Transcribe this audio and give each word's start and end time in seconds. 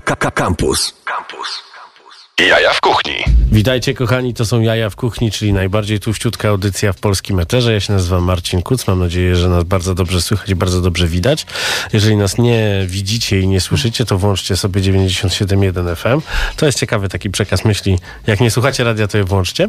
Campus. 0.00 0.92
Campus. 1.04 1.62
Jaja 2.38 2.72
w 2.72 2.80
kuchni. 2.80 3.24
Witajcie 3.52 3.94
kochani, 3.94 4.34
to 4.34 4.46
są 4.46 4.60
Jaja 4.60 4.90
w 4.90 4.96
Kuchni, 4.96 5.30
czyli 5.30 5.52
najbardziej 5.52 6.00
tłuściutka 6.00 6.48
audycja 6.48 6.92
w 6.92 6.96
polskim 7.00 7.40
eterze. 7.40 7.72
Ja 7.72 7.80
się 7.80 7.92
nazywam 7.92 8.24
Marcin 8.24 8.62
Kuc, 8.62 8.86
mam 8.86 8.98
nadzieję, 8.98 9.36
że 9.36 9.48
nas 9.48 9.64
bardzo 9.64 9.94
dobrze 9.94 10.22
słychać 10.22 10.54
bardzo 10.54 10.80
dobrze 10.80 11.06
widać. 11.06 11.46
Jeżeli 11.92 12.16
nas 12.16 12.38
nie 12.38 12.84
widzicie 12.86 13.40
i 13.40 13.48
nie 13.48 13.60
słyszycie, 13.60 14.04
to 14.04 14.18
włączcie 14.18 14.56
sobie 14.56 14.80
97.1 14.80 15.96
FM. 15.96 16.20
To 16.56 16.66
jest 16.66 16.78
ciekawy 16.78 17.08
taki 17.08 17.30
przekaz 17.30 17.64
myśli. 17.64 17.98
Jak 18.26 18.40
nie 18.40 18.50
słuchacie 18.50 18.84
radia, 18.84 19.08
to 19.08 19.18
je 19.18 19.24
włączcie. 19.24 19.68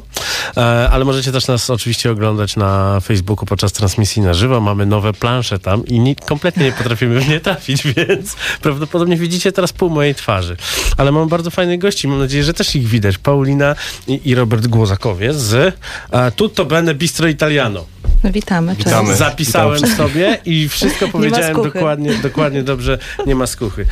E, 0.58 0.90
ale 0.92 1.06
możecie 1.06 1.32
też 1.32 1.48
nas 1.48 1.70
oczywiście 1.70 2.12
oglądać 2.12 2.56
na 2.56 3.00
Facebooku 3.00 3.46
podczas 3.46 3.72
transmisji 3.72 4.22
na 4.22 4.34
żywo. 4.34 4.62
Mamy 4.62 4.86
nowe 4.86 5.14
plansze 5.14 5.60
tam 5.60 5.86
i 5.86 6.00
ni- 6.00 6.16
kompletnie 6.16 6.66
nie 6.66 6.72
potrafimy 6.72 7.20
w 7.20 7.30
nie 7.30 7.40
trafić, 7.40 7.84
więc 7.98 8.36
prawdopodobnie 8.62 9.18
widzicie 9.18 9.52
teraz 9.52 9.74
pół 9.74 9.90
mojej 9.90 10.16
twarzy. 10.16 10.58
Ale 10.98 11.12
mam 11.12 11.28
bardzo 11.30 11.52
fajnych 11.52 11.80
gości, 11.80 12.08
mam 12.08 12.20
nadzieję, 12.20 12.44
że 12.44 12.54
też 12.60 12.76
ich 12.76 12.88
widać. 12.88 13.18
Paulina 13.18 13.76
i, 14.08 14.22
i 14.26 14.36
Robert 14.36 14.68
Głozakowie 14.68 15.34
z 15.34 15.76
e, 16.12 16.32
Tutto 16.32 16.66
Bene 16.66 16.96
Bistro 16.96 17.28
Italiano. 17.28 17.86
Witamy. 18.24 18.76
Cześć. 18.76 18.86
Witamy. 18.88 19.16
Zapisałem 19.16 19.80
sobie 19.98 20.38
i 20.46 20.70
wszystko 20.70 21.08
powiedziałem 21.08 21.64
dokładnie, 21.64 22.14
dokładnie 22.14 22.64
dobrze, 22.64 22.98
nie 23.26 23.36
ma 23.36 23.48
skuchy. 23.48 23.86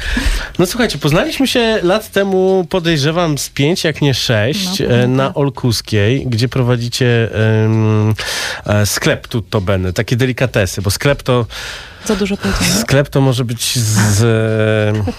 No 0.60 0.66
słuchajcie, 0.66 0.98
poznaliśmy 0.98 1.48
się 1.48 1.80
lat 1.84 2.12
temu, 2.12 2.66
podejrzewam, 2.70 3.38
z 3.38 3.50
pięć, 3.50 3.84
jak 3.84 4.02
nie 4.02 4.14
sześć, 4.14 4.80
No, 4.80 4.96
e, 4.96 5.08
na. 5.08 5.34
Olkuskiej, 5.34 6.26
gdzie 6.28 6.50
prowadzicie 6.50 7.30
e, 8.66 8.86
sklep 8.86 9.28
Tutto 9.28 9.62
Bene, 9.62 9.94
takie 9.94 10.16
delikatesy, 10.16 10.82
bo 10.82 10.92
sklep 10.92 11.24
to 11.24 11.46
Za 12.06 12.16
dużo 12.16 12.38
powiedziane. 12.38 12.82
Sklep 12.82 13.10
to 13.10 13.22
może 13.22 13.46
być 13.46 13.80
z, 13.80 14.22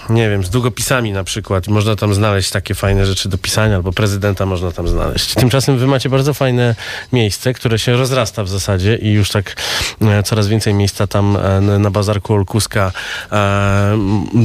e, 0.09 0.13
nie 0.13 0.29
wiem, 0.29 0.43
z 0.43 0.49
długopisami 0.49 1.11
na 1.11 1.23
przykład. 1.23 1.67
Można 1.67 1.95
tam 1.95 2.13
znaleźć 2.13 2.49
takie 2.51 2.75
fajne 2.75 3.05
rzeczy 3.05 3.29
do 3.29 3.37
pisania, 3.37 3.75
albo 3.75 3.91
prezydenta 3.91 4.45
można 4.45 4.71
tam 4.71 4.87
znaleźć. 4.87 5.33
Tymczasem 5.33 5.77
wy 5.77 5.87
macie 5.87 6.09
bardzo 6.09 6.33
fajne 6.33 6.75
miejsce, 7.13 7.53
które 7.53 7.79
się 7.79 7.93
rozrasta 7.97 8.43
w 8.43 8.49
zasadzie 8.49 8.95
i 8.95 9.11
już 9.11 9.29
tak 9.29 9.55
e, 10.01 10.23
coraz 10.23 10.47
więcej 10.47 10.73
miejsca 10.73 11.07
tam 11.07 11.37
e, 11.37 11.61
na 11.79 11.91
bazarku 11.91 12.33
Olkuska 12.33 12.91
e, 13.31 13.97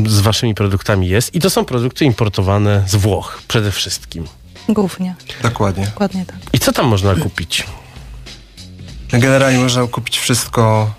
z 0.07 0.21
waszymi 0.21 0.55
produktami 0.55 1.09
jest. 1.09 1.35
I 1.35 1.41
to 1.41 1.51
są 1.51 1.65
produkty 1.65 2.05
importowane 2.05 2.85
z 2.87 2.95
Włoch 2.95 3.43
przede 3.49 3.73
wszystkim. 3.73 4.27
Głównie. 4.69 5.15
Dokładnie. 5.43 5.85
Dokładnie 5.85 6.27
tak. 6.27 6.37
I 6.53 6.59
co 6.59 6.73
tam 6.73 6.87
można 6.87 7.15
kupić? 7.15 7.67
Generalnie 9.13 9.59
można 9.59 9.87
kupić 9.87 10.19
wszystko, 10.19 10.95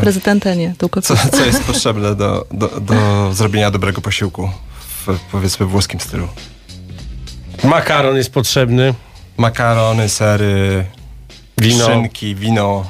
Prezydenta 0.00 0.54
nie, 0.54 0.74
tylko 0.78 1.02
co, 1.02 1.14
co 1.32 1.44
jest 1.44 1.62
potrzebne 1.64 2.14
do, 2.14 2.46
do, 2.50 2.68
do 2.80 2.94
zrobienia 3.34 3.70
dobrego 3.70 4.00
posiłku 4.00 4.50
w 5.06 5.18
powiedzmy 5.32 5.66
włoskim 5.66 6.00
stylu. 6.00 6.28
Makaron 7.64 8.16
jest 8.16 8.30
potrzebny, 8.32 8.94
Makarony, 9.36 10.08
sery, 10.08 10.84
wino. 11.58 11.86
szynki, 11.86 12.34
wino. 12.34 12.84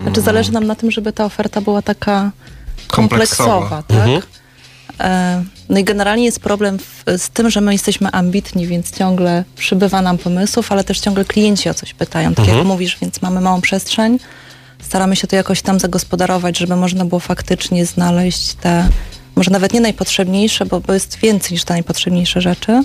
Znaczy 0.00 0.20
zależy 0.20 0.52
nam 0.52 0.66
na 0.66 0.74
tym, 0.74 0.90
żeby 0.90 1.12
ta 1.12 1.24
oferta 1.24 1.60
była 1.60 1.82
taka 1.82 2.30
kompleksowa, 2.88 3.52
Kompleksowa. 3.52 3.82
tak? 3.82 3.96
Mhm. 4.08 4.22
E, 5.00 5.44
No 5.68 5.78
i 5.78 5.84
generalnie 5.84 6.24
jest 6.24 6.40
problem 6.40 6.78
w, 6.78 7.02
z 7.18 7.28
tym, 7.30 7.50
że 7.50 7.60
my 7.60 7.72
jesteśmy 7.72 8.10
ambitni, 8.10 8.66
więc 8.66 8.90
ciągle 8.98 9.44
przybywa 9.56 10.02
nam 10.02 10.18
pomysłów, 10.18 10.72
ale 10.72 10.84
też 10.84 11.00
ciągle 11.00 11.24
klienci 11.24 11.68
o 11.68 11.74
coś 11.74 11.94
pytają, 11.94 12.34
tak 12.34 12.46
jak 12.48 12.64
mówisz, 12.66 12.98
więc 13.00 13.22
mamy 13.22 13.40
małą 13.40 13.60
przestrzeń. 13.60 14.18
Staramy 14.82 15.16
się 15.16 15.26
to 15.26 15.36
jakoś 15.36 15.62
tam 15.62 15.80
zagospodarować, 15.80 16.58
żeby 16.58 16.76
można 16.76 17.04
było 17.04 17.20
faktycznie 17.20 17.86
znaleźć 17.86 18.54
te, 18.54 18.88
może 19.36 19.50
nawet 19.50 19.72
nie 19.72 19.80
najpotrzebniejsze, 19.80 20.66
bo, 20.66 20.80
bo 20.80 20.92
jest 20.94 21.18
więcej 21.18 21.52
niż 21.52 21.64
te 21.64 21.74
najpotrzebniejsze 21.74 22.40
rzeczy. 22.40 22.82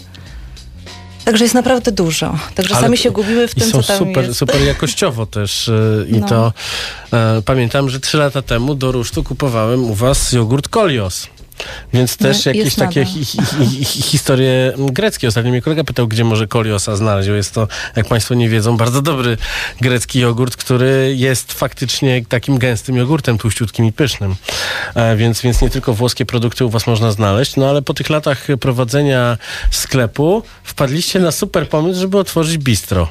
Także 1.25 1.43
jest 1.45 1.55
naprawdę 1.55 1.91
dużo. 1.91 2.37
Także 2.55 2.75
Ale 2.75 2.83
sami 2.85 2.97
się 2.97 3.11
gubimy 3.11 3.47
w 3.47 3.55
tym, 3.55 3.71
są 3.71 3.81
co 3.81 3.87
tam 3.87 3.97
super, 3.97 4.25
jest. 4.25 4.39
super 4.39 4.61
jakościowo 4.61 5.25
też. 5.25 5.69
e, 5.69 5.73
I 6.09 6.13
No. 6.19 6.27
to 6.27 6.53
e, 7.13 7.41
pamiętam, 7.45 7.89
że 7.89 7.99
trzy 7.99 8.17
lata 8.17 8.41
temu 8.41 8.75
do 8.75 8.91
rusztu 8.91 9.23
kupowałem 9.23 9.83
u 9.83 9.93
was 9.93 10.31
jogurt 10.31 10.67
Kolios. 10.67 11.27
Więc 11.93 12.17
też 12.17 12.45
No, 12.45 12.51
jakieś 12.51 12.75
takie 12.75 13.05
hi, 13.05 13.25
hi, 13.25 13.37
hi, 13.65 13.85
historie 13.85 14.73
greckie. 14.77 15.27
Ostatnio 15.27 15.51
mnie 15.51 15.61
kolega 15.61 15.83
pytał, 15.83 16.07
gdzie 16.07 16.23
może 16.23 16.47
koliosa 16.47 16.95
znaleźć. 16.95 17.29
Bo 17.29 17.35
Jest 17.35 17.53
to, 17.53 17.67
jak 17.95 18.07
Państwo 18.07 18.35
nie 18.35 18.49
wiedzą, 18.49 18.77
bardzo 18.77 19.01
dobry 19.01 19.37
grecki 19.81 20.19
jogurt, 20.19 20.55
który 20.55 21.13
jest 21.17 21.53
faktycznie 21.53 22.25
takim 22.29 22.57
gęstym 22.57 22.95
jogurtem, 22.95 23.37
tłuściutkim 23.37 23.85
i 23.85 23.91
pysznym. 23.91 24.35
E, 24.95 25.15
więc, 25.15 25.41
więc 25.41 25.61
nie 25.61 25.69
tylko 25.69 25.93
włoskie 25.93 26.25
produkty 26.25 26.65
u 26.65 26.69
Was 26.69 26.87
można 26.87 27.11
znaleźć, 27.11 27.55
no 27.55 27.69
ale 27.69 27.81
po 27.81 27.93
tych 27.93 28.09
latach 28.09 28.47
prowadzenia 28.59 29.37
sklepu 29.71 30.43
wpadliście 30.63 31.19
na 31.19 31.31
super 31.31 31.69
pomysł, 31.69 31.99
żeby 31.99 32.17
otworzyć 32.17 32.57
bistro. 32.57 33.09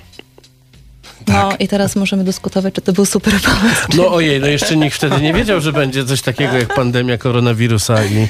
No 1.29 1.53
i 1.59 1.69
teraz 1.69 1.97
możemy 1.97 2.25
dyskutować, 2.25 2.75
czy 2.75 2.81
to 2.81 2.93
był 2.93 3.07
super 3.07 3.35
pomysł. 3.41 3.87
No 3.97 4.13
ojej, 4.15 4.41
no 4.41 4.47
jeszcze 4.47 4.77
nikt 4.77 4.97
wtedy 4.97 5.21
nie 5.21 5.33
wiedział, 5.33 5.61
że 5.61 5.73
będzie 5.73 6.05
coś 6.05 6.23
takiego 6.23 6.59
jak 6.59 6.75
pandemia 6.75 7.19
koronawirusa 7.19 8.05
i, 8.05 8.29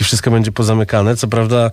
i 0.00 0.04
wszystko 0.04 0.30
będzie 0.30 0.52
pozamykane. 0.52 1.16
Co 1.16 1.28
prawda 1.28 1.70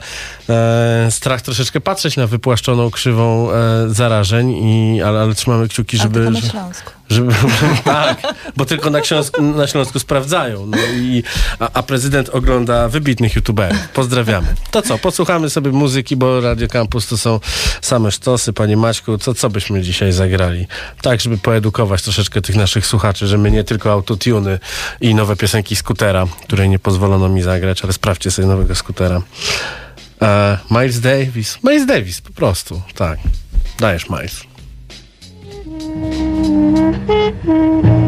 e, 0.50 1.08
strach 1.12 1.42
troszeczkę 1.42 1.82
patrzeć 1.82 2.18
na 2.18 2.28
wypłaszczoną 2.28 2.92
krzywą 2.92 3.52
e, 3.52 3.56
zarażeń, 3.90 4.52
i, 4.52 5.02
ale, 5.02 5.20
ale 5.20 5.36
trzymamy 5.36 5.68
kciuki, 5.68 5.98
żeby... 5.98 6.20
tylko 6.20 6.32
na 6.32 6.42
Śląsku. 6.42 6.97
Żeby, 7.10 7.34
tak, 7.84 8.22
bo 8.56 8.66
tylko 8.66 8.90
na 8.90 9.04
Śląsku, 9.04 9.42
na 9.42 9.68
Śląsku 9.68 10.00
sprawdzają. 10.00 10.66
No 10.66 10.78
i, 10.78 11.24
a, 11.60 11.70
a 11.74 11.84
prezydent 11.84 12.30
ogląda 12.30 12.90
wybitnych 12.90 13.36
youtuberów. 13.36 13.88
Pozdrawiamy. 13.94 14.48
To 14.72 14.82
co, 14.82 14.98
posłuchamy 14.98 15.50
sobie 15.50 15.72
muzyki, 15.72 16.16
bo 16.16 16.42
Radio 16.42 16.68
Campus 16.68 17.08
to 17.08 17.18
są 17.18 17.40
same 17.82 18.12
sztosy. 18.12 18.54
Panie 18.54 18.78
Maćku, 18.78 19.18
co, 19.18 19.34
co 19.34 19.50
byśmy 19.50 19.82
dzisiaj 19.82 20.12
zagrali? 20.12 20.68
Tak, 21.02 21.22
żeby 21.22 21.38
poedukować 21.38 22.02
troszeczkę 22.02 22.42
tych 22.42 22.56
naszych 22.56 22.86
słuchaczy, 22.86 23.28
że 23.28 23.38
my 23.38 23.52
nie 23.52 23.64
tylko 23.64 23.92
autotuny 23.92 24.60
i 25.02 25.16
nowe 25.16 25.36
piosenki 25.36 25.76
skutera, 25.76 26.28
której 26.44 26.70
nie 26.70 26.80
pozwolono 26.80 27.30
mi 27.30 27.42
zagrać, 27.42 27.84
ale 27.84 27.94
sprawdźcie 27.94 28.32
sobie 28.32 28.48
nowego 28.48 28.76
skutera. 28.76 29.22
E, 30.22 30.58
Miles 30.72 31.00
Davis. 31.00 31.58
Miles 31.64 31.86
Davis, 31.86 32.22
po 32.22 32.34
prostu. 32.34 32.82
Tak. 32.96 33.20
Dajesz, 33.80 34.10
Miles. 34.10 34.57
Mm-hmm. 36.68 38.07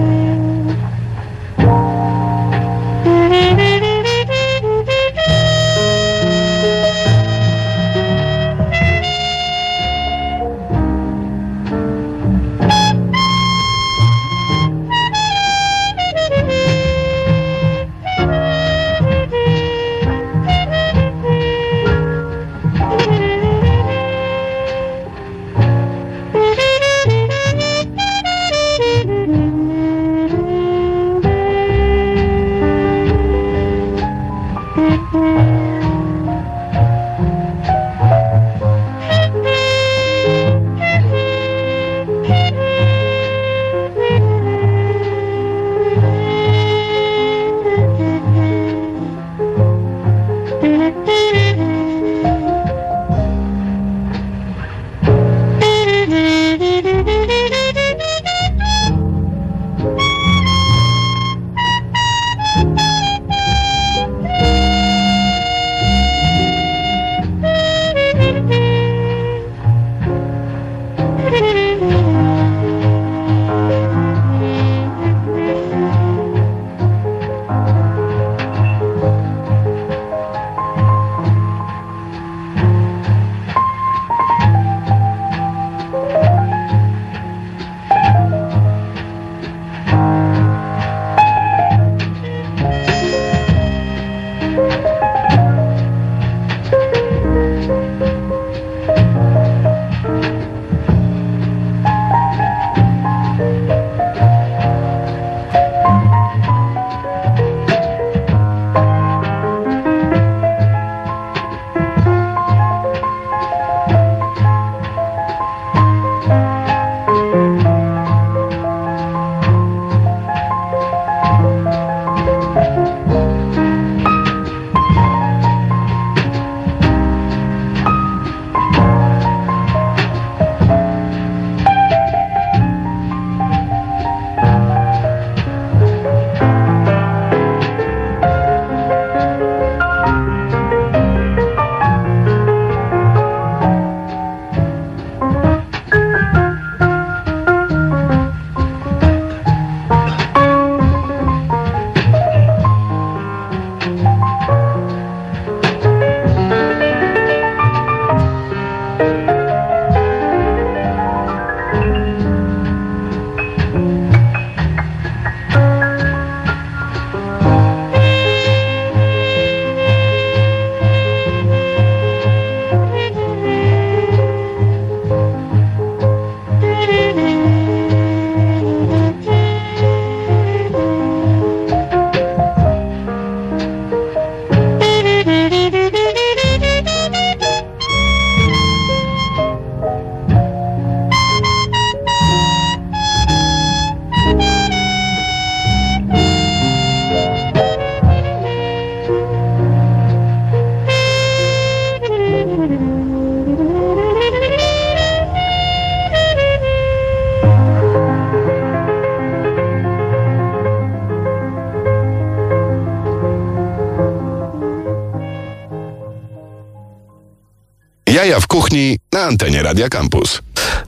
Kuchni 218.69 218.99
na 219.11 219.23
antenie 219.23 219.63
Radia 219.63 219.89
Campus. 219.89 220.41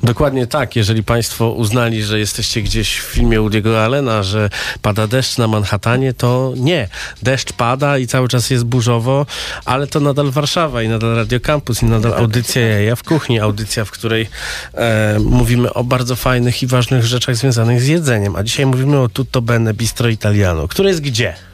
Dokładnie 0.03 0.47
tak. 0.47 0.75
Jeżeli 0.75 1.03
Państwo 1.03 1.51
uznali, 1.51 2.03
że 2.03 2.19
jesteście 2.19 2.61
gdzieś 2.61 2.99
w 2.99 3.03
filmie 3.03 3.39
Woody'ego 3.39 3.77
Allena, 3.77 4.23
że 4.23 4.49
pada 4.81 5.07
deszcz 5.07 5.37
na 5.37 5.47
Manhattanie, 5.47 6.13
to 6.13 6.53
nie. 6.57 6.87
Deszcz 7.23 7.53
pada 7.53 7.97
i 7.97 8.07
cały 8.07 8.27
czas 8.27 8.49
jest 8.49 8.63
burzowo, 8.63 9.25
ale 9.65 9.87
to 9.87 9.99
nadal 9.99 10.31
Warszawa 10.31 10.83
i 10.83 10.89
nadal 10.89 11.15
Radio 11.15 11.39
Campus 11.39 11.83
i 11.83 11.85
nadal 11.85 12.13
audycja 12.13 12.61
Jaja 12.61 12.95
w 12.95 13.03
kuchni. 13.03 13.39
Audycja, 13.39 13.85
w 13.85 13.91
której 13.91 14.29
e, 14.73 15.19
mówimy 15.19 15.73
o 15.73 15.83
bardzo 15.83 16.15
fajnych 16.15 16.63
i 16.63 16.67
ważnych 16.67 17.05
rzeczach 17.05 17.35
związanych 17.35 17.81
z 17.81 17.87
jedzeniem. 17.87 18.35
A 18.35 18.43
dzisiaj 18.43 18.65
mówimy 18.65 18.99
o 18.99 19.09
Tutto 19.09 19.41
Bene 19.41 19.73
Bistro 19.73 20.09
Italiano, 20.09 20.67
które 20.67 20.89
jest 20.89 21.01
gdzie? 21.01 21.50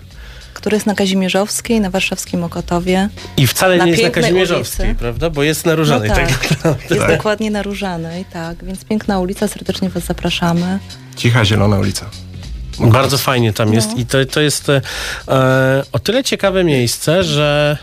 Który 0.57 0.75
jest 0.75 0.85
na 0.85 0.95
Kazimierzowskiej, 0.95 1.81
na 1.81 1.89
warszawskim 1.89 2.43
Okotowie. 2.43 3.09
I 3.37 3.47
wcale 3.47 3.79
nie 3.79 3.91
jest 3.91 4.03
na 4.03 4.09
Kazimierzowskiej, 4.09 4.85
ulicy. 4.85 4.99
prawda? 4.99 5.29
Bo 5.29 5.43
jest 5.43 5.65
na 5.65 5.75
Różanej. 5.75 6.09
no 6.09 6.15
tak. 6.15 6.55
tak, 6.63 6.91
jest 6.91 7.07
dokładnie 7.07 7.51
na 7.51 7.63
Różanej, 7.63 8.25
tak. 8.25 8.65
Więc 8.65 8.85
piękna 8.85 9.19
ulica, 9.19 9.47
serdecznie 9.47 9.89
Was 9.89 10.03
zapraszamy. 10.03 10.79
Cicha, 11.15 11.45
zielona 11.45 11.77
ulica. 11.79 12.05
Bardzo 12.79 13.17
fajnie 13.17 13.53
tam 13.53 13.73
jest 13.73 13.89
No. 13.91 13.97
i 13.97 14.05
to, 14.05 14.25
to 14.25 14.41
jest 14.41 14.69
e, 14.69 14.81
o 15.91 15.99
tyle 15.99 16.23
ciekawe 16.23 16.63
miejsce, 16.63 17.23
że 17.23 17.77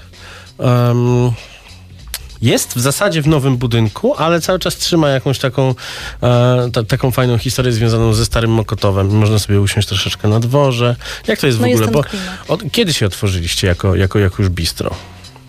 jest 2.44 2.75
w 2.75 2.81
zasadzie 2.81 3.23
w 3.23 3.26
nowym 3.26 3.56
budynku, 3.56 4.14
ale 4.14 4.41
cały 4.41 4.58
czas 4.58 4.76
trzyma 4.76 5.08
jakąś 5.08 5.38
taką, 5.38 5.75
e, 6.23 6.70
ta, 6.73 6.85
taką 6.85 7.11
fajną 7.11 7.38
historię 7.38 7.73
związaną 7.73 8.14
ze 8.14 8.25
starym 8.25 8.50
Mokotowem. 8.50 9.06
Można 9.17 9.38
sobie 9.38 9.61
usiąść 9.61 9.88
troszeczkę 9.88 10.29
na 10.29 10.41
dworze. 10.41 10.96
Jak 11.26 11.38
to 11.41 11.46
jest 11.46 11.58
No 11.61 11.67
w 11.67 11.70
jest 11.70 11.82
ogóle? 11.82 12.02
Bo 12.49 12.55
od, 12.55 12.62
kiedy 12.73 12.93
się 12.94 13.06
otworzyliście 13.06 13.67
jako, 13.67 13.94
jako, 13.94 14.19
jako 14.19 14.43
już 14.43 14.49
bistro? 14.52 14.91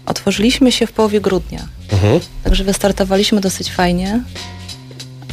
Otworzyliśmy 0.05 0.71
się 0.71 0.87
w 0.87 0.91
połowie 0.91 1.21
grudnia, 1.21 1.67
Mhm. 1.91 2.19
także 2.43 2.63
wystartowaliśmy 2.63 3.41
dosyć 3.41 3.71
fajnie. 3.71 4.23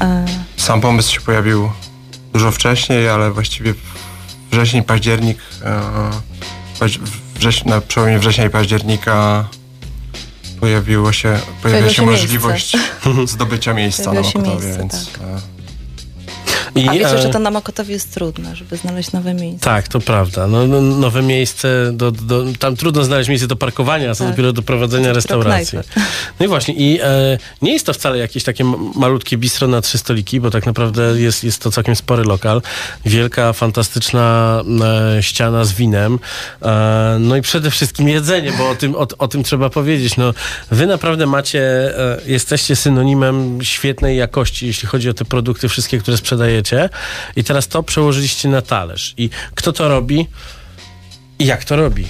E, 0.01 0.25
Sam 0.57 0.81
pomysł 0.81 1.13
się 1.15 1.21
pojawił 1.21 1.71
dużo 2.33 2.51
wcześniej, 2.53 3.09
ale 3.09 3.31
właściwie 3.31 3.75
wrzesień, 4.51 4.83
październik, 4.83 5.39
e, 5.65 5.81
paź- 6.81 6.99
wrześ, 7.35 7.65
na 7.65 7.81
przełomie 7.81 8.19
września 8.19 8.45
i 8.45 8.51
października 8.51 9.49
pojawiło 10.63 11.13
się, 11.13 11.29
pojawiła 11.29 11.53
Pojawiło 11.63 11.89
się 11.89 11.95
się 11.95 12.07
możliwość 12.07 12.77
zdobycia 13.33 13.75
miejsca 13.75 14.03
na 14.03 14.11
Pojawiło 14.11 14.33
się 14.33 14.39
Mokotowie, 14.39 14.67
miejsce, 14.67 14.79
więc 14.79 15.13
tak. 15.13 15.52
I, 16.75 16.89
a 16.89 16.93
wiecie, 16.93 17.19
że 17.19 17.29
to 17.29 17.39
na 17.39 17.51
Mokotowie 17.51 17.93
jest 17.95 18.15
trudne, 18.15 18.57
żeby 18.57 18.77
znaleźć 18.77 19.13
nowe 19.13 19.35
miejsce. 19.35 19.65
Tak, 19.65 19.89
to 19.89 20.01
prawda. 20.01 20.47
No, 20.47 20.67
no, 20.67 20.81
nowe 20.81 21.23
miejsce, 21.23 21.91
do, 21.93 22.11
do, 22.11 22.45
tam 22.59 22.77
trudno 22.77 23.05
znaleźć 23.05 23.29
miejsce 23.29 23.47
do 23.47 23.57
parkowania, 23.57 24.11
a 24.11 24.15
co 24.15 24.25
Tak. 24.25 24.33
dopiero 24.33 24.53
do 24.53 24.63
prowadzenia 24.63 25.03
Dopiero 25.03 25.15
restauracji. 25.15 25.79
No 26.41 26.47
i 26.47 26.49
właśnie, 26.49 26.75
i 26.75 26.99
e, 27.03 27.39
nie 27.63 27.73
jest 27.73 27.87
to 27.87 27.93
wcale 27.93 28.19
jakieś 28.19 28.45
takie 28.45 28.65
malutkie 28.95 29.37
bistro 29.37 29.69
na 29.69 29.81
trzy 29.81 29.99
stoliki, 29.99 30.41
bo 30.41 30.51
tak 30.51 30.67
naprawdę 30.67 31.21
jest, 31.21 31.45
jest 31.45 31.63
to 31.63 31.71
całkiem 31.71 31.97
spory 31.97 32.25
lokal. 32.25 32.63
Wielka, 33.07 33.53
fantastyczna 33.53 34.63
e, 35.17 35.23
ściana 35.23 35.65
z 35.65 35.73
winem. 35.73 36.19
E, 36.63 37.17
no 37.21 37.37
i 37.37 37.43
przede 37.43 37.71
wszystkim 37.71 38.09
jedzenie, 38.09 38.53
bo 38.59 38.71
o 38.71 38.75
tym, 38.75 38.95
o, 38.97 39.07
o 39.19 39.29
tym 39.29 39.43
trzeba 39.43 39.71
powiedzieć. 39.71 40.17
No, 40.17 40.35
wy 40.71 40.87
naprawdę 40.87 41.27
macie, 41.27 41.61
e, 41.99 42.19
jesteście 42.27 42.77
synonimem 42.77 43.59
świetnej 43.63 44.17
jakości, 44.17 44.67
jeśli 44.67 44.89
chodzi 44.89 45.11
o 45.11 45.15
te 45.15 45.25
produkty 45.25 45.69
wszystkie, 45.69 45.99
które 45.99 46.17
sprzedajecie. 46.17 46.62
I 47.37 47.45
teraz 47.45 47.69
to 47.69 47.83
przełożyliście 47.83 48.49
na 48.49 48.63
talerz. 48.63 49.15
I 49.17 49.31
kto 49.55 49.73
to 49.73 49.89
robi? 49.89 50.29
I 51.39 51.47
jak 51.47 51.65
to 51.65 51.77
robi? 51.77 52.07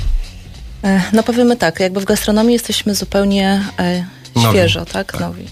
E, 0.85 1.02
No 1.12 1.23
powiemy 1.23 1.56
tak, 1.56 1.80
jakby 1.80 2.00
w 2.00 2.04
gastronomii 2.04 2.52
jesteśmy 2.52 2.94
zupełnie 2.94 3.64
e, 3.78 4.04
Nowi. 4.35 4.49
świeżo, 4.49 4.85
tak? 4.85 5.21
Nowi. 5.21 5.47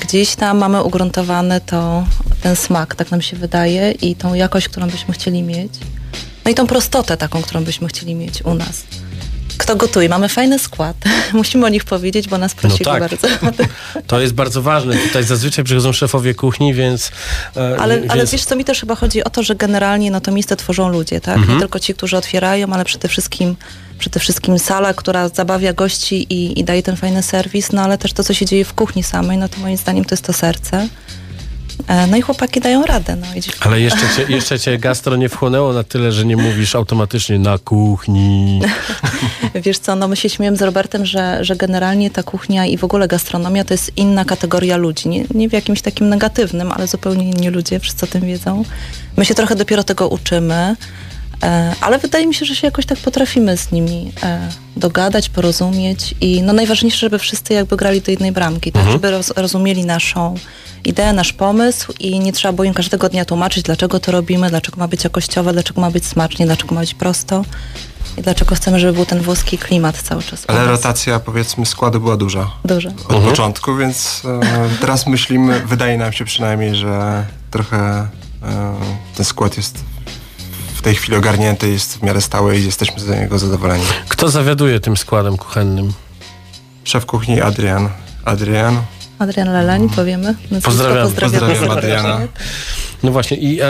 Gdzieś 0.00 0.34
tam 0.34 0.58
mamy 0.58 0.82
ugruntowane 0.82 1.60
to, 1.60 2.04
ten 2.42 2.56
smak, 2.56 2.94
tak 2.94 3.10
nam 3.10 3.22
się 3.22 3.36
wydaje, 3.36 3.90
i 3.92 4.16
tą 4.16 4.34
jakość, 4.34 4.68
którą 4.68 4.90
byśmy 4.90 5.14
chcieli 5.14 5.42
mieć. 5.42 5.72
No 6.44 6.50
i 6.50 6.54
tą 6.54 6.66
prostotę 6.66 7.16
taką, 7.16 7.42
którą 7.42 7.64
byśmy 7.64 7.88
chcieli 7.88 8.14
mieć 8.14 8.42
u 8.42 8.54
nas. 8.54 8.82
Kto 9.60 9.76
gotuje? 9.76 10.08
Mamy 10.08 10.28
fajny 10.28 10.58
skład. 10.58 10.96
Musimy 11.32 11.66
o 11.66 11.68
nich 11.68 11.84
powiedzieć, 11.84 12.28
bo 12.28 12.38
nas 12.38 12.54
prosili 12.54 12.84
tak. 12.84 13.00
bardzo. 13.00 13.28
To 14.06 14.20
jest 14.20 14.34
bardzo 14.34 14.62
ważne. 14.62 14.96
Tutaj 14.96 15.24
zazwyczaj 15.24 15.64
przychodzą 15.64 15.92
szefowie 15.92 16.34
kuchni, 16.34 16.74
więc. 16.74 17.10
e, 17.56 17.76
Ale, 17.80 18.00
więc 18.00 18.12
ale 18.12 18.26
wiesz 18.26 18.44
co, 18.44 18.56
mi 18.56 18.64
też 18.64 18.80
chyba 18.80 18.94
chodzi 18.94 19.24
o 19.24 19.30
to, 19.30 19.42
że 19.42 19.54
generalnie 19.54 20.10
no, 20.10 20.20
to 20.20 20.32
miejsce 20.32 20.56
tworzą 20.56 20.88
ludzie, 20.88 21.20
tak? 21.20 21.36
Mhm. 21.36 21.54
Nie 21.54 21.60
tylko 21.60 21.80
ci, 21.80 21.94
którzy 21.94 22.16
otwierają, 22.16 22.72
ale 22.72 22.84
przede 22.84 23.08
wszystkim, 23.08 23.56
przede 23.98 24.20
wszystkim 24.20 24.58
sala, 24.58 24.94
która 24.94 25.28
zabawia 25.28 25.72
gości 25.72 26.26
i, 26.30 26.60
i 26.60 26.64
daje 26.64 26.82
ten 26.82 26.96
fajny 26.96 27.22
serwis, 27.22 27.72
no 27.72 27.82
ale 27.82 27.98
też 27.98 28.12
to, 28.12 28.24
co 28.24 28.34
się 28.34 28.46
dzieje 28.46 28.64
w 28.64 28.74
kuchni 28.74 29.02
samej, 29.02 29.38
no 29.38 29.48
to 29.48 29.60
moim 29.60 29.76
zdaniem 29.76 30.04
to 30.04 30.12
jest 30.12 30.24
to 30.24 30.32
serce. 30.32 30.88
E, 31.86 32.06
No 32.06 32.16
i 32.16 32.22
chłopaki 32.22 32.60
dają 32.60 32.86
radę. 32.86 33.16
No, 33.16 33.26
i 33.36 33.40
dziewczyny. 33.40 33.66
Ale 33.66 33.80
jeszcze 33.80 34.08
cię, 34.16 34.26
jeszcze 34.28 34.58
cię 34.58 34.78
gastro 34.78 35.16
nie 35.16 35.28
wchłonęło 35.28 35.72
na 35.72 35.84
tyle, 35.84 36.12
że 36.12 36.24
nie 36.24 36.36
mówisz 36.36 36.74
automatycznie 36.74 37.38
na 37.38 37.58
kuchni. 37.58 38.60
Wiesz 39.64 39.78
co, 39.78 39.96
no 39.96 40.08
my 40.08 40.16
się 40.16 40.28
śmiejemy 40.28 40.56
z 40.56 40.62
Robertem, 40.62 41.06
że, 41.06 41.44
że 41.44 41.56
generalnie 41.56 42.10
ta 42.10 42.22
kuchnia 42.22 42.66
i 42.66 42.76
w 42.78 42.84
ogóle 42.84 43.08
gastronomia 43.08 43.64
to 43.64 43.74
jest 43.74 43.92
inna 43.96 44.24
kategoria 44.24 44.76
ludzi. 44.76 45.08
Nie, 45.08 45.24
nie 45.34 45.48
w 45.48 45.52
jakimś 45.52 45.82
takim 45.82 46.08
negatywnym, 46.08 46.72
ale 46.72 46.86
zupełnie 46.86 47.30
inni 47.30 47.48
ludzie, 47.48 47.80
wszyscy 47.80 48.04
o 48.04 48.08
tym 48.08 48.20
wiedzą. 48.20 48.64
My 49.16 49.24
się 49.24 49.34
trochę 49.34 49.56
dopiero 49.56 49.84
tego 49.84 50.08
uczymy, 50.08 50.76
e, 51.42 51.74
ale 51.80 51.98
wydaje 51.98 52.26
mi 52.26 52.34
się, 52.34 52.46
że 52.46 52.56
się 52.56 52.66
jakoś 52.66 52.86
tak 52.86 52.98
potrafimy 52.98 53.56
z 53.56 53.72
nimi 53.72 54.12
e, 54.22 54.48
dogadać, 54.76 55.28
porozumieć 55.28 56.14
i 56.20 56.42
no 56.42 56.52
najważniejsze, 56.52 56.98
żeby 56.98 57.18
wszyscy 57.18 57.54
jakby 57.54 57.76
grali 57.76 58.00
do 58.00 58.10
jednej 58.10 58.32
bramki, 58.32 58.72
tak, 58.72 58.90
żeby 58.92 59.10
roz, 59.10 59.32
rozumieli 59.36 59.84
naszą 59.84 60.34
ideę, 60.84 61.12
nasz 61.12 61.32
pomysł 61.32 61.92
i 62.00 62.20
nie 62.20 62.32
trzeba 62.32 62.52
było 62.52 62.64
im 62.64 62.74
każdego 62.74 63.08
dnia 63.08 63.24
tłumaczyć, 63.24 63.62
dlaczego 63.62 64.00
to 64.00 64.12
robimy, 64.12 64.50
dlaczego 64.50 64.76
ma 64.78 64.88
być 64.88 65.04
jakościowe, 65.04 65.52
dlaczego 65.52 65.80
ma 65.80 65.90
być 65.90 66.06
smacznie, 66.06 66.46
dlaczego 66.46 66.74
ma 66.74 66.80
być 66.80 66.94
prosto. 66.94 67.44
I 68.18 68.22
dlaczego 68.22 68.54
chcemy, 68.54 68.80
żeby 68.80 68.92
był 68.92 69.06
ten 69.06 69.20
włoski 69.20 69.58
klimat 69.58 70.02
cały 70.02 70.22
czas. 70.22 70.44
ale 70.48 70.64
rotacja 70.66 71.20
powiedzmy 71.20 71.66
składu 71.66 72.00
była 72.00 72.16
duża 72.16 72.50
Dużo. 72.64 72.88
od 73.08 73.22
początku, 73.22 73.76
więc 73.76 74.22
e, 74.24 74.40
teraz 74.80 75.06
myślimy, 75.06 75.60
wydaje 75.66 75.98
nam 75.98 76.12
się 76.12 76.24
przynajmniej, 76.24 76.74
że 76.74 77.24
trochę 77.50 77.78
e, 77.78 78.08
ten 79.16 79.24
skład 79.26 79.56
jest 79.56 79.78
w 80.74 80.82
tej 80.82 80.94
chwili 80.94 81.16
ogarnięty, 81.16 81.68
jest 81.68 81.98
w 81.98 82.02
miarę 82.02 82.20
stały 82.20 82.58
i 82.58 82.64
jesteśmy 82.64 83.00
z 83.00 83.08
niego 83.08 83.38
zadowoleni. 83.38 83.84
Kto 84.08 84.28
zawiaduje 84.28 84.80
tym 84.80 84.96
składem 84.96 85.36
kuchennym? 85.36 85.92
Szef 86.84 87.06
kuchni 87.06 87.40
Adrian. 87.40 87.88
Adrian. 88.24 88.82
Adrian 89.20 89.52
Leleń, 89.52 89.88
powiemy. 89.88 90.24
Nazwisko, 90.24 90.70
Pozdrawiam. 90.70 91.06
Pozdrawiam 91.06 91.40
serdecznie. 91.40 91.70
Adriana. 91.70 92.20
No 93.02 93.10
właśnie, 93.12 93.36
i 93.36 93.60
e, 93.60 93.64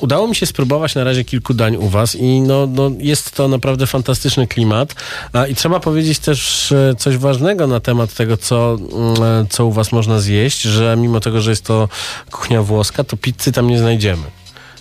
udało 0.00 0.28
mi 0.28 0.36
się 0.36 0.46
spróbować 0.46 0.94
na 0.94 1.04
razie 1.04 1.24
kilku 1.24 1.54
dań 1.54 1.76
u 1.76 1.88
was 1.88 2.14
i 2.14 2.40
no, 2.40 2.66
no 2.66 2.90
jest 2.98 3.30
to 3.30 3.48
naprawdę 3.48 3.86
fantastyczny 3.86 4.46
klimat. 4.46 4.94
A, 5.32 5.46
I 5.46 5.54
trzeba 5.54 5.80
powiedzieć 5.80 6.18
też 6.18 6.72
e, 6.72 6.94
coś 6.98 7.16
ważnego 7.16 7.66
na 7.66 7.80
temat 7.80 8.14
tego, 8.14 8.36
co, 8.36 8.78
mm, 8.92 9.22
e, 9.22 9.46
co 9.50 9.66
u 9.66 9.72
was 9.72 9.92
można 9.92 10.20
zjeść, 10.20 10.62
że 10.62 10.96
mimo 10.96 11.20
tego, 11.20 11.40
że 11.40 11.50
jest 11.50 11.64
to 11.64 11.88
kuchnia 12.30 12.62
włoska, 12.62 13.04
to 13.04 13.16
pizzy 13.16 13.52
tam 13.52 13.68
nie 13.68 13.78
znajdziemy. 13.78 14.22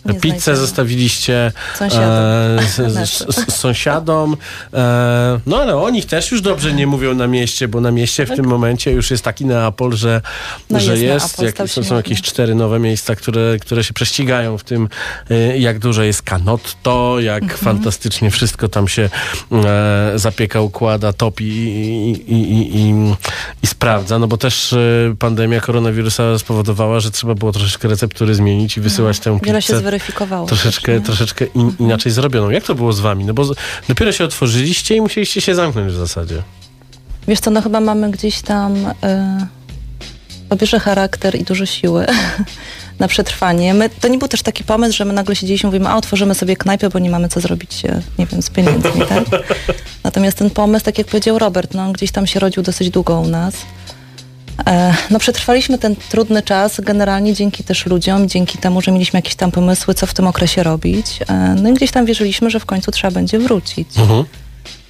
Nie 0.05 0.13
Pizzę 0.19 0.39
znajdziemy. 0.39 0.57
zostawiliście 0.57 1.51
Sąsiadom. 1.79 2.59
e, 2.59 2.63
z, 2.67 3.09
z, 3.09 3.35
z, 3.35 3.55
sąsiadom. 3.55 4.37
E, 4.73 5.39
no 5.45 5.57
ale 5.57 5.77
o 5.77 5.89
nich 5.89 6.05
też 6.05 6.31
już 6.31 6.41
dobrze 6.41 6.73
nie 6.73 6.87
mówią 6.87 7.13
na 7.15 7.27
mieście, 7.27 7.67
bo 7.67 7.81
na 7.81 7.91
mieście 7.91 8.25
w 8.25 8.35
tym 8.35 8.45
momencie 8.45 8.91
już 8.91 9.11
jest 9.11 9.23
taki 9.23 9.45
Neapol, 9.45 9.93
że, 9.93 10.21
No 10.69 10.79
że 10.79 10.97
jest 10.97 11.39
jest. 11.41 11.59
Jak, 11.59 11.69
są, 11.69 11.95
jakieś 11.95 12.21
cztery 12.21 12.55
nowe 12.55 12.79
miejsca, 12.79 13.15
które, 13.15 13.57
które 13.61 13.83
się 13.83 13.93
prześcigają 13.93 14.57
w 14.57 14.63
tym, 14.63 14.89
e, 15.29 15.57
jak 15.57 15.79
dużo 15.79 16.03
jest 16.03 16.21
canotto, 16.21 17.19
jak 17.19 17.43
Mhm. 17.43 17.59
fantastycznie 17.59 18.31
wszystko 18.31 18.69
tam 18.69 18.87
się 18.87 19.09
e, 19.51 20.11
zapieka, 20.15 20.61
układa, 20.61 21.13
topi 21.13 21.45
i, 21.45 22.11
i, 22.33 22.51
i, 22.53 22.89
i, 23.63 23.67
sprawdza. 23.67 24.19
No 24.19 24.27
bo 24.27 24.37
też 24.37 24.73
e, 24.73 24.77
pandemia 25.19 25.59
koronawirusa 25.61 26.39
spowodowała, 26.39 26.99
że 26.99 27.11
trzeba 27.11 27.35
było 27.35 27.51
troszeczkę 27.51 27.87
receptury 27.87 28.35
zmienić 28.35 28.77
i 28.77 28.81
wysyłać 28.81 29.19
tę 29.19 29.39
Wiele 29.43 29.61
się 29.61 29.67
pizzę 29.73 29.81
troszeczkę, 30.47 30.97
też, 30.97 31.05
troszeczkę 31.05 31.45
in, 31.45 31.75
inaczej 31.79 32.11
zrobioną. 32.11 32.49
Jak 32.49 32.63
to 32.63 32.75
było 32.75 32.93
z 32.93 32.99
wami? 32.99 33.25
No 33.25 33.33
bo 33.33 33.45
z, 33.45 33.55
dopiero 33.87 34.11
się 34.11 34.23
otworzyliście 34.23 34.95
i 34.95 35.01
musieliście 35.01 35.41
się 35.41 35.55
zamknąć 35.55 35.91
w 35.91 35.95
zasadzie. 35.95 36.43
Wiesz 37.27 37.39
co, 37.39 37.51
no 37.51 37.61
chyba 37.61 37.79
mamy 37.79 38.11
gdzieś 38.11 38.41
tam 38.41 38.75
y, 38.75 38.91
po 40.49 40.57
pierwsze 40.57 40.79
charakter 40.79 41.35
i 41.35 41.43
dużo 41.43 41.65
siły 41.65 42.05
na 42.99 43.07
przetrwanie. 43.07 43.73
My, 43.73 43.89
to 43.89 44.07
nie 44.07 44.17
był 44.17 44.27
też 44.27 44.41
taki 44.41 44.63
pomysł, 44.63 44.97
że 44.97 45.05
my 45.05 45.13
nagle 45.13 45.35
siedzieliśmy 45.35 45.67
i 45.67 45.71
mówimy, 45.71 45.89
a 45.89 45.95
otworzymy 45.95 46.35
sobie 46.35 46.55
knajpę, 46.55 46.89
bo 46.89 46.99
nie 46.99 47.09
mamy 47.09 47.29
co 47.29 47.39
zrobić, 47.39 47.85
e, 47.85 48.01
nie 48.19 48.25
wiem, 48.25 48.41
z 48.41 48.49
pieniędzmi, 48.49 49.01
tak? 49.09 49.23
Natomiast 50.03 50.37
ten 50.37 50.49
pomysł, 50.49 50.85
tak 50.85 50.97
jak 50.97 51.07
powiedział 51.07 51.39
Robert, 51.39 51.73
no 51.73 51.91
gdzieś 51.91 52.11
tam 52.11 52.27
się 52.27 52.39
rodził 52.39 52.63
dosyć 52.63 52.89
długo 52.89 53.19
u 53.19 53.27
nas. 53.27 53.53
E, 54.67 54.93
No 55.09 55.19
przetrwaliśmy 55.19 55.77
ten 55.77 55.95
trudny 55.95 56.41
czas 56.41 56.79
generalnie 56.81 57.33
dzięki 57.33 57.63
też 57.63 57.85
ludziom, 57.85 58.29
dzięki 58.29 58.57
temu, 58.57 58.81
że 58.81 58.91
mieliśmy 58.91 59.17
jakieś 59.17 59.35
tam 59.35 59.51
pomysły, 59.51 59.93
co 59.93 60.05
w 60.07 60.13
tym 60.13 60.27
okresie 60.27 60.63
robić. 60.63 61.19
E, 61.29 61.33
No 61.61 61.69
i 61.69 61.73
gdzieś 61.73 61.91
tam 61.91 62.05
wierzyliśmy, 62.05 62.49
że 62.49 62.59
w 62.59 62.65
końcu 62.65 62.91
trzeba 62.91 63.11
będzie 63.11 63.39
wrócić. 63.39 63.87
Mhm. 63.97 64.23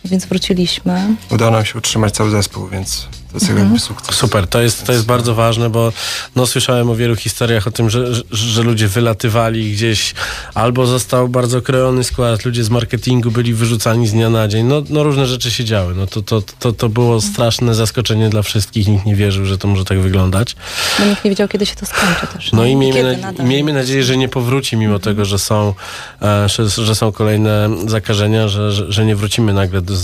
Więc 0.05 0.25
wróciliśmy. 0.25 0.99
Udało 1.31 1.51
nam 1.51 1.65
się 1.65 1.77
utrzymać 1.77 2.13
cały 2.13 2.29
zespół, 2.29 2.67
więc 2.67 3.07
to 3.33 3.45
jest 3.45 3.57
jakby 3.59 3.79
sukces. 3.79 4.15
Super, 4.15 4.47
to 4.47 4.61
jest, 4.61 4.85
to 4.85 4.91
jest 4.91 5.05
bardzo 5.05 5.35
ważne, 5.35 5.69
bo 5.69 5.93
no, 6.35 6.47
słyszałem 6.47 6.89
o 6.89 6.95
wielu 6.95 7.15
historiach 7.15 7.67
o 7.67 7.71
tym, 7.71 7.89
że, 7.89 8.15
że, 8.15 8.23
że 8.31 8.63
ludzie 8.63 8.87
wylatywali 8.87 9.71
gdzieś, 9.71 10.13
albo 10.53 10.85
został 10.85 11.29
bardzo 11.29 11.61
krojony 11.61 12.03
skład, 12.03 12.45
ludzie 12.45 12.63
z 12.63 12.69
marketingu 12.69 13.31
byli 13.31 13.53
wyrzucani 13.53 14.07
z 14.07 14.11
dnia 14.11 14.29
na 14.29 14.47
dzień. 14.47 14.65
No, 14.65 14.83
no 14.89 15.03
różne 15.03 15.25
rzeczy 15.25 15.51
się 15.51 15.63
działy. 15.63 15.93
No, 15.95 16.07
to, 16.07 16.21
to, 16.21 16.41
to, 16.59 16.73
to 16.73 16.89
było 16.89 17.21
straszne 17.21 17.75
zaskoczenie 17.75 18.29
dla 18.29 18.41
wszystkich. 18.41 18.87
Nikt 18.87 19.05
nie 19.05 19.15
wierzył, 19.15 19.45
że 19.45 19.57
to 19.57 19.67
może 19.67 19.85
tak 19.85 19.99
wyglądać. 19.99 20.55
Bo 20.99 21.05
nikt 21.05 21.23
nie 21.23 21.29
wiedział, 21.29 21.47
kiedy 21.47 21.65
się 21.65 21.75
to 21.75 21.85
skończy 21.85 22.27
też. 22.33 22.51
No 22.51 22.65
i 22.65 22.75
miejmy, 22.75 23.17
na, 23.17 23.43
miejmy 23.43 23.73
nadzieję, 23.73 24.03
że 24.03 24.17
nie 24.17 24.29
powróci, 24.29 24.77
mimo 24.77 24.99
tego, 24.99 25.25
że 25.25 25.39
są, 25.39 25.73
e, 26.21 26.49
że, 26.49 26.69
że 26.69 26.95
są 26.95 27.11
kolejne 27.11 27.69
zakażenia, 27.87 28.47
że, 28.47 28.71
że, 28.71 28.91
że 28.91 29.05
nie 29.05 29.15
wrócimy 29.15 29.53
nagle 29.53 29.81
do, 29.81 29.95
z, 29.95 30.01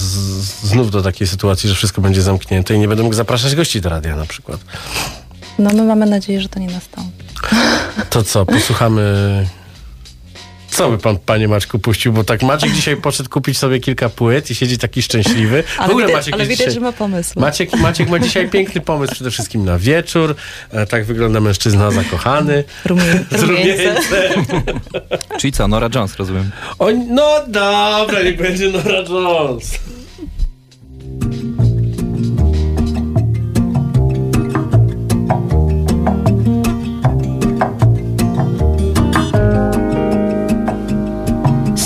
znów 0.64 0.92
do 0.92 1.02
takiej 1.02 1.28
sytuacji, 1.28 1.70
że 1.70 1.76
wszystko 1.76 2.02
będzie 2.02 2.22
zamknięte 2.22 2.76
i 2.76 2.80
nie 2.80 2.88
będę 2.88 3.04
mógł 3.04 3.16
zapraszać 3.20 3.56
gości 3.56 3.82
do 3.82 3.90
radia 3.90 4.16
na 4.16 4.26
przykład. 4.26 4.60
No 5.60 5.70
my 5.74 5.84
mamy 5.84 6.06
nadzieję, 6.06 6.42
że 6.42 6.50
to 6.50 6.60
nie 6.60 6.68
nastąpi. 6.68 7.24
To 8.10 8.24
co, 8.24 8.46
posłuchamy. 8.46 9.02
Co 10.72 10.90
by 10.90 10.98
pan, 10.98 11.18
panie 11.26 11.48
Maćku, 11.48 11.80
puścił? 11.80 12.14
Bo 12.14 12.24
tak 12.24 12.44
Maciek 12.44 12.72
dzisiaj 12.72 12.98
poszedł 12.98 13.30
kupić 13.30 13.58
sobie 13.58 13.80
kilka 13.80 14.10
płyt 14.10 14.52
i 14.52 14.56
siedzi 14.56 14.78
taki 14.78 15.02
szczęśliwy. 15.02 15.64
W 15.64 15.80
Ale 15.80 15.90
ogóle 15.90 16.06
widać, 16.08 16.20
Maciek 16.22 16.34
ale 16.34 16.44
widać 16.44 16.58
dzisiaj... 16.58 16.74
że 16.74 16.80
ma 16.80 16.92
pomysł. 16.92 17.40
Maciek, 17.40 17.74
Maciek 17.74 18.10
ma 18.10 18.20
dzisiaj 18.20 18.50
piękny 18.50 18.82
pomysł 18.82 19.14
przede 19.14 19.32
wszystkim 19.32 19.66
na 19.66 19.78
wieczór. 19.80 20.36
E, 20.72 20.86
tak 20.86 21.06
wygląda 21.06 21.40
mężczyzna 21.40 21.92
zakochany. 21.92 22.64
Rumie, 22.86 23.04
Z 23.40 23.42
rumieńce. 23.44 24.30
rumieńcem. 24.36 24.80
Czyli 25.40 25.54
co, 25.54 25.68
Nora 25.68 25.90
Jones, 25.96 26.16
rozumiem. 26.16 26.52
O, 26.80 26.88
no 27.08 27.30
dobra, 27.48 28.24
niech 28.24 28.38
będzie 28.38 28.70
Nora 28.70 29.00
Jones. 29.10 29.72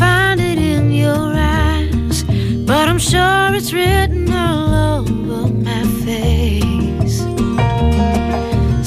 find 0.00 0.40
it 0.40 0.58
in 0.58 0.90
your 0.92 1.26
eyes, 1.36 2.24
but 2.70 2.88
I'm 2.88 2.98
sure 2.98 3.54
it's 3.58 3.72
written 3.72 4.32
all 4.32 4.72
over 4.96 5.52
my 5.68 5.82
face. 6.04 7.18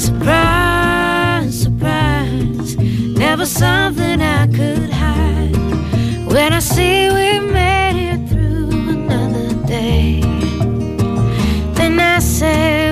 Surprise, 0.05 1.53
surprise, 1.65 2.75
never 3.23 3.45
something 3.45 4.21
I 4.21 4.47
could 4.57 4.89
hide. 4.89 5.55
When 6.33 6.51
I 6.59 6.61
see 6.73 7.09
we 7.17 7.29
made 7.59 7.97
it 8.11 8.21
through 8.29 8.69
another 8.97 9.49
day, 9.67 10.21
then 11.77 11.99
I 11.99 12.19
say, 12.19 12.82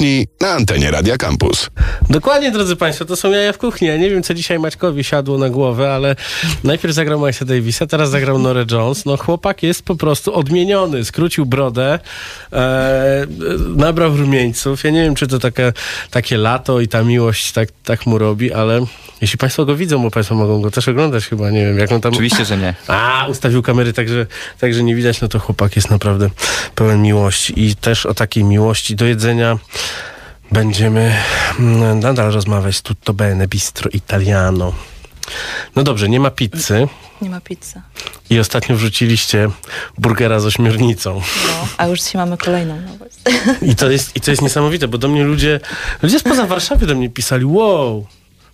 kuchni 0.00 0.26
na 0.40 0.54
antenie 0.54 0.90
Radia 0.90 1.16
Campus. 1.16 1.70
Dokładnie, 2.10 2.50
drodzy 2.50 2.76
Państwo, 2.76 3.04
to 3.04 3.16
są 3.16 3.30
jaja 3.30 3.52
w 3.52 3.58
kuchni. 3.58 3.88
Ja 3.88 3.96
nie 3.96 4.10
wiem, 4.10 4.22
co 4.22 4.34
dzisiaj 4.34 4.58
Maćkowi 4.58 5.04
siadło 5.04 5.38
na 5.38 5.48
głowę, 5.48 5.94
ale 5.94 6.16
najpierw 6.64 6.94
zagrał 6.94 7.20
Milesa 7.20 7.44
Davisa, 7.44 7.86
teraz 7.86 8.10
zagrał 8.10 8.38
Norę 8.38 8.64
Jones. 8.70 9.04
No 9.04 9.16
chłopak 9.16 9.62
jest 9.62 9.82
po 9.82 9.96
prostu 9.96 10.34
odmieniony. 10.34 11.04
Skrócił 11.04 11.46
brodę, 11.46 11.98
e, 12.52 13.26
nabrał 13.76 14.16
rumieńców. 14.16 14.84
Ja 14.84 14.90
nie 14.90 15.02
wiem, 15.02 15.14
czy 15.14 15.26
to 15.26 15.38
takie, 15.38 15.72
takie 16.10 16.36
lato 16.36 16.80
i 16.80 16.88
ta 16.88 17.02
miłość 17.02 17.52
tak, 17.52 17.68
tak 17.84 18.06
mu 18.06 18.18
robi, 18.18 18.52
ale 18.52 18.80
jeśli 19.20 19.38
Państwo 19.38 19.64
go 19.64 19.76
widzą, 19.76 20.02
bo 20.02 20.10
Państwo 20.10 20.34
mogą 20.34 20.60
go 20.60 20.70
też 20.70 20.88
oglądać 20.88 21.26
chyba, 21.26 21.50
nie 21.50 21.66
wiem, 21.66 21.78
jak 21.78 21.92
on 21.92 22.00
tam... 22.00 22.12
Oczywiście, 22.12 22.44
że 22.44 22.56
nie. 22.56 22.74
A, 22.88 23.26
ustawił 23.28 23.62
kamery 23.62 23.92
tak, 23.92 24.08
że, 24.08 24.26
tak, 24.60 24.74
że 24.74 24.82
nie 24.82 24.94
widać, 24.94 25.20
no 25.20 25.28
to 25.28 25.38
chłopak 25.38 25.76
jest 25.76 25.90
naprawdę 25.90 26.30
pełen 26.74 27.02
miłości. 27.02 27.64
I 27.64 27.76
też 27.76 28.06
o 28.06 28.14
takiej 28.14 28.44
miłości 28.44 28.96
do 28.96 29.04
jedzenia 29.04 29.58
będziemy 30.52 31.14
mm, 31.58 32.00
nadal 32.00 32.32
rozmawiać. 32.32 32.80
Tutto 32.80 33.14
bene, 33.14 33.48
bistro 33.48 33.90
italiano. 33.90 34.72
No 35.76 35.82
dobrze, 35.82 36.08
nie 36.08 36.20
ma 36.20 36.30
pizzy. 36.30 36.88
Nie 37.22 37.30
ma 37.30 37.40
pizzy. 37.40 37.80
I 38.30 38.38
ostatnio 38.38 38.76
wrzuciliście 38.76 39.50
burgera 39.98 40.40
z 40.40 40.46
ośmiornicą. 40.46 41.20
No, 41.46 41.66
a 41.76 41.86
już 41.86 42.00
dzisiaj 42.00 42.22
mamy 42.22 42.36
kolejną 42.36 42.80
nowość. 42.80 43.16
I 43.62 43.76
to 43.76 43.90
jest, 43.90 44.16
i 44.16 44.20
to 44.20 44.30
jest 44.30 44.42
niesamowite, 44.42 44.88
bo 44.88 44.98
do 44.98 45.08
mnie 45.08 45.24
ludzie, 45.24 45.60
ludzie 46.02 46.18
spoza 46.18 46.46
Warszawy 46.46 46.86
do 46.86 46.94
mnie 46.94 47.10
pisali, 47.10 47.44
wow, 47.44 48.06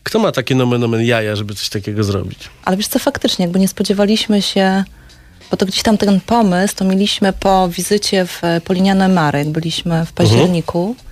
kto 0.02 0.18
ma 0.18 0.32
takie 0.32 0.54
nomen 0.54 0.84
omen 0.84 1.02
jaja, 1.02 1.36
żeby 1.36 1.54
coś 1.54 1.68
takiego 1.68 2.04
zrobić? 2.04 2.38
Ale 2.64 2.76
wiesz 2.76 2.88
co, 2.88 2.98
faktycznie, 2.98 3.44
jakby 3.44 3.58
nie 3.58 3.68
spodziewaliśmy 3.68 4.42
się, 4.42 4.84
bo 5.50 5.56
to 5.56 5.66
gdzieś 5.66 5.82
tam 5.82 5.98
ten 5.98 6.20
pomysł, 6.20 6.74
to 6.76 6.84
mieliśmy 6.84 7.32
po 7.32 7.68
wizycie 7.68 8.26
w 8.26 8.42
Poliniane 8.64 9.08
Mary, 9.08 9.38
jak 9.38 9.48
byliśmy 9.48 10.06
w 10.06 10.12
październiku. 10.12 10.96
E, 11.00 11.05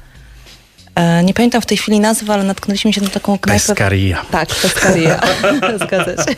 nie 1.25 1.35
pamiętam 1.35 1.63
w 1.63 1.67
tej 1.67 1.77
chwili 1.77 2.01
nazwy, 2.01 2.33
ale 2.33 2.43
natknęliśmy 2.45 2.93
się 2.93 3.01
na 3.01 3.09
taką 3.09 3.39
knajpę. 3.39 3.67
Pescaria. 3.67 4.25
Tak, 4.31 4.49
Pescaria. 4.49 5.21
Zgadza 5.87 6.25
się. 6.25 6.37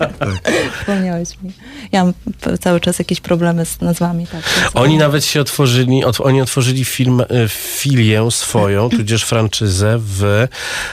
Wspomniałeś 0.81 1.29
mi. 1.43 1.53
Ja 1.93 2.05
mam 2.05 2.15
cały 2.61 2.81
czas 2.81 2.99
jakieś 2.99 3.21
problemy 3.21 3.67
z 3.67 3.81
nazwami. 3.81 4.27
Tak, 4.27 4.43
Oni 4.75 4.97
nawet 4.97 5.25
się 5.25 5.41
otworzyli, 5.41 6.05
ot, 6.05 6.21
oni 6.21 6.41
otworzyli 6.41 6.85
film, 6.85 7.21
e, 7.21 7.27
filię 7.49 8.31
swoją, 8.31 8.91
tudzież 8.91 9.25
franczyzę 9.25 9.97
w 9.99 10.47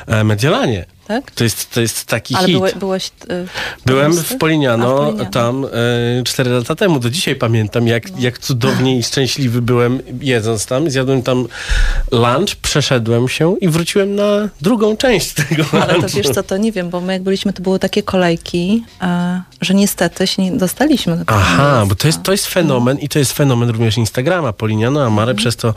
e, 0.08 0.24
Mediolanie. 0.24 0.86
Tak? 1.08 1.32
To 1.32 1.44
jest, 1.44 1.74
to 1.74 1.82
jest 1.82 2.06
taki 2.06 2.36
Ale 2.36 2.48
hit. 2.48 2.56
byłe, 2.58 2.72
byłeś... 2.76 3.08
y, 3.32 3.48
Byłem 3.86 4.14
w 4.14 4.38
Poliniano, 4.38 4.86
A, 4.88 4.96
w 4.96 5.06
Polignano. 5.06 5.30
tam 5.32 5.66
e, 6.20 6.24
4 6.24 6.50
lata 6.52 6.76
temu. 6.76 7.00
Do 7.00 7.10
dzisiaj 7.10 7.36
pamiętam, 7.36 7.88
jak, 7.88 8.20
jak 8.20 8.40
cudownie 8.40 8.98
i 9.00 9.04
szczęśliwy 9.04 9.62
byłem 9.62 10.00
jedząc 10.22 10.66
tam. 10.66 10.90
Zjadłem 10.90 11.22
tam 11.24 11.48
lunch, 12.12 12.56
przeszedłem 12.62 13.28
się 13.30 13.56
i 13.62 13.68
wróciłem 13.70 14.16
na 14.16 14.50
drugą 14.62 14.98
część 14.98 15.34
tego 15.34 15.64
Ale 15.72 15.86
to 15.86 15.94
lunchu. 15.94 16.18
wiesz 16.18 16.30
co, 16.30 16.44
to 16.44 16.58
nie 16.58 16.72
wiem, 16.72 16.90
bo 16.90 17.02
my 17.02 17.14
jak 17.14 17.24
byliśmy, 17.24 17.54
to 17.54 17.62
były 17.64 17.80
takie 17.80 18.04
kolejki, 18.04 18.84
e, 19.02 19.42
że 19.62 19.74
niestety 19.74 20.28
się 20.28 20.42
nie 20.44 20.52
dostaliśmy 20.52 21.14
do 21.18 21.20
tego 21.26 21.36
Aha, 21.36 21.64
miejsca. 21.64 21.86
bo 21.86 21.96
to 21.96 22.08
jest, 22.08 22.24
to 22.24 22.32
jest 22.32 22.48
fenomen 22.48 23.00
i 23.00 23.10
to 23.10 23.20
jest 23.20 23.34
fenomen 23.34 23.70
również 23.70 23.98
Instagrama. 23.98 24.54
Poliniano 24.54 25.04
Amare 25.06 25.24
Mhm. 25.32 25.38
przez 25.38 25.56
to, 25.56 25.74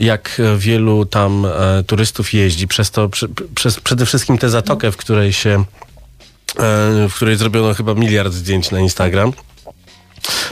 jak 0.00 0.42
wielu 0.58 1.06
tam 1.06 1.46
e, 1.46 1.82
turystów 1.86 2.34
jeździ, 2.34 2.68
przez 2.68 2.90
to, 2.90 3.08
przy, 3.08 3.28
przez 3.54 3.80
przede 3.80 4.06
wszystkim 4.06 4.38
tę 4.38 4.48
zatokę, 4.68 4.92
w 4.92 4.96
której 4.96 5.32
się, 5.32 5.50
e, 5.50 7.08
w 7.08 7.12
której 7.14 7.36
zrobiono 7.36 7.74
chyba 7.74 7.94
miliard 7.94 8.32
zdjęć 8.32 8.70
na 8.70 8.80
Instagram. 8.80 9.32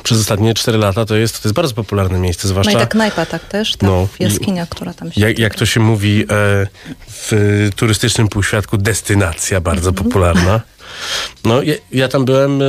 Przez 0.03 0.21
ostatnie 0.21 0.55
4 0.55 0.79
lata 0.79 1.05
to 1.05 1.17
jest, 1.17 1.43
to 1.43 1.49
jest 1.49 1.55
bardzo 1.57 1.75
popularne 1.75 2.19
miejsce, 2.19 2.49
No 2.49 2.49
zwłaszcza... 2.51 2.73
i 2.73 2.75
ta 2.77 2.87
knajpa 2.87 3.27
tak 3.27 3.45
też, 3.45 3.77
ta 3.77 3.87
No, 3.87 4.09
jaskinia, 4.21 4.67
która 4.67 4.95
tam 4.95 5.13
się... 5.13 5.21
Jak, 5.21 5.39
jak 5.39 5.55
to 5.55 5.67
się 5.67 5.81
mówi 5.81 6.23
e, 6.23 6.27
w 7.09 7.71
turystycznym 7.77 8.29
półświadku, 8.29 8.77
destynacja 8.77 9.61
bardzo 9.61 9.89
Mhm. 9.91 10.07
popularna. 10.07 10.61
No, 11.45 11.63
ja, 11.63 11.75
ja 11.93 12.09
tam 12.09 12.25
byłem 12.25 12.63
e, 12.63 12.65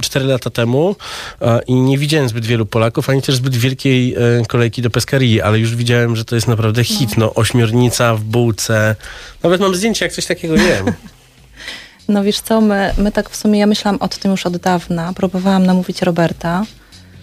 4 0.00 0.26
lata 0.26 0.50
temu 0.50 0.96
e, 1.40 1.60
i 1.66 1.74
nie 1.74 1.98
widziałem 1.98 2.28
zbyt 2.28 2.46
wielu 2.46 2.66
Polaków, 2.66 3.10
ani 3.10 3.22
też 3.22 3.34
zbyt 3.34 3.56
wielkiej 3.56 4.14
e, 4.14 4.18
kolejki 4.48 4.82
do 4.82 4.90
Pescarii, 4.90 5.42
ale 5.42 5.58
już 5.58 5.76
widziałem, 5.76 6.16
że 6.16 6.24
to 6.24 6.34
jest 6.34 6.48
naprawdę 6.48 6.84
hit. 6.84 7.16
No, 7.16 7.34
ośmiornica 7.34 8.14
w 8.14 8.20
bułce. 8.20 8.96
Nawet 9.42 9.60
mam 9.60 9.74
zdjęcie, 9.74 10.04
jak 10.04 10.12
coś 10.12 10.26
takiego 10.26 10.54
jem. 10.56 10.86
No 12.08 12.24
wiesz 12.24 12.40
co, 12.40 12.60
my, 12.60 12.94
my 12.98 13.12
tak 13.12 13.30
w 13.30 13.36
sumie, 13.36 13.58
ja 13.60 13.66
myślałam 13.66 14.00
o 14.00 14.08
tym 14.08 14.30
już 14.30 14.46
od 14.46 14.56
dawna, 14.56 15.12
próbowałam 15.12 15.66
namówić 15.66 16.02
Roberta, 16.02 16.64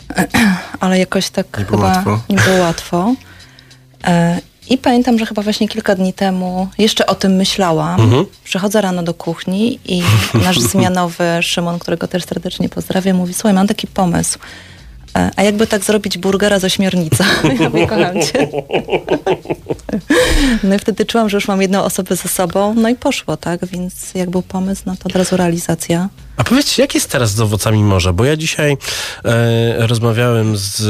ale 0.80 0.99
jakoś 0.99 1.30
tak 1.30 1.58
Nie 1.58 1.65
było 1.65 1.77
chyba 1.77 1.93
łatwo. 1.93 2.19
nie 2.30 2.36
było 2.38 2.58
łatwo. 2.58 3.13
I 4.69 4.77
pamiętam, 4.77 5.19
że 5.19 5.25
chyba 5.25 5.41
właśnie 5.41 5.67
kilka 5.67 5.95
dni 5.95 6.13
temu 6.13 6.67
jeszcze 6.77 7.06
o 7.06 7.15
tym 7.15 7.36
myślałam. 7.36 8.01
Mhm. 8.01 8.25
Przychodzę 8.43 8.82
rano 8.82 9.03
do 9.03 9.13
kuchni 9.13 9.80
i 9.86 10.03
nasz 10.45 10.60
zmianowy 10.60 11.23
Szymon, 11.41 11.80
którego 11.80 12.08
też 12.08 12.23
serdecznie 12.25 12.69
pozdrawiam, 12.69 13.17
mówi, 13.17 13.34
słuchaj, 13.34 13.53
mam 13.53 13.67
taki 13.67 13.88
pomysł. 13.88 14.39
E, 15.15 15.32
A 15.36 15.43
jakby 15.43 15.67
tak 15.67 15.84
zrobić 15.84 16.17
burgera 16.17 16.60
z 16.60 16.63
ośmiornicą? 16.63 17.23
Ja 17.60 17.69
mówię, 17.69 17.88
kocham 17.88 18.21
cię. 18.21 18.47
No 20.63 20.75
i 20.75 20.80
wtedy 20.80 21.06
czułam, 21.06 21.30
że 21.30 21.38
już 21.38 21.47
mam 21.47 21.62
jedną 21.62 21.84
osobę 21.84 22.15
ze 22.15 22.30
sobą, 22.30 22.73
no 22.73 22.89
i 22.89 22.95
poszło, 22.95 23.38
tak? 23.38 23.65
Więc 23.65 24.13
jak 24.13 24.30
był 24.30 24.41
pomysł, 24.41 24.82
no 24.86 24.95
to 24.95 25.06
od 25.06 25.15
razu 25.15 25.38
realizacja. 25.38 26.10
A 26.38 26.43
powiedzcie, 26.43 26.82
jak 26.82 26.95
jest 26.95 27.10
teraz 27.12 27.32
z 27.32 27.41
owocami 27.41 27.84
morza? 27.84 28.13
Bo 28.13 28.26
ja 28.26 28.38
dzisiaj 28.38 28.78
e, 29.26 29.88
rozmawiałem 29.88 30.58
z 30.58 30.82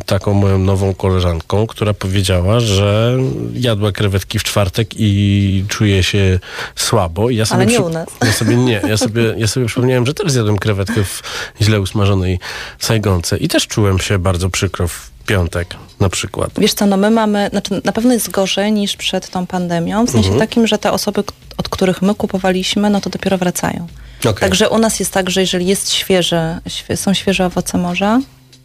e, 0.00 0.04
taką 0.04 0.34
moją 0.34 0.58
nową 0.58 0.94
koleżanką, 0.94 1.66
która 1.66 1.94
powiedziała, 1.94 2.60
że 2.60 3.16
jadła 3.54 3.92
krewetki 3.92 4.38
w 4.38 4.44
czwartek 4.44 4.88
i 4.96 5.64
czuje 5.68 6.02
się 6.02 6.38
słabo. 6.76 7.30
I 7.30 7.36
ja 7.36 7.46
sobie 7.46 7.56
Ale 7.56 7.66
nie 7.66 7.72
przy- 7.78 7.82
u 7.84 7.88
nas. 7.88 8.08
Ja 8.24 8.32
sobie 8.32 8.56
nie. 8.56 8.80
Ja 8.88 8.96
sobie, 8.96 9.34
ja 9.36 9.46
sobie 9.46 9.66
przypomniałem, 9.66 10.06
że 10.06 10.14
też 10.14 10.32
zjadłem 10.32 10.58
krewetkę 10.58 11.04
w 11.04 11.22
źle 11.62 11.80
usmażonej 11.80 12.38
sajgonce 12.78 13.36
i 13.38 13.48
też 13.48 13.66
czułem 13.66 13.98
się 13.98 14.18
bardzo 14.18 14.50
przykro 14.50 14.88
w 14.88 15.10
piątek 15.26 15.74
na 16.00 16.08
przykład. 16.08 16.50
Wiesz 16.58 16.74
co, 16.74 16.86
no 16.86 16.96
my 16.96 17.10
mamy, 17.10 17.48
znaczy 17.50 17.80
na 17.84 17.92
pewno 17.92 18.12
jest 18.12 18.30
gorzej 18.30 18.72
niż 18.72 18.96
przed 18.96 19.28
tą 19.30 19.46
pandemią, 19.46 20.06
w 20.06 20.10
sensie 20.10 20.28
Mhm. 20.30 20.48
takim, 20.48 20.66
że 20.66 20.78
te 20.78 20.92
osoby, 20.92 21.22
od 21.56 21.68
których 21.68 22.02
my 22.02 22.14
kupowaliśmy, 22.14 22.90
no 22.90 23.00
to 23.00 23.10
dopiero 23.10 23.38
wracają. 23.38 23.86
Okej. 24.20 24.34
Także 24.40 24.68
u 24.68 24.78
nas 24.78 25.00
jest 25.00 25.12
tak, 25.12 25.30
że 25.30 25.40
jeżeli 25.40 25.66
jest 25.66 25.92
świeże, 25.92 26.58
świe, 26.68 26.96
są 26.96 27.14
świeże 27.14 27.46
owoce 27.46 27.78
morza, 27.78 28.20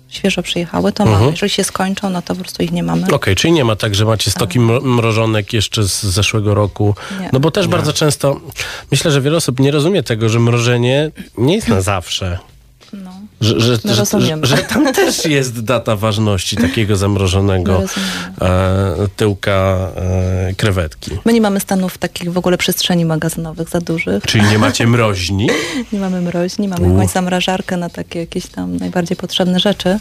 świeżo 0.10 0.44
przyjechały, 0.44 0.91
to 0.91 1.04
Mhm. 1.04 1.20
mamy. 1.20 1.32
Jeżeli 1.32 1.50
się 1.50 1.63
skończą, 1.63 2.10
no 2.10 2.22
to 2.22 2.36
po 2.36 2.41
prostu 2.41 2.63
ich 2.63 2.72
nie 2.72 2.84
mamy. 2.84 3.08
Okej, 3.12 3.36
czyli 3.36 3.54
nie 3.54 3.65
ma 3.65 3.76
tak, 3.76 3.96
że 3.96 4.06
macie 4.06 4.32
stoki 4.32 4.60
mro- 4.60 4.84
mrożonek 4.84 5.54
jeszcze 5.54 5.84
z 5.84 6.04
zeszłego 6.04 6.54
roku. 6.54 6.96
Nie. 7.20 7.30
No 7.34 7.39
bo 7.39 7.52
też 7.52 7.68
bardzo 7.68 7.94
często, 7.94 8.41
myślę, 8.91 9.12
że 9.12 9.22
wiele 9.22 9.38
osób 9.38 9.60
nie 9.60 9.72
rozumie 9.72 10.04
tego, 10.04 10.30
że 10.30 10.39
mrożenie 10.39 11.12
nie 11.38 11.56
jest 11.56 11.68
na 11.68 11.82
zawsze. 11.82 12.39
No, 12.94 13.12
Że, 13.45 13.60
że, 13.60 13.77
No 13.86 13.93
że, 13.93 14.38
że, 14.41 14.58
tam 14.58 14.93
też 14.93 15.25
jest 15.25 15.63
data 15.63 15.95
ważności 15.95 16.58
takiego 16.58 16.95
zamrożonego 16.95 17.81
No 18.39 18.47
e, 18.47 19.08
tyłka 19.15 19.77
e, 19.95 20.53
krewetki. 20.58 21.12
My 21.25 21.34
nie 21.34 21.41
mamy 21.41 21.60
stanów 21.60 21.97
takich 21.97 22.34
w 22.34 22.38
ogóle 22.38 22.58
przestrzeni 22.58 23.05
magazynowych 23.05 23.69
za 23.69 23.81
dużych. 23.81 24.23
Czyli 24.23 24.43
nie 24.43 24.58
macie 24.58 24.88
mroźni. 24.93 25.49
Nie 25.93 25.99
mamy 25.99 26.21
mroźni, 26.21 26.67
mamy 26.67 26.88
jakąś 26.88 27.10
zamrażarkę 27.10 27.77
na 27.77 27.89
takie 27.89 28.19
jakieś 28.19 28.47
tam 28.47 28.77
najbardziej 28.77 29.17
potrzebne 29.17 29.60
rzeczy. 29.60 29.99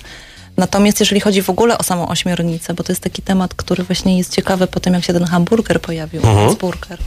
Natomiast 0.57 1.01
jeżeli 1.01 1.21
chodzi 1.21 1.43
w 1.43 1.51
ogóle 1.51 1.79
o 1.79 1.83
samą 1.83 2.09
ośmiornicę, 2.09 2.75
bo 2.75 2.85
to 2.85 2.93
jest 2.93 3.03
taki 3.03 3.23
temat, 3.23 3.55
który 3.55 3.85
właśnie 3.85 4.19
jest 4.19 4.35
ciekawy 4.35 4.67
po 4.67 4.81
tym, 4.81 4.95
jak 4.95 5.05
się 5.05 5.13
ten 5.13 5.25
hamburger 5.25 5.81
pojawił, 5.81 6.23
Mhm. 6.27 6.55
burger. 6.57 6.99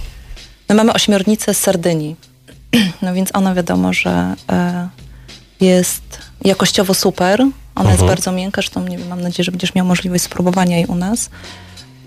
My 0.69 0.75
mamy 0.75 0.93
ośmiornicę 0.93 1.53
z 1.53 1.57
Sardynii. 1.59 2.15
No 3.01 3.13
więc 3.13 3.29
ona 3.33 3.53
wiadomo, 3.53 3.93
że 3.93 4.35
e, 4.51 4.87
jest 5.61 6.01
jakościowo 6.45 6.93
super. 6.93 7.39
Ona 7.75 7.89
jest 7.89 8.01
Mhm. 8.01 8.07
bardzo 8.07 8.31
miękka, 8.31 8.61
zresztą 8.61 8.87
nie 8.87 8.97
wiem, 8.97 9.07
mam 9.07 9.21
nadzieję, 9.21 9.43
że 9.43 9.51
będziesz 9.51 9.75
miał 9.75 9.85
możliwość 9.85 10.23
spróbowania 10.23 10.77
jej 10.77 10.85
u 10.85 10.95
nas. 10.95 11.29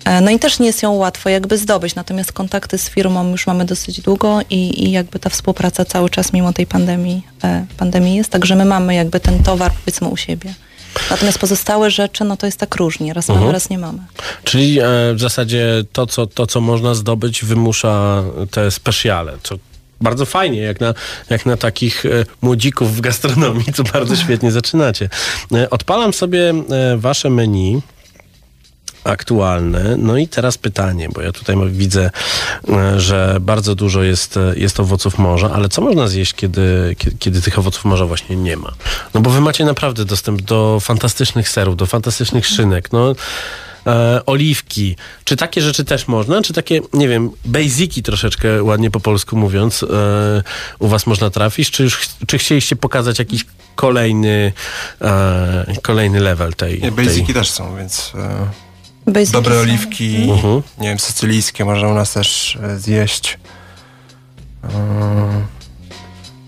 E, 0.04 0.20
No 0.20 0.30
i 0.30 0.38
też 0.38 0.58
nie 0.58 0.66
jest 0.66 0.82
ją 0.82 0.92
łatwo 0.92 1.28
jakby 1.28 1.58
zdobyć, 1.58 1.94
natomiast 1.94 2.32
kontakty 2.32 2.78
z 2.78 2.88
firmą 2.90 3.30
już 3.30 3.46
mamy 3.46 3.64
dosyć 3.64 4.00
długo 4.00 4.38
i, 4.50 4.84
i 4.84 4.90
jakby 4.90 5.18
ta 5.18 5.30
współpraca 5.30 5.84
cały 5.84 6.10
czas 6.10 6.32
mimo 6.32 6.52
tej 6.52 6.66
pandemii, 6.66 7.22
e, 7.44 7.66
pandemii 7.76 8.14
jest, 8.16 8.30
także 8.30 8.56
my 8.56 8.64
mamy 8.64 8.94
jakby 8.94 9.20
ten 9.20 9.42
towar 9.42 9.72
powiedzmy 9.72 10.08
u 10.08 10.16
siebie. 10.16 10.54
Natomiast 11.10 11.38
pozostałe 11.38 11.90
rzeczy, 11.90 12.24
no 12.24 12.36
to 12.36 12.46
jest 12.46 12.58
tak 12.58 12.74
różnie, 12.76 13.14
raz 13.14 13.28
mamy, 13.28 13.52
raz 13.52 13.70
nie 13.70 13.78
mamy. 13.78 13.98
Czyli 14.44 14.80
e, 14.80 14.84
w 15.14 15.20
zasadzie 15.20 15.84
to 15.92 16.06
co, 16.06 16.26
to, 16.26 16.46
co 16.46 16.60
można 16.60 16.94
zdobyć, 16.94 17.44
wymusza 17.44 18.22
te 18.50 18.70
specjale. 18.70 19.32
Co 19.42 19.54
bardzo 20.00 20.26
fajnie, 20.26 20.60
jak 20.60 20.80
na, 20.80 20.94
jak 21.30 21.46
na 21.46 21.56
takich 21.56 22.06
e, 22.06 22.08
młodzików 22.42 22.96
w 22.96 23.00
gastronomii, 23.00 23.72
to 23.76 23.82
bardzo 23.82 24.16
świetnie 24.16 24.52
zaczynacie. 24.52 25.08
E, 25.54 25.70
odpalam 25.70 26.12
sobie 26.12 26.50
e, 26.50 26.96
wasze 26.96 27.30
menu 27.30 27.82
aktualne. 29.04 29.96
No 29.96 30.16
i 30.16 30.28
teraz 30.28 30.58
pytanie, 30.58 31.08
bo 31.14 31.20
ja 31.20 31.32
tutaj 31.32 31.56
widzę, 31.70 32.10
że 32.96 33.36
bardzo 33.40 33.74
dużo 33.74 34.02
jest, 34.02 34.38
jest 34.56 34.80
owoców 34.80 35.18
morza, 35.18 35.50
ale 35.50 35.68
co 35.68 35.82
można 35.82 36.08
zjeść, 36.08 36.34
kiedy, 36.34 36.96
kiedy, 36.98 37.16
kiedy 37.18 37.42
tych 37.42 37.58
owoców 37.58 37.84
morza 37.84 38.06
właśnie 38.06 38.36
nie 38.36 38.56
ma? 38.56 38.72
No 39.14 39.20
bo 39.20 39.30
wy 39.30 39.40
macie 39.40 39.64
naprawdę 39.64 40.04
dostęp 40.04 40.42
do 40.42 40.78
fantastycznych 40.80 41.48
serów, 41.48 41.76
do 41.76 41.86
fantastycznych 41.86 42.46
szynek, 42.46 42.92
no 42.92 43.14
e, 43.86 44.20
oliwki. 44.26 44.96
Czy 45.24 45.36
takie 45.36 45.62
rzeczy 45.62 45.84
też 45.84 46.08
można? 46.08 46.42
Czy 46.42 46.52
takie, 46.52 46.80
nie 46.92 47.08
wiem, 47.08 47.30
basiki 47.44 48.02
troszeczkę, 48.02 48.62
ładnie 48.62 48.90
po 48.90 49.00
polsku 49.00 49.36
mówiąc, 49.36 49.82
e, 49.82 49.86
u 50.78 50.88
was 50.88 51.06
można 51.06 51.30
trafić? 51.30 51.70
Czy, 51.70 51.82
już, 51.82 51.96
ch- 51.96 52.26
czy 52.26 52.38
chcieliście 52.38 52.76
pokazać 52.76 53.18
jakiś 53.18 53.44
kolejny, 53.74 54.52
e, 55.00 55.66
kolejny 55.82 56.20
level 56.20 56.54
tej... 56.54 56.74
Nie, 56.82 56.92
tej... 56.92 57.06
basiki 57.06 57.34
też 57.34 57.50
są, 57.50 57.76
więc 57.76 58.12
e, 59.06 59.10
Basiki 59.12 59.32
dobre 59.32 59.54
są. 59.54 59.60
oliwki, 59.60 60.30
Mhm. 60.30 60.62
nie 60.78 60.88
wiem, 60.88 60.98
sycylijskie 60.98 61.64
można 61.64 61.88
u 61.88 61.94
nas 61.94 62.12
też 62.12 62.58
e, 62.62 62.78
zjeść. 62.78 63.38
E, 64.64 64.68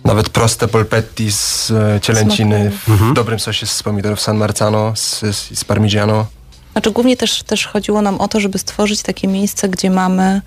nawet 0.04 0.28
proste 0.28 0.68
polpetti 0.68 1.32
z 1.32 1.70
e, 1.70 2.00
cielęciny 2.00 2.70
w 2.86 2.88
Mhm. 2.88 3.14
dobrym 3.14 3.40
sosie 3.40 3.66
z 3.66 3.82
pomidorów 3.82 4.20
San 4.20 4.36
Marzano, 4.36 4.92
z, 4.96 5.20
z, 5.20 5.58
z 5.58 5.64
parmigiano. 5.64 6.26
Znaczy 6.72 6.90
głównie 6.90 7.16
też, 7.16 7.42
też 7.42 7.66
chodziło 7.66 8.02
nam 8.02 8.20
o 8.20 8.28
to, 8.28 8.40
żeby 8.40 8.58
stworzyć 8.58 9.02
takie 9.02 9.28
miejsce, 9.28 9.68
gdzie 9.68 9.90
mamy 9.90 10.42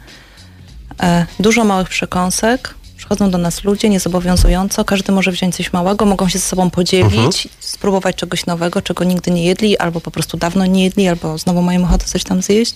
e, 1.04 1.26
dużo 1.40 1.64
małych 1.64 1.90
przekąsek, 1.90 2.76
Przychodzą 2.98 3.32
do 3.32 3.38
nas 3.38 3.64
ludzie 3.64 3.90
niezobowiązująco, 3.90 4.86
każdy 4.86 5.12
może 5.12 5.32
wziąć 5.32 5.56
coś 5.56 5.74
małego, 5.74 6.06
mogą 6.06 6.30
się 6.30 6.40
ze 6.40 6.46
sobą 6.46 6.70
podzielić, 6.70 7.48
spróbować 7.60 8.16
czegoś 8.16 8.46
nowego, 8.46 8.82
czego 8.82 9.04
nigdy 9.04 9.32
nie 9.32 9.46
jedli, 9.46 9.78
albo 9.78 10.02
po 10.02 10.12
prostu 10.12 10.38
dawno 10.38 10.66
nie 10.66 10.84
jedli, 10.84 11.08
albo 11.08 11.38
znowu 11.38 11.62
mają 11.62 11.84
ochotę 11.84 12.06
coś 12.06 12.24
tam 12.24 12.42
zjeść. 12.42 12.76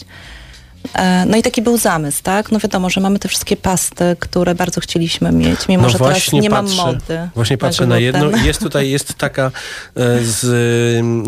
E, 0.94 1.26
No 1.26 1.38
i 1.38 1.42
taki 1.44 1.62
był 1.62 1.78
zamysł, 1.78 2.24
tak? 2.24 2.52
No 2.52 2.60
wiadomo, 2.60 2.90
że 2.90 3.02
mamy 3.02 3.20
te 3.20 3.28
wszystkie 3.30 3.58
pasty, 3.58 4.16
które 4.20 4.56
bardzo 4.56 4.82
chcieliśmy 4.82 5.32
mieć, 5.32 5.68
mimo 5.68 5.84
No 5.84 5.90
że 5.90 6.00
teraz 6.00 6.32
nie 6.32 6.50
patrzę, 6.50 6.76
mam 6.76 6.86
mody. 6.86 7.30
Właśnie 7.36 7.58
patrzę 7.58 7.88
na 7.88 8.00
gluten. 8.00 8.24
jedno. 8.24 8.46
Jest 8.46 8.60
tutaj 8.62 8.90
jest 8.90 9.14
taka 9.14 9.46
e, 9.46 9.52
z, 10.24 10.44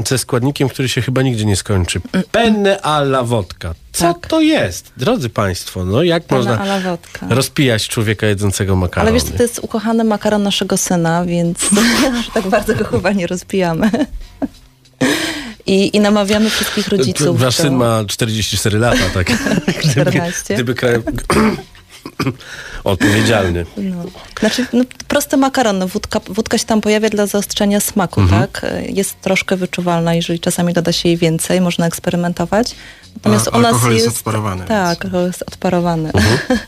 e, 0.01 0.03
ze 0.07 0.17
składnikiem, 0.17 0.69
który 0.69 0.89
się 0.89 1.01
chyba 1.01 1.21
nigdy 1.21 1.45
nie 1.45 1.55
skończy. 1.55 2.01
Penne 2.31 2.81
alla 2.81 3.23
wodka. 3.23 3.73
Co 3.91 4.05
Mm. 4.05 4.13
Tak. 4.13 4.27
to 4.29 4.41
jest? 4.41 4.91
Drodzy 4.97 5.29
Państwo, 5.29 5.85
no 5.85 6.03
jak 6.03 6.23
Pana 6.23 6.41
można 6.57 6.97
rozpijać 7.29 7.87
człowieka 7.87 8.27
jedzącego 8.27 8.75
makarony? 8.75 9.11
Ale 9.11 9.19
wiesz, 9.19 9.37
to 9.37 9.43
jest 9.43 9.59
ukochany 9.59 10.03
makaron 10.03 10.43
naszego 10.43 10.77
syna, 10.77 11.25
więc 11.25 11.59
tak 12.33 12.47
bardzo 12.47 12.75
go 12.75 12.85
chyba 12.85 13.11
nie 13.11 13.27
rozpijamy. 13.27 13.91
I, 15.65 15.97
I 15.97 15.99
namawiamy 15.99 16.49
wszystkich 16.49 16.87
rodziców. 16.87 17.39
Wasz 17.39 17.55
syn 17.55 17.75
ma 17.75 18.03
44 18.07 18.79
lata, 18.79 19.09
tak? 19.13 19.31
14. 19.91 20.53
Gdyby 20.53 20.75
kraj... 20.75 20.95
Odpowiedzialny. 22.83 23.65
No. 23.77 24.03
Znaczy, 24.39 24.65
no, 24.73 24.83
prosty 25.07 25.37
makaron, 25.37 25.77
no, 25.79 25.87
wódka, 25.87 26.19
wódka 26.27 26.57
się 26.57 26.65
tam 26.65 26.81
pojawia 26.81 27.09
dla 27.09 27.27
zaostrzenia 27.27 27.79
smaku, 27.79 28.21
Mhm. 28.21 28.41
tak? 28.41 28.65
Jest 28.89 29.21
troszkę 29.21 29.57
wyczuwalna, 29.57 30.13
jeżeli 30.13 30.39
czasami 30.39 30.73
doda 30.73 30.91
się 30.91 31.09
jej 31.09 31.17
więcej, 31.17 31.61
można 31.61 31.85
eksperymentować. 31.87 32.75
Natomiast 33.15 33.47
A 33.51 33.57
u 33.57 33.61
nas 33.61 33.65
alkohol 33.73 33.93
jest 33.93 34.05
jest... 34.05 34.17
odparowany, 34.17 34.65
Tak, 34.65 34.69
więc- 34.77 34.89
alkohol 34.89 35.27
jest 35.27 35.41
odparowany. 35.47 36.11
Mhm. 36.13 36.37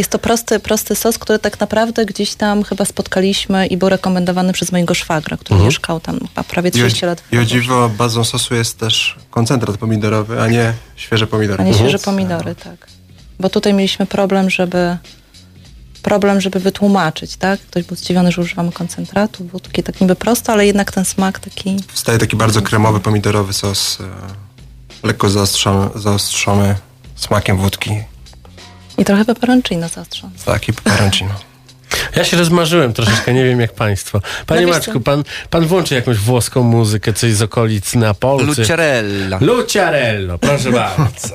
jest 0.00 0.10
to 0.10 0.18
prosty, 0.18 0.60
prosty 0.60 0.94
sos, 0.94 1.18
który 1.18 1.38
tak 1.38 1.60
naprawdę 1.60 2.06
gdzieś 2.06 2.34
tam 2.34 2.62
chyba 2.62 2.84
spotkaliśmy 2.84 3.66
i 3.66 3.76
był 3.76 3.88
rekomendowany 3.88 4.52
przez 4.52 4.72
mojego 4.72 4.94
szwagra, 4.94 5.36
który 5.36 5.54
Mhm. 5.54 5.66
mieszkał 5.68 6.00
tam 6.00 6.18
prawie 6.48 6.68
I 6.68 6.72
o, 6.72 6.74
30 6.74 7.06
lat. 7.06 7.22
I 7.32 7.38
o 7.38 7.44
dziwo, 7.44 7.88
bazą 7.88 8.24
sosu 8.24 8.54
jest 8.54 8.78
też 8.78 9.16
koncentrat 9.30 9.76
pomidorowy, 9.76 10.40
a 10.42 10.48
nie 10.48 10.72
świeże 10.96 11.26
pomidory. 11.26 11.62
A 11.62 11.66
nie 11.66 11.74
świeże 11.74 11.88
Więc, 11.90 12.02
pomidory, 12.04 12.54
tak. 12.54 12.86
Bo 13.40 13.48
tutaj 13.48 13.74
mieliśmy 13.74 14.06
problem, 14.06 14.50
żeby 14.50 14.96
problem, 16.02 16.40
żeby 16.40 16.60
wytłumaczyć, 16.60 17.36
tak? 17.36 17.60
Ktoś 17.60 17.84
był 17.84 17.96
zdziwiony, 17.96 18.32
że 18.32 18.42
używamy 18.42 18.72
koncentratu, 18.72 19.44
wódki, 19.44 19.82
tak 19.82 20.00
niby 20.00 20.14
prosto, 20.14 20.52
ale 20.52 20.66
jednak 20.66 20.92
ten 20.92 21.04
smak 21.04 21.38
taki... 21.38 21.76
Wstaje 21.92 22.18
taki 22.18 22.36
bardzo 22.36 22.62
kremowy, 22.62 23.00
pomidorowy 23.00 23.52
sos, 23.52 23.98
e, 24.00 25.06
lekko 25.06 25.30
zaostrzony, 25.30 25.90
zaostrzony 25.94 26.74
smakiem 27.16 27.56
wódki. 27.56 27.90
I 28.98 29.04
trochę 29.04 29.24
peperoncino 29.24 29.88
zaostrzony. 29.88 30.32
Taki 30.44 30.72
peperoncino. 30.72 31.34
Ja 32.16 32.24
się 32.24 32.36
rozmarzyłem 32.36 32.92
troszeczkę, 32.92 33.34
nie 33.34 33.44
wiem 33.44 33.60
jak 33.60 33.72
państwo. 33.72 34.20
Panie 34.46 34.66
No 34.66 34.72
Maczku, 34.72 35.00
pan, 35.00 35.24
pan 35.50 35.66
włączy 35.66 35.94
jakąś 35.94 36.16
włoską 36.16 36.62
muzykę, 36.62 37.12
coś 37.12 37.32
z 37.32 37.42
okolic 37.42 37.94
Neapolcy. 37.94 38.46
Luciarella. 38.46 39.38
Luciarello, 39.40 40.38
proszę 40.38 40.72
bardzo. 40.98 41.28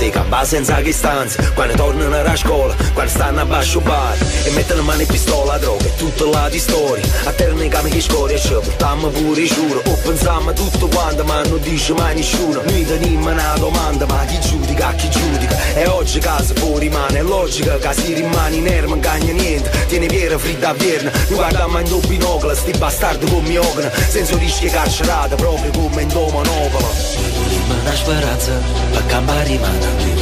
sick. 0.00 0.19
Campa 0.30 0.44
senza 0.44 0.76
che 0.76 0.92
stanza 0.92 1.42
Quando 1.54 1.74
tornano 1.74 2.14
a 2.14 2.36
scuola 2.36 2.72
Quando 2.92 3.10
stanno 3.10 3.40
a 3.40 3.44
basso 3.44 3.80
bar 3.80 4.16
E 4.44 4.50
mettono 4.50 4.82
mano 4.82 5.00
in 5.00 5.08
pistola 5.08 5.58
Droga 5.58 5.84
e 5.84 5.94
tutta 5.96 6.24
la 6.26 6.48
di 6.48 6.58
storia. 6.60 7.04
A 7.24 7.32
termine 7.32 7.66
cami 7.66 7.90
che 7.90 8.00
scoria 8.00 8.38
Ci 8.38 8.52
portammo 8.52 9.08
pure 9.08 9.44
giuro. 9.44 9.82
O 9.84 9.94
pensammo 10.02 10.52
tutto 10.52 10.86
quanto 10.86 11.24
Ma 11.24 11.42
non 11.42 11.60
dice 11.60 11.94
mai 11.94 12.14
nessuno. 12.14 12.62
Noi 12.62 12.86
teniamo 12.86 13.30
una 13.30 13.54
domanda 13.58 14.06
Ma 14.06 14.24
chi 14.26 14.38
giudica, 14.38 14.92
chi 14.94 15.10
giudica? 15.10 15.56
E 15.74 15.86
oggi 15.86 16.20
casa 16.20 16.54
fuori 16.54 16.86
rimane 16.86 17.18
È 17.18 17.22
logica. 17.22 17.76
Che 17.78 17.92
si 17.92 18.14
rimane 18.14 18.54
in 18.54 18.68
erba 18.68 18.90
Non 18.90 19.00
cagna 19.00 19.32
niente. 19.32 19.68
Tiene 19.88 20.06
piera 20.06 20.38
fritta 20.38 20.68
a 20.68 20.74
vierna 20.74 21.10
Noi 21.10 21.38
guardiamo 21.38 21.78
in 21.78 21.88
doppio 21.88 22.08
binocolo 22.08 22.54
Sti 22.54 22.78
bastardi 22.78 23.28
come 23.28 23.58
ogna 23.58 23.90
Senza 24.08 24.36
rischio 24.36 24.70
carcerata 24.70 25.34
Proprio 25.34 25.72
come 25.72 26.02
in 26.02 26.08
volimmo 26.08 27.74
una 27.82 27.94
speranza 27.94 28.52
Per 28.90 29.06
campare 29.06 29.44
rimane 29.44 30.19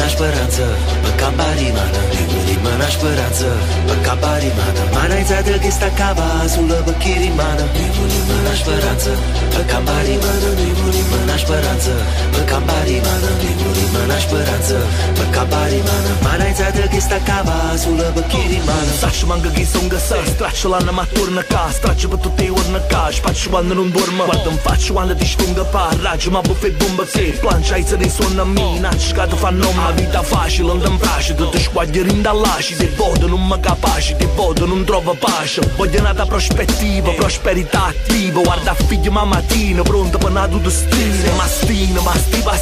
rimana 0.00 0.16
speranță 0.16 0.64
Mă 1.04 1.10
capa 1.20 1.48
rimana 1.58 2.00
Rimana 2.48 2.86
speranță 2.96 3.46
Mă 3.88 3.96
capa 4.06 4.32
rimana 4.44 4.82
Mana 4.96 5.16
izadă 5.24 5.54
că 5.62 5.70
sta 5.78 5.90
cava 6.00 6.28
Azulă 6.44 6.78
bă 6.86 6.92
chirimana 7.02 7.64
Rimana 8.14 8.52
speranță 8.62 9.10
Mă 9.54 9.62
capa 9.70 9.96
rimana 10.08 10.48
Rimana 10.96 11.36
speranță 11.44 11.92
Mă 12.34 12.42
capa 12.50 12.78
rimana 12.88 13.30
Rimana 13.78 14.16
speranță 14.26 14.76
Mă 15.18 15.24
capa 15.34 15.62
rimana 15.72 16.10
Mana 16.26 16.46
izadă 16.52 16.84
că 16.92 16.98
sta 17.06 17.18
cava 17.28 17.58
Azulă 17.74 18.06
bă 18.14 18.22
chirimana 18.32 18.92
Sașu 19.00 19.24
m-am 19.28 19.40
găgit 19.46 19.68
să-mi 19.72 19.90
găsăr 19.94 20.24
Strașu 20.34 20.66
la 20.72 20.78
nă 20.86 20.92
mă 20.98 21.04
turnă 21.14 21.42
ca 21.52 21.62
Strașu 21.78 22.06
bă 22.12 22.16
tu 22.22 22.30
te 22.38 22.46
urnă 22.58 22.80
ca 22.92 23.02
Și 23.14 23.20
faci 23.24 23.44
oană 23.52 23.72
nu-mi 23.78 23.92
dormă 23.96 24.22
Guardă-mi 24.28 24.60
faci 24.66 24.88
oană 24.96 25.12
de-și 25.18 25.34
ștungă 25.34 25.64
par 25.74 25.94
Raju 26.04 26.28
m-a 26.34 26.42
bufet 26.48 26.74
bumbă 26.80 27.04
Planșa 27.42 27.74
ai 27.76 27.84
să 27.90 27.96
ne 28.02 28.08
sună 28.16 28.44
mina 28.56 28.90
Și 29.04 29.12
ca 29.18 29.24
tu 29.30 29.36
fanomă. 29.44 29.89
Vita 29.92 30.22
facile 30.22 30.68
Non 30.68 30.80
ti 30.80 30.90
piace 30.98 31.34
Tutti 31.34 31.60
squaglieri 31.60 32.10
in 32.10 32.22
dall'asci 32.22 32.76
Ti 32.76 32.86
voto 32.96 33.26
non 33.26 33.46
mi 33.46 33.58
capaci 33.60 34.16
Ti 34.16 34.28
voto 34.34 34.66
non 34.66 34.84
trovo 34.84 35.14
pace 35.14 35.60
Voglio 35.76 36.00
nata 36.02 36.24
prospettiva 36.26 37.10
Prosperità 37.12 37.86
attiva 37.86 38.40
Guarda 38.40 38.74
figlio 38.74 39.10
ma 39.10 39.24
mattina 39.24 39.82
Pronto 39.82 40.18
per 40.18 40.30
nato 40.30 40.56
destino 40.58 41.32
Mastina 41.36 42.00
ma 42.00 42.14
stiva 42.14 42.58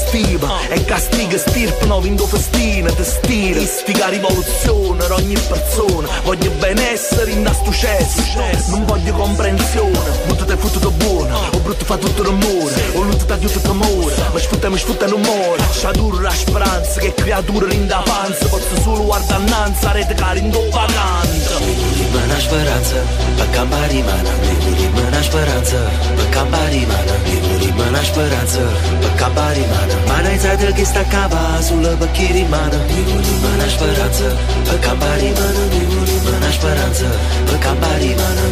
E 0.69 0.85
castiga 0.85 1.39
stirpe 1.39 1.87
no 1.87 2.01
vinto 2.01 2.27
festina 2.27 2.91
Ti 2.91 3.05
stira 3.05 3.61
Istica 3.61 4.09
rivoluzione 4.09 4.99
per 5.09 5.13
ogni 5.13 5.39
persona 5.49 6.09
Voglio 6.23 6.51
benessere 6.59 7.31
in 7.31 7.51
sto 7.53 7.73
cesso. 7.73 8.23
Non 8.69 8.85
voglio 8.85 9.13
comprensione 9.15 9.99
Brutto 10.27 10.45
te 10.45 10.57
fottuto 10.57 10.91
buono 10.91 11.37
O 11.53 11.59
brutto 11.59 11.85
fa 11.85 11.97
tutto 11.97 12.23
rumore 12.23 12.75
O 12.95 13.03
lutto 13.03 13.25
ti 13.25 13.33
aiuta 13.33 13.59
t'amore 13.61 14.15
Ma 14.33 14.39
sfutta 14.39 14.69
mi 14.69 14.79
sfutta 14.79 15.07
l'umore 15.07 15.63
C'ha 15.73 15.91
dura 15.93 16.23
la 16.23 16.31
speranza 16.31 17.01
Che 17.01 17.15
Creatură 17.23 17.69
indavanță 17.83 18.43
Băxăsul 18.53 19.01
o 19.07 19.13
ardananță 19.19 19.83
Are 19.91 20.03
de 20.11 20.15
carind 20.23 20.55
o 20.61 20.63
vacantă 20.75 21.55
Mâna 22.13 22.39
speranță 22.47 22.97
Pe 23.39 23.47
campari 23.57 24.01
mana 24.09 24.33
Mâna 24.97 25.21
speranță 25.29 25.79
Pe 26.19 26.25
campari 26.35 26.83
mana 26.91 27.17
Mâna 27.79 28.03
speranță 28.11 28.63
Pe 29.03 29.11
campari 29.21 29.65
mana 29.73 29.97
Mana 30.11 30.31
e 30.37 30.39
zadă 30.45 30.69
că 30.77 30.85
sta 30.93 31.03
cava 31.15 31.45
Sulă 31.67 31.93
pe 32.01 32.07
chirimana 32.17 32.79
Mâna 33.43 33.67
speranță 33.75 34.27
Pe 34.69 34.77
campari 34.85 35.29
mana 35.39 35.63
Mâna 36.27 36.51
speranță 36.59 37.07
Pe 37.49 37.57
campari 37.65 38.11
mana 38.21 38.45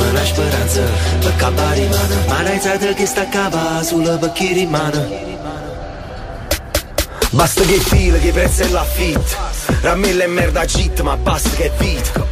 Mâna 0.00 0.24
speranță 0.30 0.82
Pe 1.22 1.30
campari 1.40 1.84
mana 1.92 2.16
Mana 2.30 2.50
e 2.56 2.60
zadă 2.64 2.90
că 2.98 3.04
sta 3.12 3.24
cava 3.34 3.64
Sulă 3.88 4.14
pe 4.22 4.28
chirimana 4.38 5.02
Basta 7.30 7.62
che 7.62 7.78
fila, 7.78 8.18
che 8.18 8.32
prezzo 8.32 8.62
è 8.62 8.68
l'affitto 8.68 9.36
Ramilla 9.82 10.24
e 10.24 10.26
merda 10.26 10.64
cheat, 10.64 11.00
ma 11.02 11.16
basta 11.16 11.50
che 11.50 11.70
vita 11.78 12.26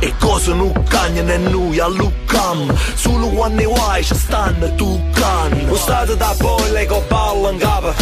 E 0.00 0.12
cosa 0.18 0.52
non 0.52 0.70
cagna 0.86 1.22
né 1.22 1.38
noi 1.38 1.78
a 1.78 1.86
Lucam. 1.86 2.74
Solo 2.94 3.28
quando 3.28 3.62
vuoi 3.62 4.04
ci 4.04 4.14
stanno 4.14 4.74
tu 4.74 5.02
can. 5.12 5.66
Lo 5.66 5.76
stato 5.76 6.14
da 6.14 6.34
bolle 6.36 6.84
con 6.84 7.06
palla 7.06 7.50
in 7.50 7.58
capo 7.58 7.94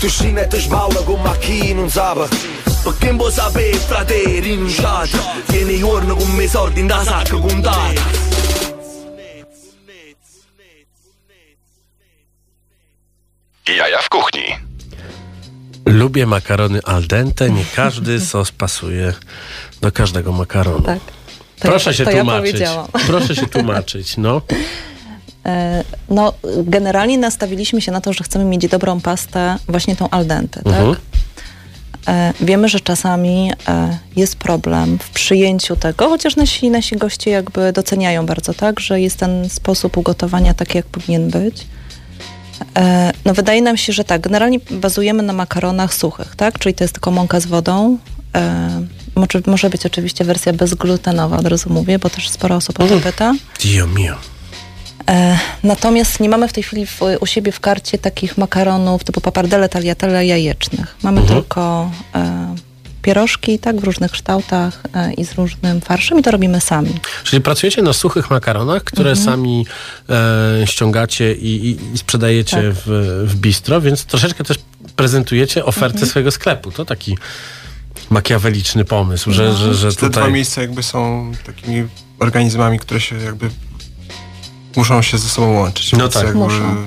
Tu 0.00 0.08
scini 0.08 0.40
e 0.40 0.48
ti 0.48 0.58
sballa 0.58 1.00
come 1.02 1.28
a 1.28 1.36
chi 1.36 1.72
non 1.72 1.88
sa 1.88 2.12
Perché 2.82 3.06
non 3.06 3.16
può 3.16 3.30
sapere 3.30 3.76
frate 3.76 4.40
rinunciate. 4.40 5.18
Tieni 5.46 5.74
i 5.74 5.78
giorni 5.78 6.08
con 6.08 6.30
me 6.32 6.48
soldi 6.48 6.80
in 6.80 6.86
da 6.88 7.02
sacca 7.04 7.36
contata 7.36 8.24
Jaja 13.64 13.98
w 13.98 14.08
kuchni. 14.08 14.65
Lubię 15.96 16.26
makarony 16.26 16.80
al 16.84 17.06
dente. 17.06 17.50
Nie 17.50 17.64
każdy 17.76 18.20
sos 18.30 18.50
pasuje 18.52 19.12
do 19.80 19.92
każdego 19.92 20.32
makaronu. 20.32 20.82
Tak. 20.82 20.98
To 21.58 21.68
Proszę 21.68 21.90
ja, 21.90 21.94
się 21.96 22.04
to 22.04 22.10
ja 22.10 22.16
tłumaczyć. 22.16 22.52
powiedziałam. 22.52 22.86
Proszę 23.06 23.34
się 23.36 23.46
tłumaczyć, 23.46 24.16
no. 24.16 24.42
E, 25.46 25.84
No, 26.08 26.32
generalnie 26.62 27.18
nastawiliśmy 27.18 27.80
się 27.80 27.92
na 27.92 28.00
to, 28.00 28.12
że 28.12 28.24
chcemy 28.24 28.44
mieć 28.44 28.68
dobrą 28.68 29.00
pastę, 29.00 29.56
właśnie 29.68 29.96
tą 29.96 30.10
al 30.10 30.26
dente, 30.26 30.62
tak? 30.62 30.72
Mhm. 30.72 30.96
E, 32.08 32.32
wiemy, 32.40 32.68
że 32.68 32.80
czasami 32.80 33.52
e, 33.68 33.98
jest 34.16 34.36
problem 34.36 34.98
w 34.98 35.10
przyjęciu 35.10 35.76
tego, 35.76 36.08
chociaż 36.08 36.36
nasi, 36.36 36.70
nasi 36.70 36.96
goście 36.96 37.30
jakby 37.30 37.72
doceniają 37.72 38.26
bardzo, 38.26 38.54
tak, 38.54 38.80
że 38.80 39.00
jest 39.00 39.16
ten 39.18 39.48
sposób 39.48 39.96
ugotowania 39.96 40.54
taki, 40.54 40.76
jak 40.76 40.86
powinien 40.86 41.30
być. 41.30 41.66
E, 42.78 43.12
no 43.24 43.34
wydaje 43.34 43.62
nam 43.62 43.76
się, 43.76 43.92
że 43.92 44.04
tak, 44.04 44.20
generalnie 44.20 44.58
bazujemy 44.70 45.22
na 45.22 45.32
makaronach 45.32 45.94
suchych, 45.94 46.36
tak, 46.36 46.58
czyli 46.58 46.74
to 46.74 46.84
jest 46.84 46.94
tylko 46.94 47.10
mąka 47.10 47.40
z 47.40 47.46
wodą. 47.46 47.98
E, 48.36 48.86
może, 49.14 49.40
może 49.46 49.70
być 49.70 49.86
oczywiście 49.86 50.24
wersja 50.24 50.52
bezglutenowa, 50.52 51.36
od 51.36 51.46
razu 51.46 51.70
mówię, 51.72 51.98
bo 51.98 52.10
też 52.10 52.28
sporo 52.28 52.56
osób 52.56 52.80
o 52.80 52.86
to 52.86 53.00
pyta. 53.00 53.34
Dio 53.60 53.86
mio. 53.86 54.14
E, 55.10 55.38
natomiast 55.62 56.20
nie 56.20 56.28
mamy 56.28 56.48
w 56.48 56.52
tej 56.52 56.62
chwili 56.62 56.86
w, 56.86 57.00
u 57.20 57.26
siebie 57.26 57.52
w 57.52 57.60
karcie 57.60 57.98
takich 57.98 58.38
makaronów 58.38 59.04
typu 59.04 59.20
papardelle, 59.20 59.68
tagliatelle 59.68 60.26
jajecznych. 60.26 60.96
Mamy 61.02 61.20
Mhm. 61.20 61.40
tylko 61.42 61.90
e, 62.14 62.54
pierożki, 63.10 63.58
tak, 63.58 63.74
w 63.80 63.84
różnych 63.84 64.10
kształtach 64.10 64.82
e, 64.94 65.12
i 65.14 65.24
z 65.24 65.32
różnym 65.38 65.80
farszem 65.80 66.18
i 66.18 66.22
to 66.22 66.30
robimy 66.30 66.60
sami. 66.60 66.94
Czyli 67.24 67.42
pracujecie 67.42 67.82
na 67.82 67.92
suchych 67.92 68.30
makaronach, 68.30 68.84
które 68.84 69.10
Mhm. 69.10 69.26
sami 69.26 69.66
e, 70.62 70.66
ściągacie 70.66 71.34
i, 71.34 71.50
i, 71.66 71.70
i 71.94 71.98
sprzedajecie 71.98 72.56
Tak. 72.62 72.72
w, 72.84 72.86
w 73.30 73.34
bistro, 73.36 73.80
więc 73.80 74.04
troszeczkę 74.04 74.44
też 74.44 74.56
prezentujecie 74.96 75.64
ofertę 75.64 75.94
Mhm. 75.96 76.10
swojego 76.10 76.30
sklepu. 76.30 76.72
To 76.72 76.84
taki 76.84 77.18
makiaweliczny 78.10 78.84
pomysł, 78.84 79.32
że, 79.32 79.44
No. 79.48 79.56
że, 79.56 79.74
że 79.74 79.88
Te 79.92 79.96
dwa 79.96 80.08
tutaj... 80.08 80.32
miejsca 80.32 80.60
jakby 80.60 80.82
są 80.82 81.32
takimi 81.46 81.86
organizmami, 82.18 82.78
które 82.78 83.00
się 83.00 83.16
jakby 83.16 83.50
muszą 84.76 85.02
się 85.02 85.18
ze 85.18 85.28
sobą 85.28 85.52
łączyć. 85.52 85.92
No 85.92 86.08
tak. 86.08 86.24
jakby, 86.24 86.38
Muszą. 86.38 86.86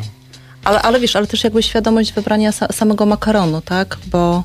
Ale, 0.63 0.81
ale 0.81 0.99
wiesz, 0.99 1.15
ale 1.15 1.27
też 1.27 1.43
jakby 1.43 1.63
świadomość 1.63 2.13
wybrania 2.13 2.51
sa, 2.51 2.67
samego 2.73 3.05
makaronu, 3.05 3.61
tak? 3.61 3.97
Bo 4.11 4.43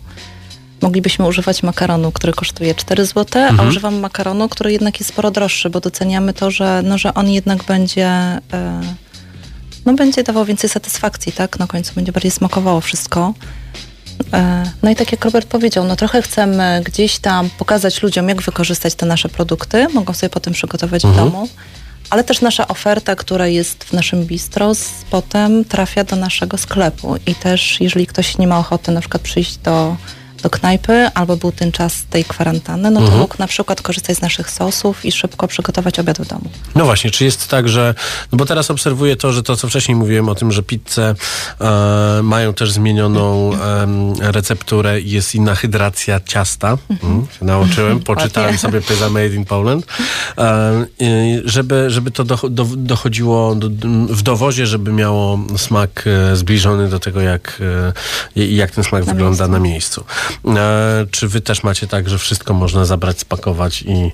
moglibyśmy 0.84 1.26
używać 1.26 1.62
makaronu, 1.62 2.12
który 2.12 2.32
kosztuje 2.32 2.74
4 2.74 3.04
zł, 3.06 3.42
Mhm. 3.42 3.60
a 3.60 3.62
używamy 3.70 3.98
makaronu, 4.00 4.48
który 4.48 4.72
jednak 4.72 5.00
jest 5.00 5.08
sporo 5.12 5.30
droższy, 5.30 5.70
bo 5.70 5.80
doceniamy 5.80 6.32
to, 6.32 6.50
że, 6.50 6.82
no, 6.84 6.98
że 6.98 7.14
on 7.14 7.30
jednak 7.30 7.64
będzie 7.64 8.06
e, 8.08 8.40
no, 9.86 9.94
będzie 9.94 10.22
dawał 10.22 10.44
więcej 10.44 10.70
satysfakcji, 10.70 11.32
tak? 11.32 11.58
Na 11.58 11.66
końcu 11.66 11.94
będzie 11.94 12.12
bardziej 12.12 12.30
smakowało 12.30 12.80
wszystko. 12.80 13.34
E, 14.32 14.62
No 14.82 14.90
i 14.90 14.96
tak 14.96 15.12
jak 15.12 15.24
Robert 15.24 15.48
powiedział, 15.48 15.84
no 15.84 15.96
trochę 15.96 16.22
chcemy 16.22 16.82
gdzieś 16.84 17.18
tam 17.18 17.50
pokazać 17.58 18.02
ludziom, 18.02 18.28
jak 18.28 18.42
wykorzystać 18.42 18.94
te 18.94 19.06
nasze 19.06 19.28
produkty. 19.28 19.86
Mogą 19.94 20.12
sobie 20.12 20.30
potem 20.30 20.52
przygotować 20.52 21.02
w 21.06 21.16
domu. 21.16 21.48
Ale 22.10 22.24
też 22.24 22.40
nasza 22.40 22.68
oferta, 22.68 23.16
która 23.16 23.46
jest 23.46 23.84
w 23.84 23.92
naszym 23.92 24.24
bistro, 24.24 24.72
potem 25.10 25.64
trafia 25.64 26.04
do 26.04 26.16
naszego 26.16 26.58
sklepu. 26.58 27.16
I 27.26 27.34
też, 27.34 27.80
jeżeli 27.80 28.06
ktoś 28.06 28.38
nie 28.38 28.46
ma 28.46 28.58
ochoty 28.58 28.92
na 28.92 29.00
przykład 29.00 29.22
przyjść 29.22 29.56
do, 29.56 29.96
do 30.44 30.50
knajpy, 30.50 31.08
albo 31.14 31.36
był 31.36 31.52
ten 31.52 31.72
czas 31.72 32.04
tej 32.10 32.24
kwarantanny, 32.24 32.90
no 32.90 33.00
to 33.00 33.16
mógł 33.16 33.34
na 33.38 33.46
przykład 33.46 33.82
korzystać 33.82 34.16
z 34.16 34.20
naszych 34.20 34.50
sosów 34.50 35.04
i 35.04 35.12
szybko 35.12 35.48
przygotować 35.48 35.98
obiad 35.98 36.18
w 36.18 36.26
domu. 36.26 36.50
No 36.74 36.84
właśnie, 36.84 37.10
czy 37.10 37.24
jest 37.24 37.48
tak, 37.48 37.68
że. 37.68 37.94
No 38.32 38.38
bo 38.38 38.44
teraz 38.46 38.70
obserwuję 38.70 39.16
to, 39.16 39.32
że 39.32 39.42
to, 39.42 39.56
co 39.56 39.68
wcześniej 39.68 39.96
mówiłem 39.96 40.28
o 40.28 40.34
tym, 40.34 40.52
że 40.52 40.62
pizze 40.62 41.14
e, 41.60 42.20
mają 42.22 42.54
też 42.54 42.72
zmienioną 42.72 43.52
em, 43.54 44.14
recepturę 44.20 45.00
i 45.00 45.10
jest 45.10 45.34
inna 45.34 45.54
hydracja 45.54 46.20
ciasta. 46.20 46.78
Mm, 47.02 47.26
się 47.38 47.44
nauczyłem, 47.44 48.00
poczytałem 48.00 48.58
sobie 48.58 48.80
Pizza 48.80 49.08
Made 49.08 49.34
in 49.34 49.44
Poland. 49.44 49.86
E, 50.38 50.86
żeby, 51.44 51.90
żeby 51.90 52.10
to 52.10 52.24
do, 52.24 52.36
do, 52.50 52.64
dochodziło 52.76 53.54
do, 53.54 53.68
w 54.08 54.22
dowozie, 54.22 54.66
żeby 54.66 54.92
miało 54.92 55.38
smak 55.56 56.04
e, 56.06 56.36
zbliżony 56.36 56.88
do 56.88 56.98
tego, 56.98 57.20
jak, 57.20 57.62
e, 58.36 58.44
jak 58.44 58.70
ten 58.70 58.84
smak 58.84 59.06
Na 59.06 59.12
wygląda 59.12 59.48
miejscu. 59.48 59.52
na 59.52 59.58
miejscu. 59.58 60.04
E, 60.56 61.06
czy 61.10 61.28
wy 61.28 61.40
też 61.40 61.62
macie 61.62 61.86
tak, 61.86 62.08
że 62.08 62.18
wszystko 62.18 62.54
można 62.54 62.84
zabrać, 62.84 63.18
spakować 63.20 63.82
i 63.82 64.12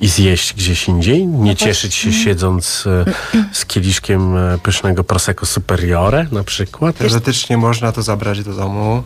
i 0.00 0.08
zjeść 0.08 0.54
gdzieś 0.54 0.88
indziej? 0.88 1.26
Nie 1.26 1.50
No 1.50 1.54
cieszyć 1.56 1.94
się 1.94 2.12
siedząc 2.12 2.84
e, 2.86 3.04
z 3.52 3.66
kieliszkiem 3.66 4.36
e, 4.36 4.58
pysznego 4.58 5.04
Prosecco 5.04 5.46
Superiore 5.46 6.26
na 6.32 6.44
przykład? 6.44 6.96
teoretycznie 6.96 7.56
można 7.56 7.92
to 7.92 8.02
zabrać 8.02 8.44
do 8.44 8.52
domu 8.54 9.02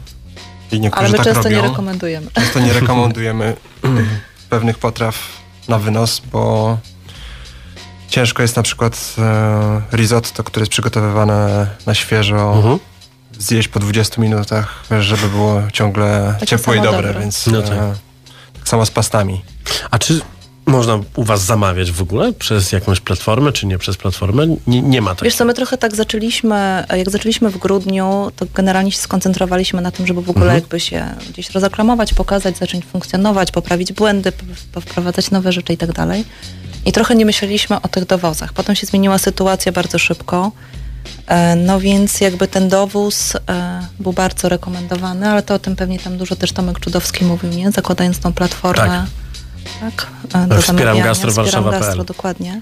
i 0.73 0.81
niektórzy 0.81 1.01
Ale 1.07 1.11
my 1.12 1.16
tak 1.16 1.27
często 1.27 1.42
robią. 1.42 1.57
nie 1.62 1.68
rekomendujemy. 1.68 2.27
Często 2.33 2.61
nie 2.61 2.73
rekomendujemy 2.73 3.57
pewnych 4.51 4.79
potraw 4.79 5.16
na 5.68 5.79
wynos, 5.79 6.23
bo 6.33 6.79
ciężko 8.09 8.42
jest 8.42 8.57
na 8.57 8.62
przykład 8.62 9.14
e, 9.18 9.83
risotto, 9.92 10.44
które 10.44 10.62
jest 10.62 10.73
przygotowywane 10.73 11.66
na 11.87 11.94
świeżo, 11.94 12.53
Mhm. 12.57 12.79
Zjeść 13.40 13.68
po 13.68 13.81
20 13.81 14.22
minutach, 14.22 14.85
żeby 15.00 15.29
było 15.29 15.62
ciągle 15.72 16.35
Takie 16.40 16.46
ciepłe 16.46 16.76
i 16.76 16.81
dobre, 16.83 17.03
dobre. 17.09 17.20
więc 17.20 17.46
No 17.46 17.62
tak. 17.62 17.72
e, 17.72 17.94
tak 18.59 18.68
samo 18.68 18.87
z 18.87 18.90
pastami. 18.90 19.42
A 19.90 19.98
czy 19.98 20.20
można 20.66 20.98
u 21.16 21.24
was 21.24 21.44
zamawiać 21.44 21.92
w 21.92 22.03
ogóle 22.03 22.33
przez 22.33 22.72
jakąś 22.72 23.00
platformę, 23.00 23.53
czy 23.53 23.66
nie 23.66 23.79
przez 23.79 23.96
platformę? 23.96 24.46
Nie, 24.66 24.83
nie 24.83 25.00
ma 25.03 25.11
Wiesz 25.11 25.18
takiego. 25.18 25.37
co, 25.37 25.44
my 25.44 25.55
trochę 25.55 25.79
tak 25.79 25.96
zaczęliśmy, 25.96 26.85
jak 26.96 27.11
zaczęliśmy 27.11 27.50
w 27.50 27.59
grudniu, 27.59 28.33
to 28.37 28.46
generalnie 28.55 28.92
się 28.92 28.98
skoncentrowaliśmy 28.98 29.81
na 29.83 29.90
tym, 29.90 30.07
żeby 30.07 30.22
w 30.22 30.31
ogóle 30.31 30.44
Mhm. 30.44 30.61
jakby 30.62 30.81
się 30.81 31.07
gdzieś 31.31 31.50
rozaklamować, 31.50 32.14
pokazać, 32.14 32.59
zacząć 32.59 32.85
funkcjonować, 32.85 33.50
poprawić 33.53 33.92
błędy, 33.92 34.33
wprowadzać 34.81 35.31
nowe 35.31 35.53
rzeczy 35.53 35.72
i 35.72 35.76
tak 35.76 35.92
dalej. 35.92 36.24
I 36.87 36.92
trochę 36.92 37.14
nie 37.14 37.24
myśleliśmy 37.26 37.81
o 37.83 37.88
tych 37.88 38.05
dowozach. 38.07 38.53
Potem 38.53 38.74
się 38.76 38.87
zmieniła 38.87 39.18
sytuacja 39.18 39.72
bardzo 39.72 39.98
szybko. 39.98 40.53
E, 41.27 41.57
No 41.57 41.81
więc 41.81 42.21
jakby 42.21 42.49
ten 42.49 42.69
dowóz 42.69 43.35
e, 43.49 43.81
był 44.01 44.13
bardzo 44.13 44.49
rekomendowany, 44.49 45.29
ale 45.29 45.43
to 45.43 45.55
o 45.55 45.59
tym 45.59 45.77
pewnie 45.77 45.99
tam 45.99 46.19
dużo 46.19 46.37
też 46.37 46.53
Tomek 46.53 46.81
Czudowski 46.81 47.25
mówił, 47.25 47.51
nie? 47.51 47.71
Zakładając 47.71 48.19
tą 48.19 48.33
platformę. 48.33 49.07
Tak. 49.81 50.07
e, 50.35 50.47
do 50.47 50.63
Wspieram. 50.63 51.01
Gastro 51.01 51.31
Wspieram 51.31 51.45
Warszawa.pl. 51.65 51.81
Gastro, 51.81 52.05
dokładnie. 52.05 52.61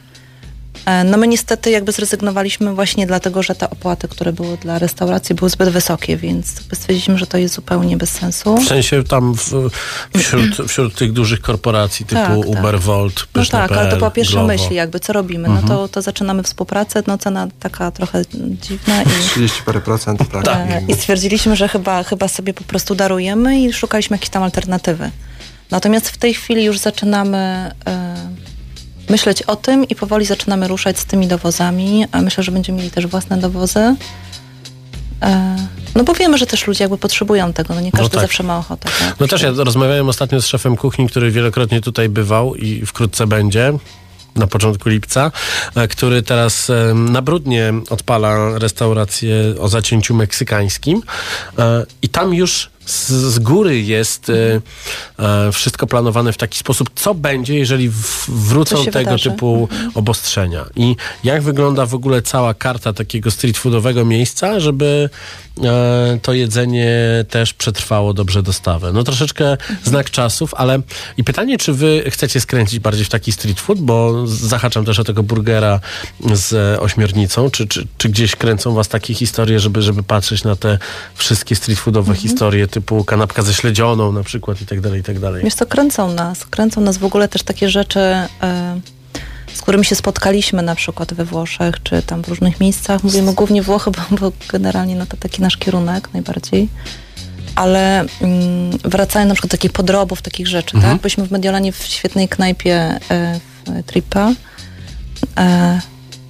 E, 0.89 1.05
No 1.05 1.19
my 1.19 1.29
niestety 1.29 1.71
jakby 1.71 1.93
zrezygnowaliśmy 1.93 2.75
właśnie 2.75 3.07
dlatego, 3.07 3.43
że 3.43 3.55
te 3.55 3.71
opłaty, 3.71 4.09
które 4.09 4.33
były 4.33 4.57
dla 4.57 4.79
restauracji 4.79 5.35
były 5.35 5.51
zbyt 5.51 5.69
wysokie, 5.69 6.17
więc 6.17 6.47
stwierdziliśmy, 6.73 7.19
że 7.19 7.27
to 7.27 7.39
jest 7.39 7.55
zupełnie 7.55 7.97
bez 7.97 8.11
sensu. 8.11 8.57
W 8.57 8.69
sensie 8.69 9.05
tam 9.05 9.35
w, 9.35 9.53
wśród, 10.19 10.69
wśród 10.69 10.95
tych 10.95 11.13
dużych 11.13 11.41
korporacji 11.41 12.07
typu 12.07 12.21
Tak, 12.21 12.39
tak. 12.39 12.47
Uber, 12.47 12.81
Volt, 12.81 13.27
No 13.35 13.45
tak, 13.45 13.73
ale 13.73 13.91
to 13.91 13.97
była 13.97 14.11
pierwsza 14.11 14.33
Glovo. 14.33 14.47
myśl 14.47 14.73
jakby, 14.73 15.01
co 15.01 15.13
robimy? 15.13 15.49
No 15.49 15.63
to, 15.69 15.89
to 15.89 16.03
zaczynamy 16.03 16.43
współpracę, 16.43 17.03
no 17.07 17.19
cena 17.19 17.49
taka 17.61 17.91
trochę 17.91 18.23
dziwna 18.63 19.03
i... 19.03 19.07
30 19.31 19.63
parę 19.63 19.81
procent, 19.81 20.21
tak. 20.33 20.47
E, 20.49 20.83
I 20.89 20.95
stwierdziliśmy, 20.95 21.57
że 21.57 21.69
chyba, 21.69 22.03
chyba 22.03 22.29
sobie 22.29 22.55
po 22.55 22.65
prostu 22.65 22.95
darujemy 22.95 23.61
i 23.61 23.73
szukaliśmy 23.73 24.15
jakiejś 24.15 24.31
tam 24.31 24.43
alternatywy. 24.43 25.11
Natomiast 25.71 26.09
w 26.09 26.17
tej 26.17 26.35
chwili 26.35 26.65
już 26.65 26.79
zaczynamy 26.79 27.71
e, 27.87 28.15
myśleć 29.09 29.43
o 29.43 29.57
tym 29.57 29.85
i 29.85 29.95
powoli 29.95 30.25
zaczynamy 30.25 30.69
ruszać 30.69 30.99
z 30.99 31.05
tymi 31.05 31.27
dowozami. 31.27 32.05
A 32.13 32.21
myślę, 32.21 32.45
że 32.45 32.53
będziemy 32.53 32.79
mieli 32.79 32.91
też 32.91 33.07
własne 33.07 33.37
dowozy. 33.37 33.97
E, 35.23 35.57
no 35.95 36.05
bo 36.05 36.15
wiemy, 36.15 36.39
że 36.39 36.47
też 36.47 36.67
ludzie 36.67 36.85
jakby 36.85 36.99
potrzebują 36.99 37.53
tego, 37.53 37.75
no 37.75 37.81
nie 37.81 37.93
każdy 37.93 38.11
tak. 38.11 38.21
zawsze 38.21 38.43
ma 38.43 38.59
ochotę. 38.59 38.89
Tak? 38.99 39.21
No 39.21 39.27
też 39.29 39.43
ja 39.43 39.51
rozmawiałem 39.57 40.09
ostatnio 40.09 40.43
z 40.43 40.47
szefem 40.47 40.77
kuchni, 40.77 41.09
który 41.09 41.31
wielokrotnie 41.31 41.81
tutaj 41.81 42.09
bywał 42.09 42.55
i 42.55 42.87
wkrótce 42.87 43.27
będzie. 43.27 43.73
Na 44.37 44.47
początku 44.47 44.89
lipca, 44.89 45.33
e, 45.75 45.89
który 45.89 46.23
teraz 46.23 46.71
na 46.95 47.23
brudnie 47.23 47.73
odpala 47.91 48.59
restaurację 48.59 49.35
o 49.61 49.69
zacięciu 49.69 50.15
meksykańskim 50.15 51.03
e, 51.59 51.87
i 52.03 52.09
tam 52.09 52.35
już 52.35 52.71
z, 52.91 53.09
z 53.09 53.39
góry 53.39 53.81
jest 53.81 54.31
e, 54.31 54.61
e, 55.19 55.53
wszystko 55.53 55.87
planowane 55.87 56.33
w 56.33 56.37
taki 56.37 56.59
sposób, 56.59 56.91
co 56.95 57.15
będzie, 57.15 57.59
jeżeli 57.59 57.91
w, 57.91 58.29
wrócą 58.29 58.85
tego 58.85 58.99
wydarzy. 58.99 59.31
typu 59.31 59.69
obostrzenia. 59.95 60.67
I 60.77 60.97
jak 61.25 61.43
wygląda 61.43 61.87
w 61.87 61.95
ogóle 61.95 62.23
cała 62.23 62.55
karta 62.55 62.93
takiego 62.93 63.31
street 63.31 63.59
foodowego 63.59 64.05
miejsca, 64.05 64.61
żeby 64.61 65.11
e, 65.65 66.19
to 66.23 66.33
jedzenie 66.33 66.99
też 67.31 67.55
przetrwało 67.55 68.15
dobrze 68.15 68.43
dostawę. 68.43 68.93
No 68.93 69.05
troszeczkę 69.05 69.57
znak 69.85 70.11
czasów, 70.11 70.55
ale 70.55 70.81
i 71.17 71.25
pytanie, 71.25 71.59
czy 71.59 71.73
wy 71.73 72.05
chcecie 72.11 72.41
skręcić 72.41 72.79
bardziej 72.79 73.05
w 73.05 73.09
taki 73.09 73.33
street 73.33 73.61
food, 73.61 73.81
bo 73.81 74.27
zahaczam 74.27 74.85
też 74.85 74.99
o 74.99 75.05
tego 75.05 75.23
burgera 75.23 75.81
z 76.33 76.79
ośmiornicą, 76.81 77.51
czy, 77.51 77.67
czy, 77.67 77.87
czy 77.99 78.09
gdzieś 78.09 78.37
kręcą 78.37 78.75
was 78.75 78.89
takie 78.89 79.15
historie, 79.15 79.61
żeby, 79.61 79.83
żeby 79.83 80.03
patrzeć 80.03 80.45
na 80.45 80.57
te 80.57 80.79
wszystkie 81.15 81.57
street 81.57 81.79
foodowe 81.79 82.15
historie 82.15 82.69
typu 82.81 83.05
kanapka 83.05 83.43
ze 83.43 83.55
śledzioną 83.55 84.13
na 84.13 84.23
przykład 84.23 84.63
i 84.63 84.67
tak 84.67 84.81
dalej, 84.81 85.01
i 85.01 85.03
tak 85.03 85.19
dalej. 85.19 85.45
Wiesz 85.45 85.55
co, 85.55 85.67
kręcą 85.67 86.13
nas. 86.13 86.45
Kręcą 86.45 86.81
nas 86.81 86.99
w 86.99 87.05
ogóle 87.05 87.29
też 87.29 87.43
takie 87.43 87.69
rzeczy, 87.69 88.01
e, 88.01 88.81
z 89.55 89.63
którymi 89.63 89.85
się 89.85 89.95
spotkaliśmy 89.95 90.63
na 90.63 90.75
przykład 90.75 91.15
we 91.15 91.25
Włoszech, 91.25 91.83
czy 91.83 92.03
tam 92.03 92.23
w 92.23 92.29
różnych 92.29 92.61
miejscach. 92.61 93.05
Mówimy 93.05 93.35
głównie 93.35 93.63
Włochy, 93.63 93.91
bo, 93.91 94.17
bo 94.17 94.33
generalnie 94.49 94.97
no 94.97 95.07
to 95.07 95.17
taki 95.17 95.43
nasz 95.43 95.57
kierunek 95.57 96.09
najbardziej. 96.13 96.69
Ale 97.55 98.01
mm, 98.01 98.71
wracają 98.85 99.27
na 99.27 99.35
przykład 99.35 99.51
do 99.51 99.57
takich 99.57 99.73
podrobów, 99.73 100.23
takich 100.23 100.47
rzeczy, 100.47 100.81
tak? 100.81 101.01
Byliśmy 101.01 101.27
w 101.27 101.31
Mediolanie 101.31 101.73
w 101.73 101.83
świetnej 101.83 102.29
knajpie 102.29 102.75
e, 103.11 103.41
w 103.41 103.83
Trippa. 103.87 104.33
E, 105.39 105.81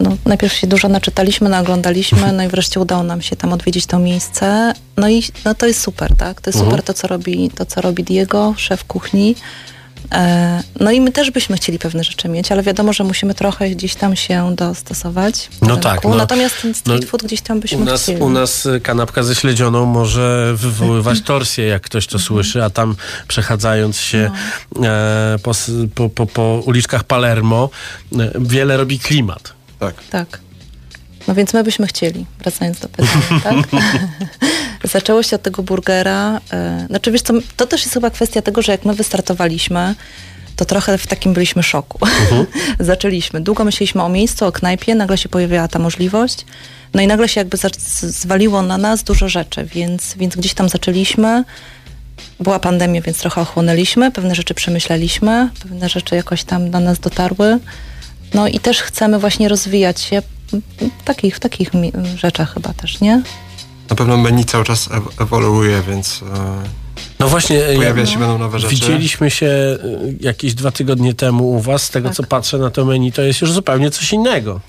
no, 0.01 0.17
najpierw 0.27 0.53
się 0.53 0.67
dużo 0.67 0.89
naczytaliśmy, 0.89 1.49
naoglądaliśmy, 1.49 2.33
no 2.33 2.43
i 2.43 2.49
wreszcie 2.49 2.81
udało 2.81 3.03
nam 3.03 3.23
się 3.23 3.37
tam 3.37 3.53
odwiedzić 3.53 3.87
to 3.87 3.99
miejsce. 3.99 4.73
No 4.97 5.09
i 5.09 5.23
no, 5.45 5.55
to 5.55 5.67
jest 5.67 5.81
super, 5.81 6.17
tak? 6.17 6.41
To 6.41 6.51
jest 6.51 6.59
Mhm. 6.59 6.71
super 6.71 6.83
to, 6.85 6.95
co 6.95 7.09
robi, 7.09 7.51
to, 7.51 7.67
co 7.67 7.81
robi 7.81 8.05
Diego, 8.05 8.55
szef 8.57 8.85
kuchni. 8.85 9.35
E, 10.13 10.63
no 10.81 10.91
i 10.91 11.01
my 11.01 11.13
też 11.13 11.31
byśmy 11.31 11.57
chcieli 11.57 11.79
pewne 11.79 12.05
rzeczy 12.05 12.29
mieć, 12.29 12.53
ale 12.53 12.63
wiadomo, 12.63 12.93
że 12.93 13.05
musimy 13.05 13.35
trochę 13.35 13.71
gdzieś 13.71 13.95
tam 13.95 14.17
się 14.17 14.55
dostosować. 14.57 15.49
No 15.63 15.69
rynku. 15.69 15.83
tak, 15.83 16.05
no. 16.05 16.15
Natomiast 16.15 16.63
ten 16.63 16.75
street 16.75 17.03
No, 17.03 17.09
food 17.09 17.23
gdzys 17.23 17.43
tam 17.43 17.61
byśmy 17.61 17.79
U 17.79 17.85
nas, 17.85 18.03
chcieli. 18.03 18.21
u 18.23 18.31
nas 18.31 18.67
y, 18.67 18.81
kanapka 18.81 19.23
ze 19.23 19.35
śledzioną 19.35 19.87
może 19.87 20.53
wywoływać 20.57 21.21
torsję, 21.33 21.67
jak 21.67 21.83
ktoś 21.83 22.07
to 22.07 22.19
słyszy, 22.19 22.65
a 22.65 22.71
tam 22.71 22.97
przechadzając 23.29 23.97
się 23.99 24.31
e, 24.83 25.37
po, 25.43 25.53
po, 25.95 26.09
po, 26.09 26.27
po 26.27 26.63
uliczkach 26.67 27.05
Palermo 27.05 27.71
e, 28.19 28.31
wiele 28.41 28.77
robi 28.77 28.99
klimat. 28.99 29.58
Tak. 29.79 29.95
Tak. 30.11 30.41
No 31.29 31.35
więc 31.35 31.55
my 31.55 31.65
byśmy 31.65 31.87
chcieli, 31.87 32.27
wracając 32.39 32.79
do 32.81 32.89
pytania, 32.89 33.41
tak? 33.45 33.57
Zaczęło 34.93 35.23
się 35.23 35.37
od 35.37 35.43
tego 35.43 35.63
burgera. 35.63 36.41
E, 36.53 36.87
znaczy 36.89 37.13
wiesz 37.13 37.23
co, 37.23 37.35
to 37.57 37.67
też 37.67 37.83
jest 37.83 37.95
chyba 37.95 38.11
kwestia 38.11 38.43
tego, 38.43 38.63
że 38.63 38.73
jak 38.73 38.85
my 38.85 38.95
wystartowaliśmy, 38.95 39.95
to 40.57 40.65
trochę 40.65 40.99
w 40.99 41.07
takim 41.07 41.33
byliśmy 41.33 41.63
szoku. 41.63 41.99
Zaczęliśmy. 42.81 43.41
Długo 43.41 43.65
myśleliśmy 43.65 44.03
o 44.03 44.09
miejscu, 44.09 44.47
o 44.47 44.53
knajpie, 44.53 44.95
nagle 44.95 45.19
się 45.19 45.29
pojawiła 45.29 45.69
ta 45.69 45.79
możliwość. 45.79 46.47
No 46.95 47.03
i 47.03 47.07
nagle 47.07 47.29
się 47.29 47.41
jakby 47.41 47.59
zwaliło 48.01 48.63
na 48.63 48.79
nas 48.79 49.03
dużo 49.03 49.29
rzeczy, 49.29 49.65
więc, 49.65 50.15
więc 50.15 50.37
gdzieś 50.37 50.55
tam 50.55 50.69
zaczęliśmy. 50.69 51.45
Była 52.41 52.59
pandemia, 52.59 53.01
więc 53.01 53.19
trochę 53.19 53.41
ochłonęliśmy, 53.41 54.13
pewne 54.13 54.35
rzeczy 54.35 54.55
przemyśleliśmy, 54.55 55.51
pewne 55.63 55.89
rzeczy 55.89 56.17
jakoś 56.17 56.45
tam 56.45 56.71
do 56.71 56.81
nas 56.81 56.99
dotarły. 56.99 57.59
No 58.35 58.49
i 58.49 58.59
też 58.61 58.83
chcemy 58.83 59.19
właśnie 59.19 59.49
rozwijać 59.49 60.01
się 60.01 60.23
w 60.53 61.05
takich, 61.05 61.37
w 61.37 61.41
takich 61.41 61.71
rzeczach 62.17 62.55
chyba 62.55 62.73
też, 62.73 63.01
nie? 63.01 63.23
Na 63.91 63.97
pewno 63.97 64.17
menu 64.17 64.45
cały 64.45 64.65
czas 64.65 64.89
ew- 64.89 65.23
ewoluuje, 65.23 65.83
więc 65.89 66.21
e, 66.35 66.63
No 67.19 67.29
właśnie, 67.29 67.67
e, 67.67 67.75
pojawia 67.77 68.01
ja- 68.01 68.07
się 68.07 68.19
będą 68.19 68.39
nowe 68.39 68.59
rzeczy. 68.59 68.75
widzieliśmy 68.75 69.31
się 69.31 69.47
y, 69.47 69.79
jakieś 70.21 70.55
dwa 70.55 70.71
tygodnie 70.71 71.15
temu 71.15 71.51
u 71.51 71.61
was, 71.61 71.83
z 71.83 71.91
tego 71.91 72.09
Tak. 72.09 72.17
co 72.17 72.23
patrzę 72.23 72.59
na 72.59 72.71
to 72.71 72.85
menu, 72.85 73.13
to 73.13 73.23
jest 73.23 73.41
już 73.41 73.53
zupełnie 73.53 73.91
coś 73.91 74.13
innego. 74.13 74.61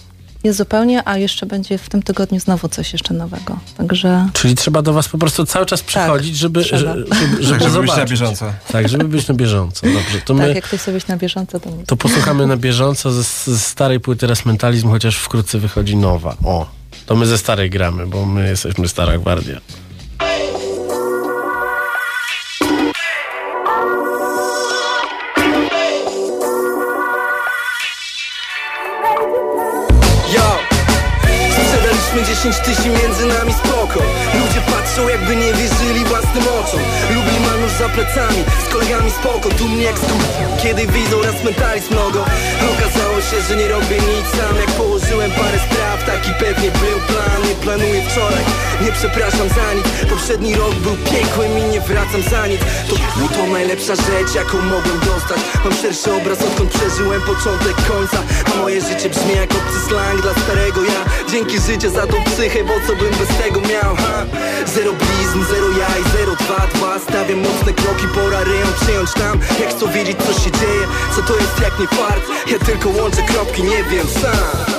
Jest 0.43 0.57
zupełnie, 0.57 1.07
a 1.07 1.17
jeszcze 1.17 1.45
będzie 1.45 1.77
w 1.77 1.89
tym 1.89 2.03
tygodniu 2.03 2.39
znowu 2.39 2.69
coś 2.69 2.93
jeszcze 2.93 3.13
nowego. 3.13 3.59
Także 3.77 4.29
Czyli 4.33 4.55
trzeba 4.55 4.81
do 4.81 4.93
was 4.93 5.07
po 5.09 5.17
prostu 5.17 5.45
cały 5.45 5.65
czas 5.65 5.81
przychodzić, 5.81 6.37
żeby, 6.37 6.63
trzeba. 6.63 6.79
żeby, 6.79 7.05
żeby, 7.43 7.59
Tak, 7.59 7.61
żeby 7.61 7.69
żeby 7.69 7.81
być 7.81 7.97
na 7.97 8.05
bieżąco. 8.05 8.53
Tak, 8.71 8.89
żeby 8.89 9.03
być 9.03 9.27
na 9.27 9.33
bieżąco. 9.35 9.87
Dobrze, 9.87 10.21
to 10.25 10.33
tak, 10.33 10.47
my 10.47 10.53
jak 10.53 10.63
ktoś 10.63 10.81
sobie 10.81 10.97
być 10.97 11.07
na 11.07 11.17
bieżąco, 11.17 11.59
to 11.59 11.69
to 11.87 11.97
posłuchamy 11.97 12.47
na 12.47 12.57
bieżąco 12.57 13.11
ze, 13.11 13.23
ze 13.23 13.59
starej 13.59 13.99
płyty 13.99 14.27
Raz 14.27 14.45
Mentalizm, 14.45 14.89
chociaż 14.89 15.17
wkrótce 15.17 15.59
wychodzi 15.59 15.95
nowa. 15.95 16.35
O, 16.45 16.69
to 17.05 17.15
my 17.15 17.25
ze 17.25 17.37
starej 17.37 17.69
gramy, 17.69 18.07
bo 18.07 18.25
my 18.25 18.49
jesteśmy 18.49 18.87
stara 18.87 19.17
gwardia. 19.17 19.61
Patrzą 34.99 35.09
jakby 35.09 35.35
nie 35.35 35.53
wierzyli 35.53 36.05
własnym 36.05 36.43
oczom. 36.43 36.79
Lubi 37.15 37.39
manusz 37.39 37.71
za 37.71 37.89
plecami, 37.89 38.43
z 38.65 38.73
kolegami 38.73 39.11
spoko 39.11 39.49
Tu 39.49 39.67
mnie 39.67 39.83
jak 39.83 39.95
kiedy 40.63 40.87
widzą 40.87 41.21
raz 41.21 41.43
mentalizm 41.43 41.93
mnogo 41.93 42.25
Okazało 42.73 43.18
się, 43.21 43.41
że 43.47 43.55
nie 43.55 43.67
robię 43.67 43.97
nic 44.13 44.27
sam. 44.37 44.55
Jak 44.55 44.71
położyłem 44.71 45.31
parę 45.31 45.59
spraw, 45.67 46.05
taki 46.05 46.31
pewnie 46.39 46.71
był 46.71 46.99
plan. 47.07 47.39
Nie 47.47 47.55
planuję 47.55 48.01
wczoraj, 48.09 48.43
nie 48.81 48.91
przepraszam 48.91 49.47
za 49.49 49.73
nic. 49.73 49.85
Poprzedni 50.09 50.55
rok 50.55 50.73
był 50.75 50.95
piekłem 51.11 51.51
i 51.59 51.63
nie 51.63 51.81
wracam 51.81 52.21
za 52.31 52.47
nic. 52.47 52.61
To, 52.89 52.95
to 53.35 53.47
najlepsza 53.47 53.95
rzecz, 53.95 54.35
jaką 54.35 54.57
mogłem 54.61 54.99
dostać. 54.99 55.39
Mam 55.63 55.73
szerszy 55.81 56.13
obraz, 56.13 56.41
odkąd 56.41 56.69
przeżyłem 56.71 57.21
początek 57.21 57.75
końca. 57.91 58.19
A 58.53 58.57
moje 58.61 58.81
życie 58.81 59.09
brzmi 59.09 59.33
jak 59.35 59.51
obcy 59.51 59.79
slang 59.87 60.21
dla 60.21 60.33
starego 60.43 60.83
ja. 60.83 61.01
Dzięki 61.31 61.59
życie 61.59 61.89
za 61.89 62.07
tą 62.07 62.23
psychę, 62.23 62.59
bo 62.63 62.73
co 62.87 62.95
bym 62.95 63.13
bez 63.19 63.31
tego 63.43 63.59
miał, 63.61 63.95
ha? 63.95 64.25
Zero 64.75 64.91
blizn, 64.93 65.39
zero 65.53 65.69
jaj, 65.81 66.01
zero 66.17 66.33
dwa, 66.35 66.67
dwa. 66.73 66.99
Stawiam 66.99 67.39
mocne 67.39 67.71
kroki, 67.73 68.07
pora 68.15 68.43
rejon 68.43 68.73
przyjąć 68.81 69.13
tam. 69.13 69.39
Jak 69.61 69.69
chcą 69.69 69.91
wiedzieć 69.91 70.17
co 70.25 70.33
się 70.41 70.51
dzieje, 70.51 70.83
co 71.15 71.21
to 71.21 71.33
jest 71.35 71.59
jak 71.61 71.79
nie 71.79 71.87
fart. 71.87 72.23
Ja 72.51 72.59
tylko 72.59 72.89
łączę 72.89 73.18
kropki, 73.23 73.63
nie 73.63 73.83
wiem 73.83 74.07
sam 74.07 74.78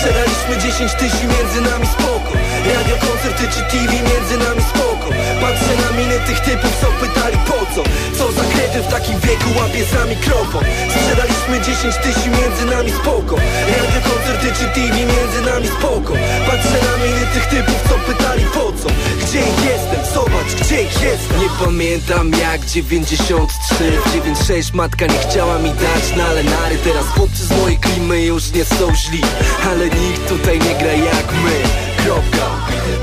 Sprzedaliśmy 0.00 0.56
10 0.58 0.92
tysięcy 0.92 1.26
między 1.26 1.60
nami 1.70 1.86
spoko 1.86 2.32
Radio, 2.74 2.96
koncerty 3.06 3.44
czy 3.54 3.60
TV 3.70 3.92
między 3.92 4.36
nami 4.46 4.62
spoko 4.70 5.08
Patrzę 5.40 5.72
na 5.82 5.98
miny 5.98 6.18
tych 6.26 6.40
typów, 6.40 6.72
co 6.80 6.86
pytali 7.06 7.36
po 7.46 7.58
co? 7.74 7.82
Co 8.18 8.32
za 8.32 8.44
kredy 8.52 8.82
w 8.82 8.86
takim 8.86 9.20
wieku 9.20 9.48
łapie 9.58 9.84
za 9.84 10.04
mikrofon 10.04 10.64
Sprzedaliśmy 10.94 11.74
10 11.74 11.96
tysięcy 11.96 12.28
między 12.40 12.64
nami 12.76 12.90
spoko 13.00 13.36
Radio, 13.76 14.00
koncerty 14.10 14.48
czy 14.58 14.64
TV 14.74 14.96
między 14.96 15.40
nami 15.50 15.68
spoko 15.78 16.12
Patrzę 16.46 16.78
na 16.88 16.94
miny 17.04 17.26
tych 17.34 17.46
typów, 17.46 17.78
co 17.88 17.94
pytali 18.12 18.44
po 18.54 18.72
co? 18.80 18.88
Gdzie 19.22 19.38
jestem? 19.38 20.14
Zobacz, 20.14 20.52
gdzie 20.60 20.82
jestem. 20.82 21.40
Nie 21.40 21.48
pamiętam 21.64 22.30
jak 22.30 22.66
93 22.66 23.74
W 24.06 24.12
96 24.12 24.72
matka 24.72 25.06
nie 25.06 25.18
chciała 25.18 25.58
mi 25.58 25.70
dać 25.70 26.16
na 26.16 26.24
ale 26.26 26.44
nary 26.44 26.78
Teraz 26.84 27.06
chłopcy 27.06 27.46
z 27.46 27.50
mojej 27.50 27.78
klimy 27.78 28.22
już 28.22 28.52
nie 28.52 28.64
są 28.64 28.94
źli. 28.94 29.20
Ale 29.70 29.89
nikt 29.94 30.28
tutaj 30.28 30.58
nie 30.58 30.74
gra 30.74 30.92
jak 30.92 31.32
my 31.32 31.89
Kropka 32.04 32.50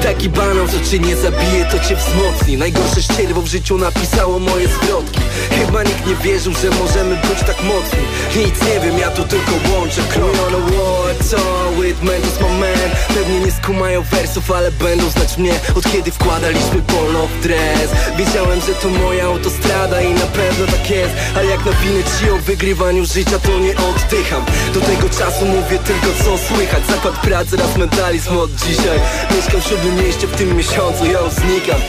Taki 0.03 0.29
banan, 0.29 0.67
co 0.67 0.89
cię 0.91 0.99
nie 0.99 1.15
zabije, 1.15 1.65
to 1.71 1.79
cię 1.79 1.95
wzmocni. 1.95 2.57
Najgorsze 2.57 3.01
ścierwo 3.01 3.41
w 3.41 3.47
życiu 3.47 3.77
napisało 3.77 4.39
moje 4.39 4.67
zwrotki. 4.67 5.19
Chyba 5.49 5.83
nikt 5.83 6.07
nie 6.07 6.15
wierzył, 6.15 6.53
że 6.53 6.69
możemy 6.69 7.15
być 7.15 7.39
tak 7.47 7.63
mocni. 7.63 7.99
Nic 8.35 8.61
nie 8.61 8.79
wiem, 8.79 8.99
ja 8.99 9.11
tu 9.11 9.23
tylko 9.23 9.51
łączę 9.73 10.01
krok 10.13 10.27
We 10.37 10.43
on 10.43 10.55
a 10.55 11.37
war, 11.37 11.83
with 11.83 12.03
Mentos 12.03 12.39
my 12.39 12.59
man 12.59 12.89
Pewnie 13.07 13.39
nie 13.39 13.51
skumają 13.51 14.01
wersów, 14.01 14.51
ale 14.51 14.71
będą 14.71 15.09
znać 15.09 15.37
mnie. 15.37 15.53
Od 15.75 15.91
kiedy 15.91 16.11
wkładaliśmy 16.11 16.81
polo 16.81 17.27
w 17.27 17.41
dres? 17.43 17.89
Wiedziałem, 18.17 18.61
że 18.61 18.73
to 18.73 18.89
moja 18.89 19.25
autostrada 19.25 20.01
i 20.01 20.13
na 20.13 20.25
pewno 20.25 20.65
tak 20.65 20.89
jest. 20.89 21.13
Ale 21.35 21.45
jak 21.45 21.65
nawinę 21.65 22.03
ci 22.03 22.29
o 22.29 22.37
wygrywaniu 22.37 23.05
życia, 23.05 23.39
to 23.39 23.59
nie 23.59 23.75
oddycham. 23.77 24.45
Do 24.73 24.81
tego 24.81 25.09
czasu 25.09 25.45
mówię 25.45 25.79
tylko 25.79 26.23
co 26.23 26.37
słychać. 26.37 26.87
Zakład 26.87 27.21
pracy, 27.21 27.57
raz 27.57 27.77
mentalizm 27.77 28.37
od 28.37 28.55
dzisiaj 28.55 28.86
Mieszkam 29.35 29.61
w 29.61 29.67
siódmym 29.67 30.05
mieście 30.05 30.27
w 30.27 30.35
tym 30.35 30.55
miesiącu, 30.57 31.05
ja 31.05 31.19
już 31.19 31.33
znikam. 31.33 31.81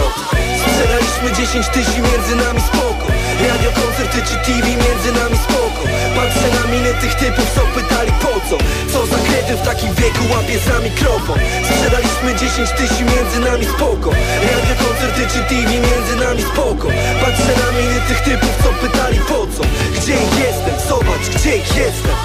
Out 0.00 0.14
Sprzedaliśmy 0.62 1.44
10 1.44 1.68
tysięcy 1.68 2.00
między 2.08 2.36
nami 2.36 2.60
spoko. 2.60 3.06
Radio, 3.48 3.70
koncerty 3.80 4.18
czy 4.28 4.34
TV 4.46 4.66
między 4.68 5.10
nami 5.20 5.36
spoko. 5.46 5.82
Patrzę 6.16 6.48
na 6.58 6.64
miny 6.72 6.94
tych 7.00 7.14
typów, 7.14 7.46
co 7.54 7.60
pytali 7.60 8.12
po 8.22 8.34
co? 8.48 8.56
Co 8.92 9.06
za 9.06 9.18
kredy 9.26 9.52
w 9.56 9.62
takim 9.68 9.94
wieku 9.94 10.24
łapie 10.32 10.58
za 10.58 10.78
mikrofon? 10.78 11.38
Sprzedaliśmy 11.68 12.28
10 12.34 12.70
tysięcy 12.70 13.02
między 13.12 13.38
nami 13.50 13.64
spoko. 13.74 14.10
Radio, 14.50 14.74
koncerty 14.84 15.22
czy 15.32 15.40
TV 15.50 15.70
między 15.88 16.14
nami 16.24 16.42
spoko. 16.52 16.88
Patrzę 17.22 17.52
na 17.62 17.68
miny 17.78 17.98
tych 18.08 18.20
typów, 18.20 18.54
co 18.62 18.68
pytali 18.82 19.18
po 19.18 19.40
co? 19.54 19.62
Gdzie 19.96 20.16
jestem? 20.42 20.76
Zobacz, 20.88 21.26
gdzie 21.34 21.56
jestem 21.56 22.16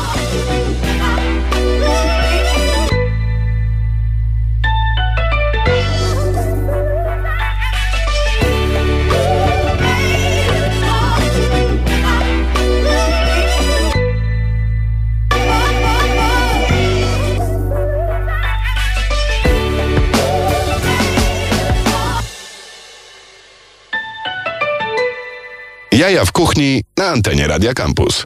kuchni 26.50 26.84
na 26.98 27.06
antenie 27.06 27.48
Radia 27.48 27.74
Campus. 27.74 28.26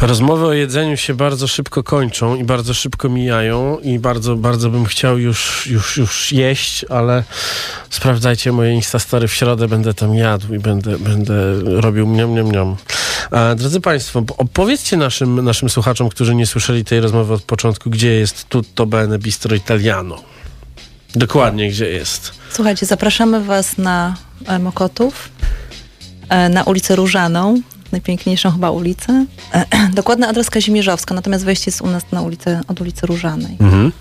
Rozmowy 0.00 0.46
o 0.46 0.52
jedzeniu 0.52 0.96
się 0.96 1.14
bardzo 1.14 1.48
szybko 1.48 1.82
kończą 1.82 2.36
i 2.36 2.44
bardzo 2.44 2.74
szybko 2.74 3.08
mijają 3.08 3.78
i 3.78 3.98
bardzo, 3.98 4.36
bardzo 4.36 4.70
bym 4.70 4.84
chciał 4.84 5.18
już, 5.18 5.66
już, 5.66 5.96
już 5.96 6.32
jeść, 6.32 6.84
ale 6.84 7.24
sprawdzajcie 7.90 8.52
moje 8.52 8.72
Instastory 8.72 9.28
w 9.28 9.34
środę, 9.34 9.68
będę 9.68 9.94
tam 9.94 10.14
jadł 10.14 10.54
i 10.54 10.58
będę, 10.58 10.98
będę 10.98 11.34
robił 11.62 12.06
mniam, 12.06 12.30
mniam, 12.30 12.46
mniam. 12.46 12.76
A, 13.30 13.54
drodzy 13.54 13.80
Państwo, 13.80 14.24
opowiedzcie 14.38 14.96
naszym, 14.96 15.44
naszym 15.44 15.70
słuchaczom, 15.70 16.08
którzy 16.08 16.34
nie 16.34 16.46
słyszeli 16.46 16.84
tej 16.84 17.00
rozmowy 17.00 17.34
od 17.34 17.42
początku, 17.42 17.90
gdzie 17.90 18.10
jest 18.10 18.48
Tutto 18.48 18.86
Bene 18.86 19.18
Bistro 19.18 19.56
Italiano. 19.56 20.22
Dokładnie, 21.14 21.70
gdzie 21.70 21.90
jest. 21.90 22.32
Słuchajcie, 22.50 22.86
zapraszamy 22.86 23.44
Was 23.44 23.78
na 23.78 24.16
Mokotów, 24.60 25.28
na 26.50 26.62
ulicę 26.64 26.96
Różaną. 26.96 27.60
najpiękniejszą 27.92 28.50
chyba 28.50 28.70
ulicę. 28.70 29.26
Dokładny 29.94 30.28
adres 30.28 30.50
Kazimierzowska, 30.50 31.14
natomiast 31.14 31.44
wejście 31.44 31.70
jest 31.70 31.80
u 31.80 31.86
nas 31.86 32.02
na 32.12 32.22
ulicę, 32.22 32.60
od 32.68 32.80
ulicy 32.80 33.06
Różanej. 33.06 33.56
Mhm. 33.60 33.92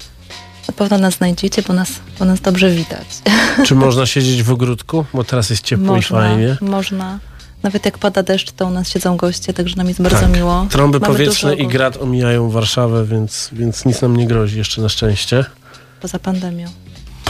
Na 0.68 0.74
pewno 0.74 0.98
nas 0.98 1.14
znajdziecie, 1.14 1.62
bo 1.68 1.74
nas, 1.74 1.90
bo 2.20 2.26
nas 2.26 2.42
dobrze 2.42 2.70
widać. 2.72 3.08
Czy 3.68 3.76
można 3.76 4.06
siedzieć 4.06 4.44
w 4.44 4.52
ogródku? 4.52 5.06
Bo 5.14 5.24
teraz 5.24 5.50
jest 5.50 5.64
ciepło 5.64 5.86
i 5.86 5.90
można, 5.90 6.20
fajnie. 6.20 6.58
można. 6.62 7.20
Nawet 7.64 7.86
jak 7.86 7.98
pada 7.98 8.24
deszcz, 8.24 8.52
to 8.52 8.68
u 8.68 8.70
nas 8.70 8.90
siedzą 8.90 9.18
goście, 9.18 9.54
także 9.54 9.76
nam 9.76 9.88
jest 9.88 10.02
bardzo 10.02 10.20
Tak. 10.20 10.36
miło. 10.36 10.68
Trąby 10.70 11.00
Mamy 11.00 11.14
powietrzne 11.14 11.56
i 11.56 11.68
grad 11.68 11.98
omijają 11.98 12.50
Warszawę, 12.50 13.06
więc, 13.06 13.50
więc 13.52 13.86
nic 13.86 14.02
nam 14.02 14.18
nie 14.18 14.28
grozi 14.28 14.58
jeszcze 14.58 14.82
na 14.82 14.90
szczęście. 14.90 15.46
Poza 16.02 16.20
pandemią. 16.20 16.68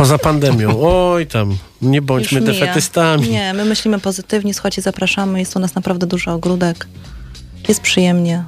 Poza 0.01 0.17
pandemią. 0.17 0.77
Oj 0.81 1.27
tam, 1.27 1.57
nie 1.81 2.01
bądźmy 2.01 2.39
Już 2.39 2.47
defetystami. 2.49 3.29
Nie, 3.29 3.53
my 3.53 3.65
myślimy 3.65 3.99
pozytywnie, 3.99 4.53
słuchajcie, 4.53 4.81
zapraszamy, 4.81 5.39
jest 5.39 5.55
u 5.55 5.59
nas 5.59 5.75
naprawdę 5.75 6.07
dużo 6.07 6.33
ogródek. 6.33 6.87
Jest 7.67 7.81
przyjemnie. 7.81 8.43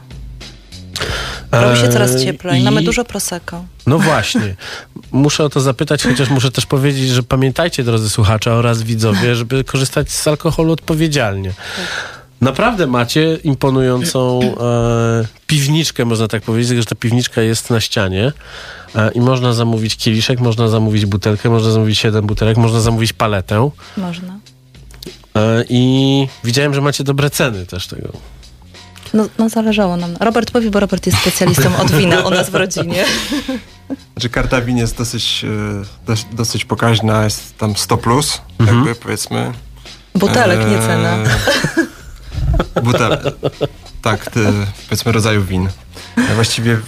Robi 1.52 1.78
się 1.80 1.90
coraz 1.90 2.12
Eee, 2.16 2.24
cieplej. 2.26 2.62
i- 2.62 2.64
Mamy 2.64 2.82
dużo 2.82 3.06
prosecco. 3.06 3.64
No 3.88 4.00
właśnie. 4.00 4.56
Muszę 5.12 5.44
o 5.44 5.50
to 5.50 5.62
zapytać, 5.62 6.04
chociaż 6.04 6.30
muszę 6.30 6.52
też 6.52 6.66
powiedzieć, 6.66 7.10
że 7.10 7.24
pamiętajcie, 7.24 7.84
drodzy 7.84 8.10
słuchacze 8.10 8.54
oraz 8.54 8.82
widzowie, 8.82 9.36
żeby 9.36 9.64
korzystać 9.64 10.12
z 10.12 10.28
alkoholu 10.28 10.72
odpowiedzialnie. 10.74 11.54
Naprawdę 12.44 12.88
macie 12.88 13.38
imponującą 13.44 14.40
e, 14.42 15.26
piwniczkę, 15.48 16.06
można 16.06 16.28
tak 16.28 16.44
powiedzieć, 16.44 16.78
że 16.78 16.86
ta 16.86 16.96
piwniczka 16.96 17.42
jest 17.42 17.70
na 17.70 17.80
ścianie 17.82 18.32
e, 18.96 19.12
i 19.12 19.22
można 19.22 19.54
zamówić 19.54 19.98
kieliszek, 19.98 20.40
można 20.40 20.68
zamówić 20.68 21.06
butelkę, 21.06 21.50
można 21.50 21.72
zamówić 21.72 21.98
7 22.00 22.26
butelek, 22.26 22.58
można 22.58 22.80
zamówić 22.80 23.14
paletę 23.14 23.70
Można. 23.98 24.40
e, 25.36 25.64
i 25.70 26.28
widziałem, 26.44 26.74
że 26.74 26.82
macie 26.82 27.04
dobre 27.04 27.30
ceny 27.30 27.66
też 27.66 27.88
tego. 27.88 28.10
No, 29.14 29.28
no 29.40 29.50
zależało 29.50 29.98
nam. 29.98 30.16
Robert 30.20 30.52
powie, 30.52 30.72
bo 30.72 30.80
Robert 30.80 31.06
jest 31.06 31.18
specjalistą 31.18 31.78
od 31.78 31.92
wina 31.92 32.20
u 32.22 32.30
nas 32.30 32.50
w 32.50 32.56
rodzinie. 32.56 33.06
Znaczy 34.14 34.30
karta 34.30 34.62
win 34.62 34.78
jest 34.78 34.98
dosyć, 34.98 35.46
e, 35.46 36.06
dos- 36.06 36.26
dosyć 36.34 36.66
pokaźna, 36.66 37.24
jest 37.24 37.58
tam 37.58 37.76
100 37.76 37.98
plus, 37.98 38.42
Mhm. 38.60 38.78
jakby 38.78 38.96
powiedzmy. 38.96 39.52
Butelek, 40.16 40.60
nie 40.70 40.78
cena. 40.80 41.18
Butel, 42.84 43.32
tak, 44.02 44.32
ty, 44.32 44.40
powiedzmy 44.90 45.12
rodzaju 45.12 45.44
win. 45.44 45.70
Ja 46.18 46.36
właściwie 46.36 46.80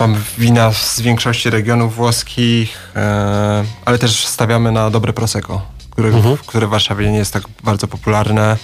mamy 0.00 0.18
wina 0.38 0.72
z 0.72 1.00
większości 1.00 1.50
regionów 1.50 1.94
włoskich, 1.96 2.78
e, 2.96 3.64
ale 3.84 3.98
też 3.98 4.26
stawiamy 4.26 4.72
na 4.72 4.90
dobre 4.90 5.12
prosecco, 5.12 5.62
które, 5.90 6.08
Mhm. 6.08 6.36
które 6.46 6.66
w 6.66 6.70
Warszawie 6.70 7.12
nie 7.12 7.18
jest 7.18 7.32
tak 7.32 7.42
bardzo 7.64 7.86
popularne. 7.86 8.56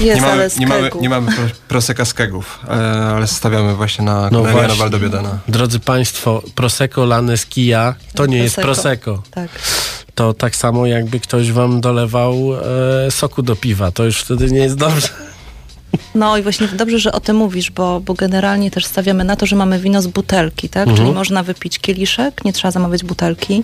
Jest, 0.00 0.20
nie, 0.20 0.26
mamy, 0.26 0.48
nie, 0.58 0.66
mamy, 0.66 0.90
nie 1.00 1.08
mamy 1.08 1.32
pro, 1.36 1.44
prosecca 1.68 2.04
z 2.04 2.14
kegów, 2.14 2.58
e, 2.68 2.72
ale 3.16 3.26
stawiamy 3.26 3.74
właśnie 3.74 4.04
na 4.04 4.14
No 4.22 4.28
Corneliano 4.30 4.52
właśnie. 4.58 4.76
Valdobbiadana. 4.78 5.38
Drodzy 5.48 5.80
Państwo, 5.80 6.42
Prosecco 6.54 7.04
lane 7.04 7.36
z 7.36 7.46
kija 7.46 7.94
to 8.14 8.26
nie 8.26 8.38
jest 8.38 8.56
Prosecco. 8.56 9.22
Tak. 9.30 9.48
To 10.14 10.34
tak 10.34 10.56
samo 10.56 10.86
jakby 10.86 11.20
ktoś 11.20 11.52
wam 11.52 11.80
dolewał 11.80 12.36
e, 13.06 13.10
soku 13.10 13.42
do 13.42 13.56
piwa. 13.56 13.90
To 13.90 14.04
już 14.04 14.20
wtedy 14.20 14.50
nie 14.50 14.58
jest 14.60 14.76
dobrze. 14.76 15.08
No 16.14 16.36
i 16.38 16.42
właśnie 16.42 16.68
dobrze, 16.68 16.98
że 16.98 17.12
o 17.12 17.20
tym 17.20 17.36
mówisz, 17.36 17.70
bo, 17.70 18.00
bo 18.00 18.14
generalnie 18.14 18.70
też 18.70 18.84
stawiamy 18.86 19.24
na 19.24 19.36
to, 19.36 19.46
że 19.46 19.56
mamy 19.56 19.78
wino 19.80 20.02
z 20.02 20.06
butelki, 20.06 20.68
tak? 20.68 20.88
Mhm. 20.88 20.96
Czyli 20.96 21.14
można 21.16 21.42
wypić 21.42 21.78
kieliszek, 21.78 22.44
nie 22.44 22.52
trzeba 22.52 22.70
zamawiać 22.72 23.04
butelki. 23.04 23.62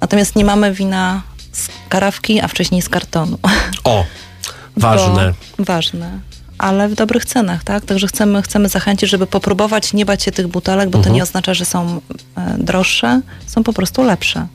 Natomiast 0.00 0.36
nie 0.36 0.44
mamy 0.44 0.72
wina 0.72 1.22
z 1.52 1.68
karawki, 1.88 2.40
a 2.40 2.48
wcześniej 2.48 2.82
z 2.82 2.88
kartonu. 2.88 3.38
O, 3.84 4.04
ważne. 4.76 5.34
Bo, 5.58 5.64
ważne. 5.64 6.18
Ale 6.58 6.88
w 6.88 6.94
dobrych 6.94 7.24
cenach, 7.24 7.64
tak? 7.64 7.84
Także 7.84 8.06
chcemy, 8.06 8.42
chcemy 8.42 8.68
zachęcić, 8.68 9.10
żeby 9.10 9.26
popróbować, 9.26 9.92
nie 9.92 10.06
bać 10.06 10.22
się 10.22 10.32
tych 10.32 10.48
butelek, 10.48 10.90
bo 10.90 10.98
Mhm. 10.98 11.04
to 11.12 11.16
nie 11.16 11.22
oznacza, 11.22 11.54
że 11.54 11.64
są 11.64 12.00
e, 12.36 12.56
droższe, 12.58 13.20
są 13.46 13.62
po 13.62 13.72
prostu 13.72 14.02
lepsze. 14.02 14.46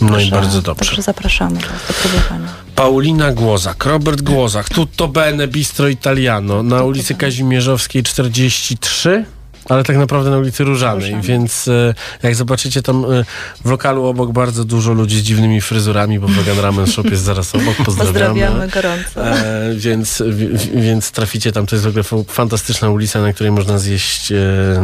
No 0.00 0.20
i 0.20 0.30
bardzo 0.30 0.62
dobrze. 0.62 0.84
Także 0.84 1.02
zapraszamy 1.02 1.60
do 1.60 1.94
próbowania. 2.02 2.48
Paulina 2.74 3.32
Głozak, 3.32 3.84
Robert 3.84 4.22
Głozak, 4.22 4.68
Tutto 4.68 5.08
Bene 5.08 5.48
Bistro 5.48 5.88
Italiano 5.88 6.62
na 6.62 6.82
ulicy 6.82 7.14
Kazimierzowskiej 7.14 8.02
43. 8.02 9.24
Ale 9.68 9.84
tak 9.84 9.96
naprawdę 9.96 10.30
na 10.30 10.38
ulicy 10.38 10.64
Różanej, 10.64 11.00
Różanej. 11.04 11.22
więc 11.26 11.68
e, 11.68 11.94
jak 12.22 12.34
zobaczycie 12.34 12.82
tam 12.82 13.04
e, 13.04 13.24
w 13.64 13.70
lokalu 13.70 14.04
obok 14.06 14.32
bardzo 14.32 14.64
dużo 14.64 14.92
ludzi 14.92 15.18
z 15.18 15.22
dziwnymi 15.22 15.60
fryzurami, 15.60 16.18
bo 16.18 16.28
Vegan 16.28 16.58
Ramen 16.60 16.86
Shop 16.86 17.04
jest 17.04 17.22
zaraz 17.22 17.54
obok, 17.54 17.74
pozdrawiamy. 17.84 18.28
Pozdrawiamy 18.28 18.68
gorąco. 18.68 19.26
E, 19.38 19.74
więc, 19.76 20.22
w, 20.26 20.80
więc 20.82 21.10
traficie 21.10 21.52
tam, 21.52 21.66
to 21.66 21.76
jest 21.76 21.84
w 21.84 21.88
ogóle 21.88 22.02
fa- 22.02 22.16
fantastyczna 22.28 22.90
ulica, 22.90 23.20
na 23.20 23.32
której 23.32 23.52
można 23.52 23.78
zjeść 23.78 24.32
e, 24.32 24.36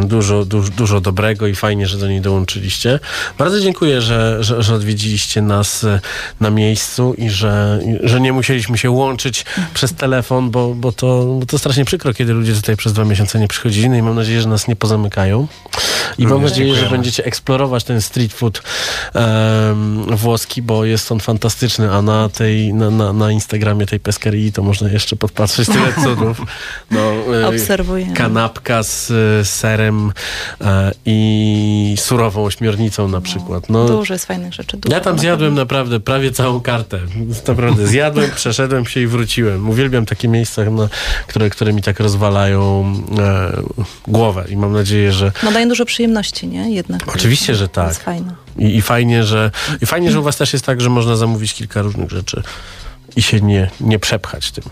dużo, 0.05 0.45
dużo, 0.45 0.69
dużo 0.71 1.01
dobrego 1.01 1.47
i 1.47 1.55
fajnie, 1.55 1.87
że 1.87 1.97
do 1.97 2.07
niej 2.07 2.21
dołączyliście. 2.21 2.99
Bardzo 3.37 3.59
dziękuję, 3.59 4.01
że, 4.01 4.37
że, 4.43 4.63
że 4.63 4.75
odwiedziliście 4.75 5.41
nas 5.41 5.83
e, 5.83 5.99
na 6.39 6.49
miejscu 6.49 7.13
i 7.17 7.29
że, 7.29 7.79
i- 7.85 8.07
że 8.09 8.21
nie 8.21 8.33
musieliśmy 8.33 8.77
się 8.77 8.89
łączyć 8.91 9.45
przez 9.73 9.93
telefon, 9.93 10.51
bo, 10.51 10.73
bo, 10.75 10.91
to, 10.91 11.25
bo 11.39 11.45
to 11.45 11.59
strasznie 11.59 11.85
przykro, 11.85 12.13
kiedy 12.13 12.33
ludzie 12.33 12.53
tutaj 12.53 12.75
przez 12.77 12.93
dwa 12.93 13.05
miesiące 13.05 13.39
nie 13.39 13.47
przychodzili. 13.47 13.89
No 13.89 13.95
i 13.95 14.01
mam 14.01 14.15
nadzieję, 14.15 14.41
że 14.41 14.49
nas 14.49 14.67
nie 14.67 14.74
pozamykają. 14.75 15.47
I 16.17 16.27
mam 16.27 16.41
nadzieję, 16.41 16.75
że 16.75 16.89
będziecie 16.89 17.25
eksplorować 17.25 17.83
ten 17.83 18.01
street 18.01 18.33
food 18.33 18.61
em, 19.13 20.05
włoski, 20.15 20.61
bo 20.61 20.85
jest 20.85 21.11
on 21.11 21.19
fantastyczny, 21.19 21.91
a 21.91 22.01
na 22.01 22.29
tej, 22.29 22.73
na, 22.73 22.89
na, 22.89 23.13
na 23.13 23.31
Instagramie 23.31 23.85
tej 23.85 23.99
peskerii 23.99 24.51
to 24.51 24.63
można 24.63 24.89
jeszcze 24.89 25.15
podpatrzeć 25.15 25.67
tyle 25.67 25.93
cudów. 26.03 26.41
No, 26.91 27.13
Obserwujemy. 27.47 28.13
Kanapka 28.13 28.83
z 28.83 29.11
e, 29.11 29.45
serem 29.45 30.11
e, 30.61 30.91
i 31.05 31.95
surową 31.99 32.45
ośmiornicą 32.45 33.07
na 33.07 33.21
przykład. 33.21 33.69
No, 33.69 33.87
Dużo 33.87 34.13
jest 34.13 34.25
fajnych 34.25 34.53
rzeczy. 34.53 34.77
Dużo 34.77 34.95
ja 34.95 35.01
tam 35.01 35.19
zjadłem 35.19 35.53
naprawdę 35.53 35.99
prawie 35.99 36.31
całą 36.31 36.61
kartę. 36.61 36.99
Naprawdę 37.47 37.87
zjadłem, 37.87 38.31
przeszedłem 38.35 38.85
się 38.85 38.99
i 38.99 39.07
wróciłem. 39.07 39.69
Uwielbiam 39.69 40.05
takie 40.05 40.27
miejsca, 40.27 40.63
no, 40.71 40.89
które, 41.27 41.49
które 41.49 41.73
mi 41.73 41.81
tak 41.81 41.99
rozwalają 41.99 42.93
e, 43.19 43.51
głowę 44.07 44.45
i 44.49 44.57
mam 44.57 44.73
nadzieję, 44.73 45.11
że 45.11 45.31
No 45.43 45.51
dają 45.51 45.69
dużo 45.69 45.85
przyjemności, 45.85 46.04
nie? 46.43 46.71
Jednak. 46.71 47.15
Oczywiście, 47.15 47.55
że 47.55 47.67
To 47.67 47.73
tak. 47.73 47.87
jest 47.87 48.03
fajne. 48.03 48.35
i, 48.59 48.75
i 48.75 48.81
fajnie, 48.81 49.23
że 49.23 49.51
i 49.81 49.85
fajnie, 49.85 50.11
że 50.11 50.19
u 50.19 50.23
was 50.23 50.37
też 50.37 50.53
jest 50.53 50.65
tak, 50.65 50.81
że 50.81 50.89
można 50.89 51.15
zamówić 51.15 51.53
kilka 51.53 51.81
różnych 51.81 52.09
rzeczy 52.11 52.43
i 53.15 53.21
się 53.21 53.41
nie, 53.41 53.69
nie 53.79 53.99
przepchać 53.99 54.51
tym. 54.51 54.63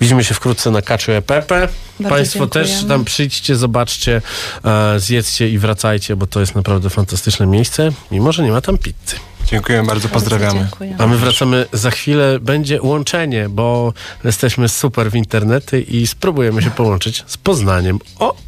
Widzimy 0.00 0.24
się 0.24 0.34
wkrótce 0.34 0.70
na 0.70 0.82
Kaczu 0.82 1.12
e 1.12 1.22
Pepe. 1.22 1.68
Bardzo 2.00 2.14
Państwo 2.16 2.38
dziękujemy. 2.38 2.70
też 2.70 2.84
tam 2.88 3.04
przyjdźcie, 3.04 3.56
zobaczcie, 3.56 4.22
e, 4.64 5.00
zjedzcie 5.00 5.48
i 5.48 5.58
wracajcie, 5.58 6.16
bo 6.16 6.26
to 6.26 6.40
jest 6.40 6.54
naprawdę 6.54 6.90
fantastyczne 6.90 7.46
miejsce, 7.46 7.90
mimo 8.10 8.32
że 8.32 8.42
nie 8.42 8.50
ma 8.50 8.60
tam 8.60 8.78
pizzy. 8.78 9.16
Dziękuję 9.46 9.82
bardzo, 9.82 10.08
pozdrawiamy. 10.08 10.60
Dziękuję. 10.60 10.96
A 10.98 11.06
my 11.06 11.16
wracamy 11.16 11.66
za 11.72 11.90
chwilę, 11.90 12.38
będzie 12.40 12.82
łączenie, 12.82 13.48
bo 13.48 13.92
jesteśmy 14.24 14.68
super 14.68 15.10
w 15.10 15.14
internety 15.14 15.80
i 15.80 16.06
spróbujemy 16.06 16.62
się 16.62 16.70
połączyć 16.70 17.24
z 17.26 17.36
Poznaniem. 17.36 17.98
O! 18.18 18.47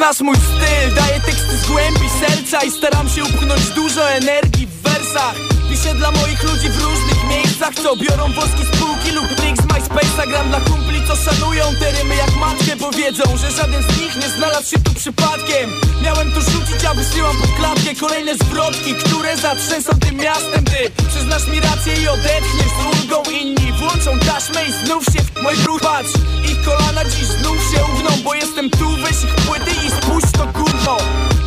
Znasz 0.00 0.20
mój 0.20 0.36
styl, 0.36 0.94
daję 0.94 1.20
teksty 1.20 1.56
z 1.56 1.66
głębi 1.66 2.08
serca 2.20 2.64
I 2.64 2.70
staram 2.70 3.08
się 3.08 3.24
upchnąć 3.24 3.70
dużo 3.70 4.10
energii 4.10 4.66
w 4.66 4.82
wersach. 4.82 5.34
Piszę 5.70 5.94
dla 5.94 6.10
moich 6.10 6.42
ludzi 6.42 6.68
w 6.68 6.82
różnych 6.82 7.28
miejscach 7.28 7.74
Co 7.74 7.96
biorą 7.96 8.32
woski 8.32 8.64
z 8.64 8.70
półki 8.80 9.10
lub 9.12 9.26
plik 9.36 9.59
z 9.90 9.92
MySpace'a 9.92 10.28
Gram 10.28 10.48
dla 10.48 10.60
kumpli, 10.60 11.02
co 11.08 11.16
szanują. 11.16 11.64
Te 11.80 11.92
rymy 11.92 12.16
jak 12.16 12.36
matkę 12.36 12.76
Bo 12.76 12.90
wiedzą, 12.90 13.36
że 13.36 13.50
żaden 13.50 13.82
z 13.82 14.00
nich 14.00 14.16
nie 14.16 14.28
znalazł 14.28 14.70
się 14.70 14.78
tu 14.78 14.94
przypadkiem. 14.94 15.70
Miałem 16.02 16.32
to 16.32 16.40
rzucić, 16.40 16.84
a 16.90 16.94
wysyłam 16.94 17.36
pod 17.36 17.50
klatkę 17.50 17.94
Kolejne 18.00 18.34
zwrotki, 18.34 18.94
które 18.94 19.36
zatrzęsą 19.36 19.90
tym 19.98 20.16
miastem 20.16 20.64
Ty 20.64 20.90
przyznasz 21.08 21.46
mi 21.46 21.60
rację 21.60 21.94
i 22.02 22.08
odetchniesz 22.08 22.72
z 22.78 22.80
ulgą. 22.90 23.22
Inni 23.30 23.72
włączą 23.72 24.18
taśmę 24.18 24.60
i 24.68 24.72
znów 24.86 25.04
się 25.04 25.22
w 25.22 25.42
mój 25.42 25.56
brud 25.56 25.82
Patrz, 25.82 26.12
ich 26.50 26.62
kolana 26.64 27.04
dziś 27.04 27.28
znów 27.40 27.58
się 27.70 27.80
ugną 27.94 28.10
Bo 28.24 28.34
jestem 28.34 28.70
tu, 28.70 28.88
weź 29.02 29.24
ich 29.24 29.34
płyty 29.34 29.70
i 29.86 29.90
spuść 29.90 30.26
to 30.32 30.46
gówno. 30.46 30.96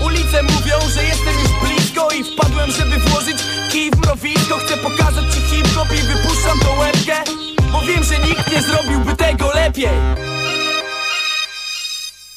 Ulice 0.06 0.44
mówią, 0.44 0.76
że 0.96 1.04
jestem 1.04 1.36
już 1.42 1.52
blisko 1.62 2.10
I 2.10 2.24
wpadłem, 2.24 2.72
żeby 2.72 3.00
włożyć 3.00 3.38
kij 3.72 3.92
w 3.92 3.98
mrowisko. 3.98 4.58
Chcę 4.58 4.78
pokazać 4.78 5.26
ci 5.34 5.42
hip-hop 5.42 5.88
i 5.92 6.02
wypuszczam 6.02 6.60
tą 6.60 6.80
łebkę 6.80 7.53
Bo 7.74 7.82
wiem, 7.82 8.04
że 8.04 8.20
nikt 8.20 8.52
nie 8.52 8.62
zrobiłby 8.62 9.16
tego 9.16 9.52
lepiej 9.54 9.90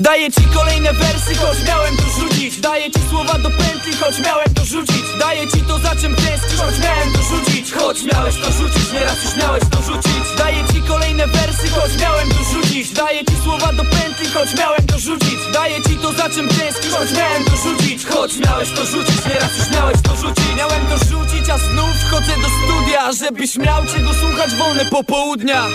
Daję 0.00 0.30
ci 0.32 0.44
kolejne 0.54 0.92
wersy, 0.92 1.34
choć 1.34 1.68
miałem 1.68 1.96
to 1.96 2.02
rzucić. 2.20 2.60
Daję 2.60 2.90
ci 2.90 3.00
słowa 3.10 3.38
do 3.38 3.50
pętli, 3.50 3.92
choć 4.00 4.18
miałem 4.18 4.54
to 4.54 4.64
rzucić. 4.64 5.04
Daję 5.18 5.48
ci 5.48 5.60
to 5.60 5.78
za 5.78 5.96
czym 5.96 6.14
tęsknisz, 6.14 6.60
choć 6.60 6.78
miałem 6.84 7.12
to 7.12 7.22
rzucić. 7.22 7.72
Choć 7.72 8.02
miałeś 8.02 8.34
to 8.36 8.52
rzucić, 8.52 8.92
nieraz 8.92 9.24
już 9.24 9.36
miałeś 9.36 9.62
to 9.70 9.82
rzucić. 9.82 10.24
Daję 10.38 10.64
ci 10.72 10.82
kolejne 10.82 11.26
wersy, 11.26 11.68
choć 11.68 12.00
miałem 12.00 12.28
to 12.28 12.42
rzucić. 12.52 12.90
Daję 12.90 13.24
ci 13.24 13.36
słowa 13.44 13.72
do 13.72 13.84
pętli, 13.84 14.26
choć 14.34 14.58
miałem 14.58 14.86
to 14.86 14.98
rzucić. 14.98 15.38
Daję 15.52 15.82
ci 15.82 15.96
to 15.96 16.12
za 16.12 16.28
czym 16.30 16.48
tęsknisz 16.48 16.92
Choć 16.92 17.12
miałem 17.12 17.44
to 17.44 17.56
rzucić, 17.56 18.06
choć 18.06 18.36
miałeś 18.36 18.68
to 18.70 18.86
rzucić 18.86 19.24
Nieraz 19.26 19.58
już 19.58 19.70
miałeś 19.76 19.96
to 20.02 20.16
rzucić. 20.16 20.46
Miałem 20.56 20.86
to 20.86 20.96
rzucić, 20.98 21.50
a 21.50 21.58
znów 21.58 21.96
wchodzę 22.06 22.32
do 22.42 22.48
studia 22.58 23.12
Żebyś 23.12 23.56
miał 23.56 23.86
czego 23.86 24.14
słuchać 24.14 24.54
wolne 24.54 24.84
popołudnia. 24.84 25.66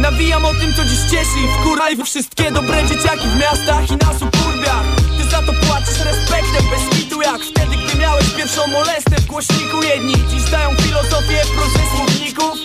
Nawijam 0.00 0.44
o 0.44 0.54
tym, 0.54 0.74
co 0.76 0.84
dziś 0.84 0.98
cieszy 1.10 1.40
wkuraj 1.60 1.96
wszystkie 2.04 2.50
dobre 2.50 2.84
dzieciaki 2.86 3.28
w 3.28 3.36
miastach 3.50 3.90
i 3.90 3.96
na 3.96 4.12
suburbiach 4.18 4.84
Ty 5.18 5.24
za 5.30 5.42
to 5.42 5.52
płacisz 5.52 6.00
respektem 6.04 6.64
bez 6.70 6.98
kitu 6.98 7.22
jak 7.22 7.40
wtedy, 7.40 7.76
gdy 7.76 7.98
miałeś 7.98 8.24
pierwszą 8.36 8.66
molestę 8.66 9.16
w 9.16 9.26
głośniku. 9.26 9.82
Jedni 9.82 10.14
dziś 10.30 10.50
dają 10.50 10.70
filozofię 10.76 11.40
prozę 11.54 11.82
słowników 11.96 12.58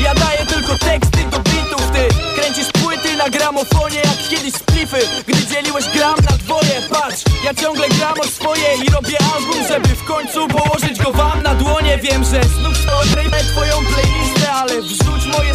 Ja 0.00 0.14
daję 0.14 0.46
tylko 0.46 0.78
teksty 0.78 1.24
do 1.30 1.38
bitów. 1.38 1.90
Ty 1.92 2.08
kręcisz 2.40 2.72
płyty 2.72 3.16
na 3.16 3.28
gramofonie 3.28 3.96
jak 3.96 4.28
kiedyś 4.30 4.54
splify. 4.54 5.00
Gdy 5.26 5.46
dzieliłeś 5.46 5.84
gram 5.94 6.16
na 6.30 6.36
dwoje 6.36 6.82
Patrz, 6.90 7.22
ja 7.44 7.54
ciągle 7.54 7.88
gram 7.88 8.20
o 8.20 8.24
swoje 8.24 8.68
i 8.84 8.90
robię 8.90 9.18
album 9.34 9.64
Żeby 9.68 9.88
w 9.88 10.04
końcu 10.04 10.48
położyć 10.48 10.98
go 10.98 11.12
wam 11.12 11.42
na 11.42 11.54
dłonie. 11.54 11.98
Wiem, 11.98 12.24
że 12.24 12.40
znów 12.44 12.76
odrejmę 13.02 13.38
twoją 13.38 13.76
playlistę 13.86 14.52
Ale 14.52 14.82
wrzuć 14.82 15.26
moje 15.36 15.54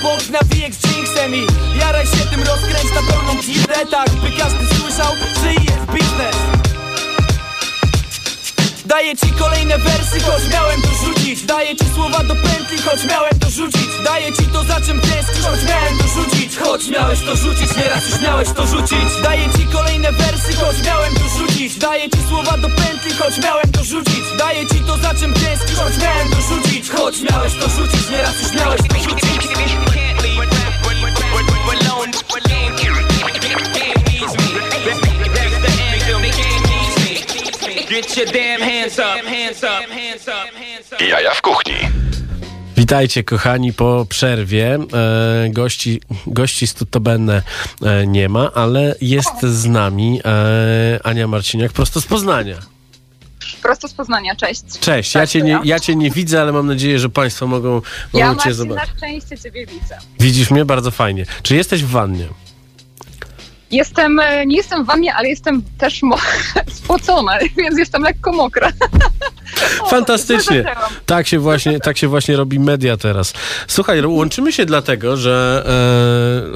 solo 0.00 0.14
obok 0.14 0.30
nawijek 0.30 0.74
z 0.74 0.86
Jinxem 0.86 1.34
I 1.34 1.46
jaraj 1.78 2.06
się 2.06 2.26
tym 2.30 2.42
rozkręć 2.42 2.94
na 2.94 3.12
pełną 3.12 3.42
gildę 3.42 3.86
Tak, 3.90 4.10
by 4.10 4.30
każdy 4.38 4.66
słyszał, 4.66 5.14
że 5.42 5.52
jest 5.52 5.92
biznes 5.92 6.59
Daję 8.90 9.16
ci 9.16 9.30
kolejne 9.38 9.78
wersy, 9.78 10.20
choć 10.20 10.42
miałem 10.52 10.82
to 10.82 10.88
rzucić 11.04 11.42
Daję 11.42 11.76
ci 11.76 11.84
słowa 11.94 12.24
do 12.24 12.34
pętli, 12.34 12.78
choć 12.78 13.04
miałem 13.04 13.38
to 13.38 13.50
rzucić 13.50 13.90
Daję 14.04 14.32
ci 14.32 14.44
to 14.52 14.64
za 14.64 14.80
czym 14.80 15.00
tęsknisz, 15.00 15.44
choć 15.44 15.60
miałem 15.68 15.98
to 15.98 16.04
rzucić 16.14 16.58
Choć 16.58 16.88
miałeś 16.88 17.20
to 17.20 17.36
rzucić, 17.36 17.76
nieraz 17.76 18.08
już 18.08 18.20
miałeś 18.20 18.48
to 18.48 18.66
rzucić 18.66 19.22
Daję 19.22 19.48
ci 19.56 19.66
kolejne 19.66 20.12
wersy, 20.12 20.52
choć 20.56 20.86
miałem 20.86 21.14
to 21.14 21.38
rzucić 21.38 21.78
Daję 21.78 22.10
ci 22.10 22.18
słowa 22.28 22.56
do 22.56 22.68
pętli, 22.68 23.12
choć 23.18 23.38
miałem 23.44 23.72
to 23.72 23.84
rzucić 23.84 24.24
Daję 24.38 24.66
ci 24.66 24.80
to 24.86 24.96
za 24.96 25.14
czym 25.14 25.32
tęsknisz, 25.32 25.78
choć 25.78 25.98
miałem 26.02 26.28
to 26.30 26.40
rzucić 26.48 26.90
Choć 26.90 27.20
miałeś 27.30 27.52
to 27.54 27.68
rzucić, 27.68 28.10
nieraz 28.10 28.42
już 28.42 28.52
miałeś 28.52 28.80
to 28.88 28.94
rzucić 28.98 29.20
Get 37.90 38.16
your 38.16 38.26
damn 38.26 38.60
hands 38.60 38.98
up, 38.98 39.26
hands 39.26 39.64
up, 39.64 39.90
hands 39.90 40.28
up, 40.28 40.54
hands 40.54 40.92
up. 40.92 41.04
Jaja 41.04 41.34
w 41.34 41.42
kuchni. 41.42 41.74
Witajcie 42.76 43.24
kochani 43.24 43.72
po 43.72 44.06
przerwie. 44.08 44.74
E, 44.74 45.48
gości, 45.48 46.00
gości 46.26 46.66
z 46.66 46.74
Tutobenne 46.74 47.42
e, 47.82 48.06
nie 48.06 48.28
ma, 48.28 48.52
ale 48.52 48.94
jest 49.00 49.42
z 49.42 49.66
nami 49.66 50.20
e, 50.24 51.00
Ania 51.04 51.28
Marciniak 51.28 51.72
prosto 51.72 52.00
z 52.00 52.06
Poznania. 52.06 52.56
Prosto 53.62 53.88
z 53.88 53.94
Poznania, 53.94 54.36
cześć. 54.36 54.62
Cześć, 54.80 55.14
ja 55.14 55.26
cię, 55.26 55.42
nie, 55.42 55.50
ja. 55.50 55.60
ja 55.64 55.80
cię 55.80 55.96
nie 55.96 56.10
widzę, 56.10 56.42
ale 56.42 56.52
mam 56.52 56.66
nadzieję, 56.66 56.98
że 56.98 57.08
Państwo 57.08 57.46
mogą, 57.46 57.68
mogą 57.68 57.84
Ja 58.12 58.28
Cię 58.28 58.34
Marcin, 58.34 58.52
zobaczyć. 58.52 58.88
na 58.92 58.98
szczęście 58.98 59.38
Ciebie 59.38 59.66
widzę. 59.66 59.98
Widzisz 60.20 60.50
mnie? 60.50 60.64
Bardzo 60.64 60.90
fajnie. 60.90 61.26
Czy 61.42 61.56
jesteś 61.56 61.84
w 61.84 61.90
wannie? 61.90 62.26
Jestem, 63.70 64.20
e, 64.20 64.46
nie 64.46 64.56
jestem 64.56 64.84
w 64.84 64.86
wannie, 64.86 65.14
ale 65.14 65.28
jestem 65.28 65.62
też 65.78 66.00
spocona, 66.84 67.38
więc 67.58 67.78
jestem 67.78 68.02
lekko 68.02 68.32
mokra. 68.32 68.70
Fantastycznie. 69.90 70.64
Tak 71.06 71.26
się 71.26 71.38
właśnie, 71.38 71.80
tak 71.80 71.98
się 71.98 72.08
właśnie 72.08 72.36
robi 72.36 72.60
media 72.60 72.96
teraz. 72.96 73.32
Słuchaj, 73.68 74.06
łączymy 74.06 74.52
się 74.52 74.66
dlatego, 74.66 75.16
że 75.16 75.64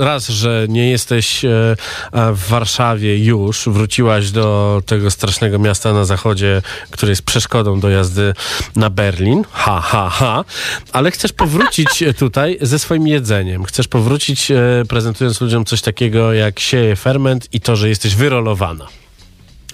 e, 0.01 0.05
raz, 0.05 0.29
że 0.29 0.67
nie 0.69 0.91
jesteś 0.91 1.45
e, 1.45 1.77
w 2.13 2.49
Warszawie 2.49 3.25
już, 3.25 3.69
wróciłaś 3.69 4.31
do 4.31 4.83
tego 4.87 5.11
strasznego 5.11 5.59
miasta 5.59 5.93
na 5.93 6.05
zachodzie, 6.05 6.63
które 6.91 7.11
jest 7.11 7.23
przeszkodą 7.23 7.81
do 7.81 7.91
jazdy 7.91 8.33
na 8.77 8.91
Berlin. 8.91 9.45
Ha, 9.53 9.81
ha, 9.81 10.09
ha. 10.11 10.45
Ale 10.93 11.11
chcesz 11.11 11.33
powrócić 11.33 12.05
tutaj 12.19 12.59
ze 12.61 12.79
swoim 12.79 13.07
jedzeniem. 13.07 13.65
Chcesz 13.65 13.89
powrócić 13.89 14.51
e, 14.51 14.57
prezentując 14.89 15.41
ludziom 15.41 15.65
coś 15.65 15.83
takiego 15.83 16.33
jak 16.33 16.61
sieje 16.61 16.97
ferment 17.09 17.49
i 17.53 17.61
to, 17.61 17.77
że 17.77 17.89
jesteś 17.89 18.15
wyrolowana. 18.15 18.87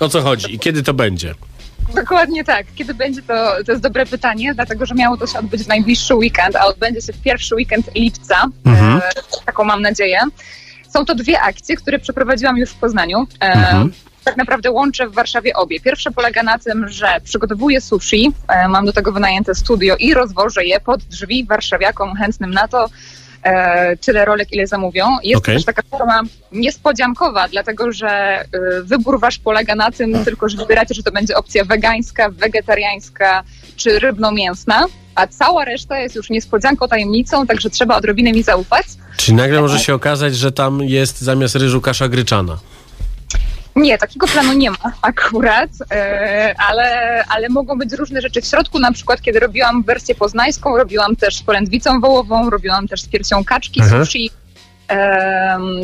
O 0.01 0.09
co 0.09 0.23
chodzi 0.23 0.55
i 0.55 0.59
kiedy 0.59 0.83
to 0.83 0.95
będzie? 0.95 1.35
Dokładnie 1.95 2.45
tak. 2.45 2.67
Kiedy 2.75 2.95
będzie 2.95 3.23
to, 3.23 3.65
to 3.67 3.73
jest 3.73 3.83
dobre 3.83 4.07
pytanie, 4.07 4.55
dlatego 4.55 4.87
że 4.87 4.95
miało 4.95 5.17
to 5.17 5.27
się 5.27 5.39
odbyć 5.39 5.63
w 5.63 5.69
najbliższy 5.69 6.15
weekend, 6.15 6.57
a 6.57 6.67
odbędzie 6.67 7.01
się 7.01 7.13
w 7.13 7.23
pierwszy 7.23 7.55
weekend 7.55 7.95
lipca. 7.95 8.45
Mhm. 8.65 8.97
E, 8.97 9.11
taką 9.47 9.65
mam 9.65 9.83
nadzieję. 9.83 10.19
Są 10.89 11.05
to 11.05 11.15
dwie 11.15 11.41
akcje, 11.41 11.77
które 11.77 11.99
przeprowadziłam 11.99 12.57
już 12.57 12.71
w 12.71 12.75
Poznaniu. 12.75 13.27
E, 13.41 13.53
Mhm. 13.53 13.93
Tak 14.25 14.37
naprawdę 14.37 14.71
łączę 14.71 15.09
w 15.09 15.15
Warszawie 15.15 15.55
obie. 15.55 15.81
Pierwsza 15.81 16.11
polega 16.11 16.43
na 16.43 16.59
tym, 16.59 16.89
że 16.89 17.21
przygotowuję 17.25 17.81
sushi, 17.81 18.33
e, 18.49 18.69
mam 18.69 18.87
do 18.87 18.93
tego 18.93 19.13
wynajęte 19.13 19.55
studio 19.55 19.97
i 19.97 20.15
rozwożę 20.15 20.65
je 20.65 20.81
pod 20.81 21.03
drzwi 21.03 21.45
warszawiakom 21.45 22.15
chętnym 22.17 22.51
na 22.51 22.69
to, 22.69 22.87
e, 23.43 23.97
tyle 23.97 24.25
rolek, 24.25 24.53
ile 24.53 24.67
zamówią. 24.67 25.07
Jest 25.23 25.45
to 25.45 25.53
też 25.53 25.65
taka 25.65 25.83
forma 25.91 26.23
niespodziankowa, 26.53 27.49
dlatego 27.49 27.93
że 27.93 28.09
e, 28.09 28.47
wybór 28.83 29.21
wasz 29.21 29.39
polega 29.39 29.75
na 29.75 29.91
tym 29.91 30.25
tylko, 30.25 30.49
że 30.49 30.57
wybieracie, 30.57 30.95
czy 30.95 31.03
to 31.03 31.13
będzie 31.13 31.37
opcja 31.37 31.65
wegańska, 31.65 32.31
wegetariańska 32.31 33.43
czy 33.77 33.99
rybno-mięsna, 33.99 34.87
a 35.15 35.27
cała 35.27 35.65
reszta 35.65 35.99
jest 35.99 36.15
już 36.15 36.31
niespodzianką, 36.31 36.89
tajemnicą, 36.89 37.47
także 37.47 37.71
trzeba 37.71 37.97
odrobinę 37.97 38.33
mi 38.33 38.43
zaufać. 38.43 38.87
Czyli 39.17 39.37
nagle 39.37 39.61
może 39.61 39.79
się 39.79 39.95
okazać, 39.95 40.37
że 40.37 40.53
tam 40.53 40.83
jest 40.83 41.21
zamiast 41.21 41.57
ryżu 41.57 41.81
kasza 41.81 42.09
gryczana. 42.09 42.59
Nie, 43.77 43.99
takiego 43.99 44.27
planu 44.27 44.53
nie 44.53 44.71
ma 44.71 44.77
akurat, 45.03 45.71
e, 45.93 46.55
ale, 46.69 47.25
ale 47.29 47.49
mogą 47.49 47.79
być 47.79 47.93
różne 47.93 48.21
rzeczy 48.21 48.41
w 48.43 48.47
środku. 48.47 48.79
Na 48.79 48.93
przykład, 48.93 49.21
kiedy 49.21 49.41
robiłam 49.41 49.83
wersję 49.83 50.15
poznańską, 50.15 50.77
robiłam 50.77 51.17
też 51.17 51.37
z 51.37 51.43
polędwicą 51.43 52.01
wołową, 52.01 52.51
robiłam 52.51 52.89
też 52.89 53.03
z 53.03 53.09
piersią 53.09 53.45
kaczki, 53.45 53.81
Mhm. 53.81 54.05
sushi. 54.05 54.31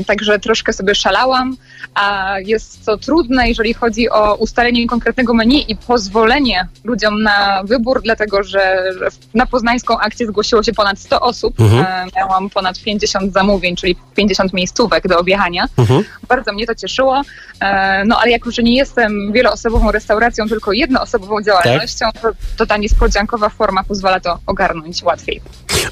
Także 0.06 0.38
troszkę 0.38 0.72
sobie 0.72 0.94
szalałam, 0.94 1.56
a 1.94 2.34
jest 2.44 2.86
to 2.86 2.96
trudne, 2.96 3.48
jeżeli 3.48 3.74
chodzi 3.74 4.10
o 4.10 4.34
ustalenie 4.34 4.86
konkretnego 4.86 5.34
menu 5.34 5.70
i 5.70 5.76
pozwolenie 5.76 6.66
ludziom 6.84 7.22
na 7.22 7.62
wybór, 7.64 8.00
dlatego 8.02 8.42
że 8.42 8.92
na 9.34 9.46
poznańską 9.46 9.98
akcję 9.98 10.26
zgłosiło 10.26 10.62
się 10.62 10.72
ponad 10.72 10.98
100 10.98 11.20
osób. 11.20 11.60
Mhm. 11.60 11.86
E, 11.86 12.06
Miałam 12.16 12.50
ponad 12.50 12.80
50 12.82 13.32
zamówień, 13.32 13.76
czyli 13.76 13.96
50 14.14 14.52
miejscówek 14.52 15.08
do 15.08 15.18
objechania. 15.18 15.66
Mhm. 15.78 16.04
Bardzo 16.28 16.52
mnie 16.52 16.66
to 16.66 16.74
cieszyło. 16.74 17.22
E, 17.60 18.04
No 18.04 18.20
ale 18.20 18.30
jako, 18.30 18.50
że 18.50 18.62
nie 18.62 18.76
jestem 18.76 19.32
wieloosobową 19.32 19.92
restauracją, 19.92 20.48
tylko 20.48 20.72
jednoosobową 20.72 21.42
działalnością, 21.42 22.06
to, 22.22 22.28
to 22.56 22.66
ta 22.66 22.76
niespodziankowa 22.76 23.48
forma 23.48 23.84
pozwala 23.84 24.20
to 24.20 24.38
ogarnąć 24.46 25.02
łatwiej. 25.02 25.40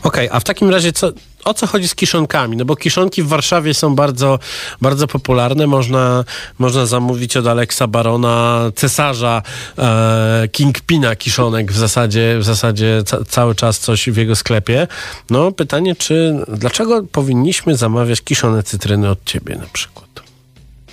Okej, 0.03 0.28
a 0.32 0.40
w 0.40 0.45
takim 0.45 0.70
razie 0.70 0.92
co, 0.92 1.12
o 1.45 1.55
co 1.55 1.66
chodzi 1.66 1.88
z 1.88 1.95
kiszonkami? 1.95 2.57
No 2.57 2.64
bo 2.64 2.76
kiszonki 2.76 3.22
w 3.22 3.28
Warszawie 3.28 3.74
są 3.74 3.95
bardzo, 3.95 4.38
bardzo 4.80 5.07
popularne. 5.07 5.66
Można, 5.66 6.24
można 6.59 6.86
zamówić 6.86 7.36
od 7.36 7.47
Aleksa 7.47 7.86
Barona, 7.86 8.61
cesarza 8.74 9.42
e, 9.78 10.49
Kingpina 10.53 11.16
kiszonek 11.16 11.72
w 11.72 11.76
zasadzie, 11.76 12.36
w 12.38 12.45
zasadzie 12.45 13.03
ca, 13.07 13.24
cały 13.24 13.55
czas 13.55 13.78
coś 13.78 14.11
w 14.11 14.16
jego 14.16 14.36
sklepie. 14.36 14.86
No 15.30 15.53
pytanie, 15.53 15.97
czy 15.97 16.45
dlaczego 16.49 17.03
powinniśmy 17.12 17.76
zamawiać 17.76 18.20
kiszone 18.20 18.62
cytryny 18.62 19.11
od 19.11 19.24
ciebie 19.24 19.57
na 19.57 19.66
przykład? 19.72 20.24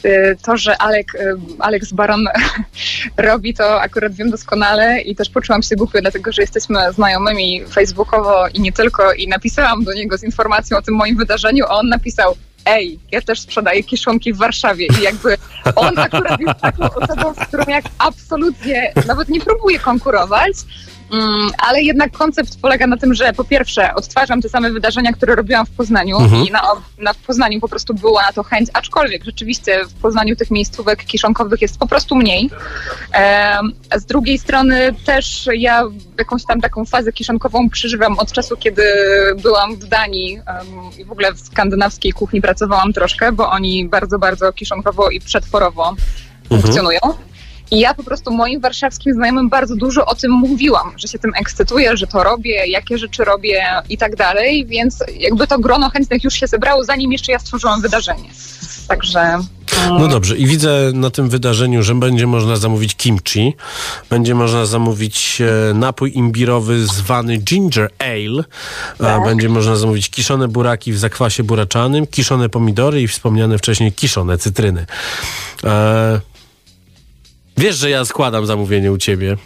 Y, 0.06 0.38
To, 0.46 0.58
że 0.58 0.78
Alek, 0.78 1.16
y, 1.16 1.36
Alex 1.60 1.94
Baron 1.94 2.26
robi 3.18 3.54
to 3.54 3.82
akurat 3.82 4.14
wiem 4.14 4.30
doskonale 4.30 5.02
i 5.02 5.16
też 5.16 5.30
poczułam 5.30 5.64
się 5.64 5.76
głupio, 5.76 6.02
dlatego 6.02 6.32
że 6.32 6.42
jesteśmy 6.42 6.94
znajomymi 6.94 7.66
facebookowo 7.66 8.48
i 8.48 8.62
nie 8.62 8.72
tylko 8.72 9.14
i 9.14 9.28
napisałam 9.28 9.84
do 9.84 9.94
niego 9.94 10.18
z 10.18 10.24
informacją 10.24 10.78
o 10.78 10.82
tym 10.82 10.96
moim 10.96 11.18
wydarzeniu, 11.18 11.66
a 11.66 11.76
on 11.76 11.88
napisał 11.88 12.36
ej, 12.66 13.00
ja 13.12 13.22
też 13.22 13.40
sprzedaję 13.40 13.84
kiszonki 13.84 14.34
w 14.34 14.38
Warszawie. 14.38 14.88
I 15.00 15.04
jakby 15.04 15.38
on 15.76 16.00
akurat 16.00 16.40
jest 16.40 16.60
taką 16.60 16.84
osobą, 16.90 17.34
z 17.34 17.48
którą 17.48 17.64
jak 17.68 17.86
absolutnie 17.98 18.94
nawet 19.08 19.30
nie 19.30 19.42
próbuję 19.42 19.80
konkurować, 19.80 20.54
ale 21.58 21.82
jednak 21.82 22.12
koncept 22.12 22.62
polega 22.62 22.88
na 22.88 22.98
tym, 22.98 23.14
że 23.14 23.34
po 23.34 23.44
pierwsze 23.44 23.96
odtwarzam 23.96 24.42
te 24.42 24.50
same 24.50 24.72
wydarzenia, 24.72 25.14
które 25.14 25.36
robiłam 25.36 25.66
w 25.66 25.70
Poznaniu 25.70 26.18
Mhm. 26.20 26.48
i 26.48 26.52
na, 26.52 26.62
na, 26.98 27.14
w 27.14 27.18
Poznaniu 27.18 27.60
po 27.60 27.68
prostu 27.68 27.94
była 27.94 28.22
na 28.22 28.32
to 28.32 28.44
chęć, 28.44 28.70
aczkolwiek 28.74 29.24
rzeczywiście 29.24 29.86
w 29.86 29.94
Poznaniu 29.94 30.36
tych 30.36 30.52
miejscówek 30.52 31.06
kiszonkowych 31.06 31.62
jest 31.62 31.78
po 31.78 31.88
prostu 31.88 32.16
mniej. 32.16 32.50
A 33.90 34.00
z 34.00 34.06
drugiej 34.06 34.38
strony 34.38 34.96
też 35.06 35.50
ja 35.54 35.84
jakąś 36.20 36.46
tam 36.46 36.62
taką 36.62 36.86
fazę 36.86 37.14
kiszonkową 37.14 37.70
przeżywam 37.70 38.20
od 38.20 38.32
czasu, 38.32 38.58
kiedy 38.58 38.84
byłam 39.42 39.76
w 39.76 39.86
Danii 39.88 40.40
i 40.98 41.06
w 41.06 41.12
ogóle 41.12 41.34
w 41.34 41.40
skandynawskiej 41.40 42.12
kuchni 42.12 42.42
pracowałam 42.42 42.94
troszkę, 42.94 43.32
bo 43.32 43.50
oni 43.50 43.86
bardzo, 43.86 44.20
bardzo 44.20 44.54
kiszonkowo 44.54 45.10
i 45.10 45.20
przetworowo 45.20 45.96
funkcjonują. 46.50 47.00
I 47.72 47.80
ja 47.80 47.94
po 47.94 48.04
prostu 48.04 48.32
moim 48.32 48.60
warszawskim 48.62 49.14
znajomym 49.14 49.50
bardzo 49.50 49.76
dużo 49.76 50.06
o 50.06 50.16
tym 50.16 50.32
mówiłam, 50.32 50.92
że 50.98 51.08
się 51.08 51.20
tym 51.20 51.32
ekscytuję, 51.36 51.98
że 51.98 52.08
to 52.08 52.24
robię, 52.24 52.68
jakie 52.68 52.98
rzeczy 52.98 53.24
robię 53.24 53.66
i 53.90 53.98
tak 53.98 54.16
dalej, 54.16 54.66
więc 54.66 55.04
jakby 55.20 55.48
to 55.48 55.60
grono 55.60 55.90
chętnych 55.90 56.24
już 56.24 56.34
się 56.34 56.48
zebrało, 56.48 56.84
zanim 56.84 57.12
jeszcze 57.12 57.32
ja 57.32 57.40
stworzyłam 57.40 57.82
wydarzenie. 57.82 58.30
Także 58.88 59.40
No 59.90 60.08
dobrze, 60.08 60.38
i 60.38 60.46
widzę 60.46 60.92
na 60.94 61.10
tym 61.10 61.30
wydarzeniu, 61.30 61.84
że 61.84 61.96
będzie 61.96 62.28
można 62.28 62.56
zamówić 62.56 62.96
kimchi, 62.96 63.54
będzie 64.10 64.36
można 64.36 64.66
zamówić 64.66 65.42
e, 65.42 65.74
napój 65.74 66.12
imbirowy 66.16 66.88
zwany 66.88 67.38
ginger 67.38 67.90
ale, 68.00 68.44
Tak. 68.98 69.22
e, 69.22 69.26
będzie 69.26 69.50
można 69.50 69.76
zamówić 69.76 70.10
kiszone 70.10 70.48
buraki 70.48 70.94
w 70.94 70.98
zakwasie 70.98 71.44
buraczanym, 71.44 72.08
kiszone 72.08 72.50
pomidory 72.50 73.02
i 73.02 73.08
wspomniane 73.08 73.58
wcześniej 73.58 73.92
kiszone 73.92 74.38
cytryny. 74.38 74.86
E, 75.64 76.31
wiesz, 77.62 77.76
że 77.78 77.90
ja 77.90 78.06
składam 78.06 78.46
zamówienie 78.46 78.92
u 78.92 78.98
ciebie. 78.98 79.38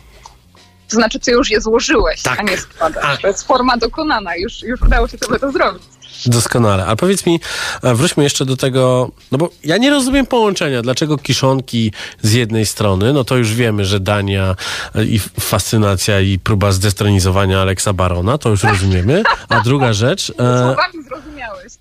To 0.90 0.96
znaczy, 0.96 1.20
ty 1.20 1.32
już 1.32 1.50
je 1.50 1.62
złożyłeś, 1.62 2.22
Tak. 2.22 2.40
a 2.40 2.44
nie 2.44 2.58
składasz. 2.58 3.22
To 3.22 3.28
jest 3.28 3.48
forma 3.48 3.78
dokonana, 3.78 4.36
już, 4.36 4.62
już 4.64 4.82
udało 4.82 5.08
się 5.08 5.18
sobie 5.18 5.40
to 5.40 5.52
zrobić. 5.52 5.84
Doskonale. 6.26 6.86
A 6.86 6.96
powiedz 6.96 7.26
mi, 7.26 7.40
e, 7.84 7.96
wróćmy 7.96 8.24
jeszcze 8.24 8.46
do 8.46 8.58
tego, 8.58 9.12
no 9.32 9.38
bo 9.38 9.50
ja 9.64 9.78
nie 9.78 9.90
rozumiem 9.90 10.26
połączenia. 10.26 10.82
Dlaczego 10.82 11.18
kiszonki 11.18 11.92
z 12.22 12.34
jednej 12.34 12.66
strony, 12.66 13.14
no 13.14 13.24
to 13.24 13.38
już 13.38 13.54
wiemy, 13.54 13.86
że 13.86 14.00
Dania 14.00 14.56
e, 14.96 15.06
i 15.06 15.20
fascynacja 15.40 16.20
i 16.22 16.40
próba 16.40 16.72
zdestronizowania 16.72 17.62
Aleksa 17.62 17.94
Barona, 17.94 18.38
to 18.38 18.50
już 18.50 18.64
rozumiemy. 18.64 19.24
A 19.50 19.60
druga 19.62 19.94
rzecz, 19.94 20.34
e, 20.40 20.76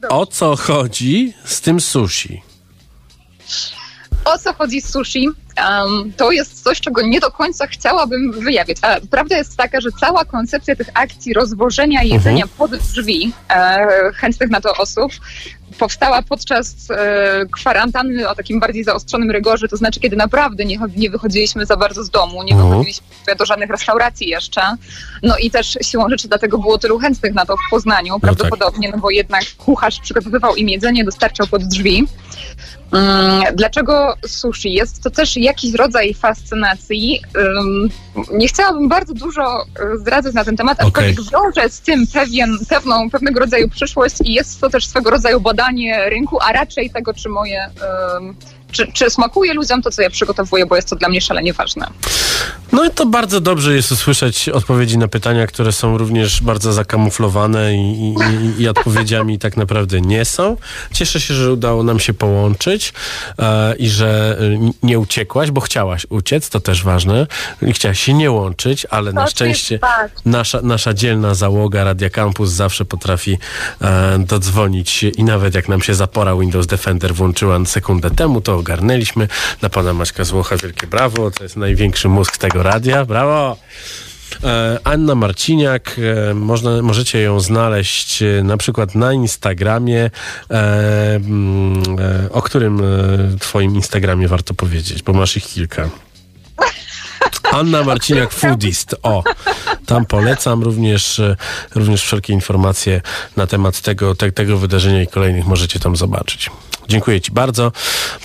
o 0.09 0.27
co 0.27 0.57
chodzi 0.57 1.33
z 1.45 1.61
tym 1.61 1.81
sushi? 1.81 2.43
O 4.25 4.39
co 4.39 4.53
chodzi 4.55 4.81
z 4.81 4.91
sushi? 4.91 5.29
Um, 5.59 6.13
to 6.17 6.33
jest 6.33 6.63
coś, 6.63 6.81
czego 6.81 7.03
nie 7.03 7.21
do 7.21 7.31
końca 7.31 7.67
chciałabym 7.67 8.33
wyjawiać. 8.33 8.77
A 8.83 8.97
prawda 9.11 9.37
jest 9.37 9.57
taka, 9.57 9.81
że 9.81 9.89
cała 10.01 10.25
koncepcja 10.25 10.77
tych 10.77 10.91
akcji 10.95 11.33
rozwożenia 11.33 12.03
jedzenia 12.03 12.45
pod 12.59 12.77
drzwi 12.77 13.33
e, 13.51 13.87
chętnych 14.15 14.51
na 14.51 14.61
to 14.61 14.75
osób 14.75 15.13
powstała 15.79 16.23
podczas 16.23 16.75
e, 16.91 17.47
kwarantanny 17.53 18.29
o 18.29 18.35
takim 18.35 18.61
bardziej 18.61 18.85
zaostrzonym 18.85 19.31
rygorze, 19.31 19.69
to 19.69 19.77
znaczy 19.77 20.01
kiedy 20.01 20.17
naprawdę 20.17 20.65
nie, 20.65 20.79
nie 20.97 21.11
wychodziliśmy 21.11 21.67
za 21.67 21.77
bardzo 21.77 22.05
z 22.05 22.11
domu, 22.11 22.43
nie 22.43 22.53
Mhm. 22.53 22.71
wychodziliśmy 22.71 23.05
do 23.39 23.47
żadnych 23.47 23.71
restauracji 23.71 24.29
jeszcze. 24.29 24.61
No 25.23 25.37
i 25.39 25.51
też 25.51 25.79
siłą 25.83 26.09
rzeczy 26.09 26.29
dlatego 26.29 26.59
było 26.59 26.79
tylu 26.79 26.99
chętnych 26.99 27.35
na 27.35 27.47
to 27.47 27.57
w 27.57 27.71
Poznaniu, 27.71 28.21
prawdopodobnie, 28.21 28.91
no 28.93 28.99
bo 28.99 29.11
jednak 29.11 29.43
kucharz 29.59 30.01
przygotowywał 30.01 30.57
im 30.57 30.69
jedzenie, 30.69 31.05
dostarczał 31.05 31.47
pod 31.47 31.63
drzwi. 31.65 32.07
Mm, 32.93 33.43
Dlaczego 33.55 34.15
sushi? 34.27 34.73
Jest 34.73 35.03
to 35.03 35.11
też 35.11 35.37
jakiś 35.37 35.75
rodzaj 35.75 36.15
fascynacji. 36.15 37.21
Nie 38.33 38.49
chciałabym 38.49 38.89
bardzo 38.89 39.15
dużo 39.15 39.65
y, 39.95 39.99
zdradzać 39.99 40.35
na 40.35 40.45
ten 40.45 40.57
temat, 40.57 40.81
aczkolwiek 40.81 41.17
wiąże 41.33 41.69
z 41.71 41.81
tym 41.81 42.07
pewien, 42.07 42.59
pewną, 42.69 43.11
pewnego 43.11 43.41
rodzaju 43.41 43.69
przyszłość 43.69 44.17
i 44.25 44.33
jest 44.33 44.61
to 44.61 44.71
też 44.71 44.87
swego 44.87 45.11
rodzaju 45.11 45.41
badanie 45.41 45.64
rynku, 46.09 46.39
a 46.43 46.53
raczej 46.53 46.91
tego, 46.91 47.15
czy 47.15 47.29
moje. 47.29 47.71
Czy, 48.73 48.93
czy 48.93 49.11
smakuje 49.11 49.55
ludziom 49.55 49.83
to, 49.83 49.91
co 49.91 50.03
ja 50.03 50.11
przygotowuję, 50.11 50.67
bo 50.67 50.77
jest 50.77 50.89
to 50.89 50.97
dla 50.97 51.09
mnie 51.09 51.21
szalenie 51.21 51.53
ważne. 51.53 51.87
No 52.75 52.85
i 52.85 52.91
to 52.91 53.07
bardzo 53.07 53.41
dobrze 53.41 53.75
jest 53.75 53.93
usłyszeć 53.93 54.49
odpowiedzi 54.49 54.99
na 54.99 55.09
pytania, 55.09 55.47
które 55.47 55.73
są 55.73 55.99
również 55.99 56.43
bardzo 56.43 56.73
zakamuflowane 56.73 57.75
i, 57.75 58.15
i, 58.59 58.63
i- 58.63 58.69
odpowiedziami 58.69 59.39
tak 59.45 59.57
naprawdę 59.57 60.01
nie 60.01 60.25
są. 60.25 60.57
Cieszę 60.93 61.21
się, 61.21 61.35
że 61.35 61.53
udało 61.53 61.83
nam 61.83 62.01
się 62.01 62.15
połączyć 62.15 62.93
e, 63.39 63.75
i 63.77 63.89
że 63.89 64.39
e, 64.41 64.71
nie 64.83 64.99
uciekłaś, 64.99 65.51
bo 65.51 65.61
chciałaś 65.61 66.07
uciec, 66.11 66.51
to 66.51 66.61
też 66.61 66.85
ważne. 66.85 67.27
I 67.63 67.73
chciałaś 67.73 68.01
się 68.01 68.15
nie 68.15 68.31
łączyć, 68.31 68.87
ale 68.91 69.13
na 69.13 69.27
szczęście 69.27 69.79
nasza, 70.25 70.61
nasza 70.63 70.95
dzielna 70.95 71.35
załoga 71.35 71.85
Radia 71.85 72.11
Campus 72.11 72.51
zawsze 72.51 72.85
potrafi 72.85 73.39
e, 73.81 74.19
dodzwonić 74.19 74.91
się 74.91 75.09
i 75.09 75.25
nawet 75.25 75.55
jak 75.55 75.69
nam 75.69 75.83
się 75.83 75.95
zapora 75.95 76.37
Windows 76.37 76.67
Defender 76.67 77.15
włączyła 77.15 77.59
sekundę 77.67 78.11
temu, 78.11 78.41
to 78.41 78.55
ogarnęliśmy. 78.57 79.29
Na 79.63 79.69
pana 79.69 79.93
Maćka 79.93 80.25
Złocha 80.25 80.57
wielkie 80.57 80.87
brawo, 80.87 81.31
to 81.31 81.43
jest 81.43 81.57
największy 81.57 82.09
mózg 82.09 82.37
tego 82.37 82.64
radia, 82.65 83.05
brawo! 83.05 83.57
E, 84.45 84.79
Anna 84.85 85.15
Marciniak, 85.15 85.97
e, 86.31 86.35
można, 86.35 86.83
możecie 86.83 87.21
ją 87.21 87.41
znaleźć 87.41 88.23
e, 88.23 88.43
na 88.43 88.57
przykład 88.57 88.95
na 88.95 89.13
Instagramie, 89.13 90.11
mm, 90.49 91.83
o 92.31 92.43
którym 92.43 92.83
twoim 93.41 93.75
Instagramie 93.75 94.29
warto 94.29 94.55
powiedzieć, 94.55 95.03
bo 95.03 95.13
masz 95.13 95.37
ich 95.37 95.47
kilka. 95.47 95.89
Anna 97.55 97.85
Marciniak 97.85 98.33
Foodist. 98.33 98.97
O, 99.03 99.23
tam 99.87 100.07
polecam 100.07 100.63
również, 100.63 101.19
e, 101.19 101.37
również 101.75 102.03
wszelkie 102.03 102.33
informacje 102.33 103.01
na 103.37 103.47
temat 103.47 103.81
tego, 103.81 104.15
te, 104.15 104.33
tego 104.33 104.59
wydarzenia 104.59 105.03
i 105.03 105.07
kolejnych 105.07 105.47
możecie 105.47 105.81
tam 105.81 105.97
zobaczyć. 105.97 106.51
Dziękuję 106.89 107.21
Ci 107.21 107.33
bardzo. 107.33 107.73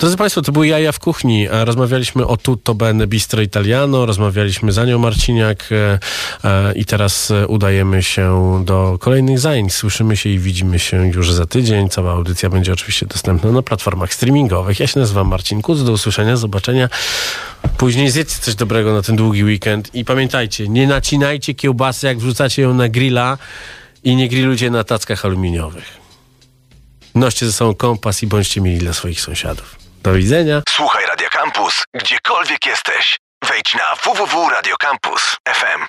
Drodzy 0.00 0.16
Państwo, 0.16 0.42
to 0.42 0.52
były 0.52 0.66
Jaja 0.66 0.92
w 0.92 0.98
Kuchni. 0.98 1.48
E, 1.50 1.64
Rozmawialiśmy 1.64 2.26
o 2.26 2.36
Tutto 2.36 2.74
Bene 2.74 3.06
Bistro 3.06 3.42
Italiano, 3.42 4.06
rozmawialiśmy 4.06 4.72
z 4.72 4.78
Anią 4.78 4.98
Marciniak 4.98 5.68
e, 5.72 6.72
i 6.74 6.84
teraz 6.84 7.32
udajemy 7.48 8.02
się 8.02 8.62
do 8.64 8.98
kolejnych 9.00 9.38
zajęć. 9.38 9.74
Słyszymy 9.74 10.16
się 10.16 10.28
i 10.30 10.38
widzimy 10.38 10.78
się 10.78 11.06
już 11.06 11.32
za 11.32 11.46
tydzień. 11.46 11.88
Cała 11.88 12.12
audycja 12.12 12.50
będzie 12.50 12.72
oczywiście 12.72 13.06
dostępna 13.06 13.52
na 13.52 13.62
platformach 13.62 14.14
streamingowych. 14.14 14.80
Ja 14.80 14.86
się 14.86 15.00
nazywam 15.00 15.28
Marcin 15.28 15.62
Kuc. 15.62 15.84
Do 15.84 15.92
usłyszenia, 15.92 16.36
zobaczenia. 16.36 16.88
Później 17.80 18.10
zjedzcie 18.10 18.42
coś 18.42 18.54
dobrego 18.54 18.92
na 18.92 19.02
ten 19.02 19.16
długi 19.16 19.44
weekend 19.44 19.94
i 19.94 20.04
pamiętajcie, 20.04 20.68
nie 20.68 20.86
nacinajcie 20.86 21.54
kiełbasy, 21.54 22.06
jak 22.06 22.18
wrzucacie 22.18 22.62
ją 22.62 22.74
na 22.74 22.88
grilla 22.88 23.38
i 24.04 24.16
nie 24.16 24.28
grillujcie 24.28 24.70
na 24.70 24.84
tackach 24.84 25.24
aluminiowych. 25.24 25.98
Noście 27.14 27.46
ze 27.46 27.52
sobą 27.52 27.74
kompas 27.74 28.22
i 28.22 28.26
bądźcie 28.26 28.60
mieli 28.60 28.78
dla 28.78 28.92
swoich 28.92 29.20
sąsiadów. 29.20 29.76
Do 30.02 30.12
widzenia. 30.12 30.62
Słuchaj 30.68 31.06
Radio 31.06 31.28
Campus, 31.30 31.84
gdziekolwiek 31.94 32.66
jesteś. 32.66 33.18
Wejdź 33.48 33.74
na 33.74 34.12
www.radiocampus.fm. 34.12 35.80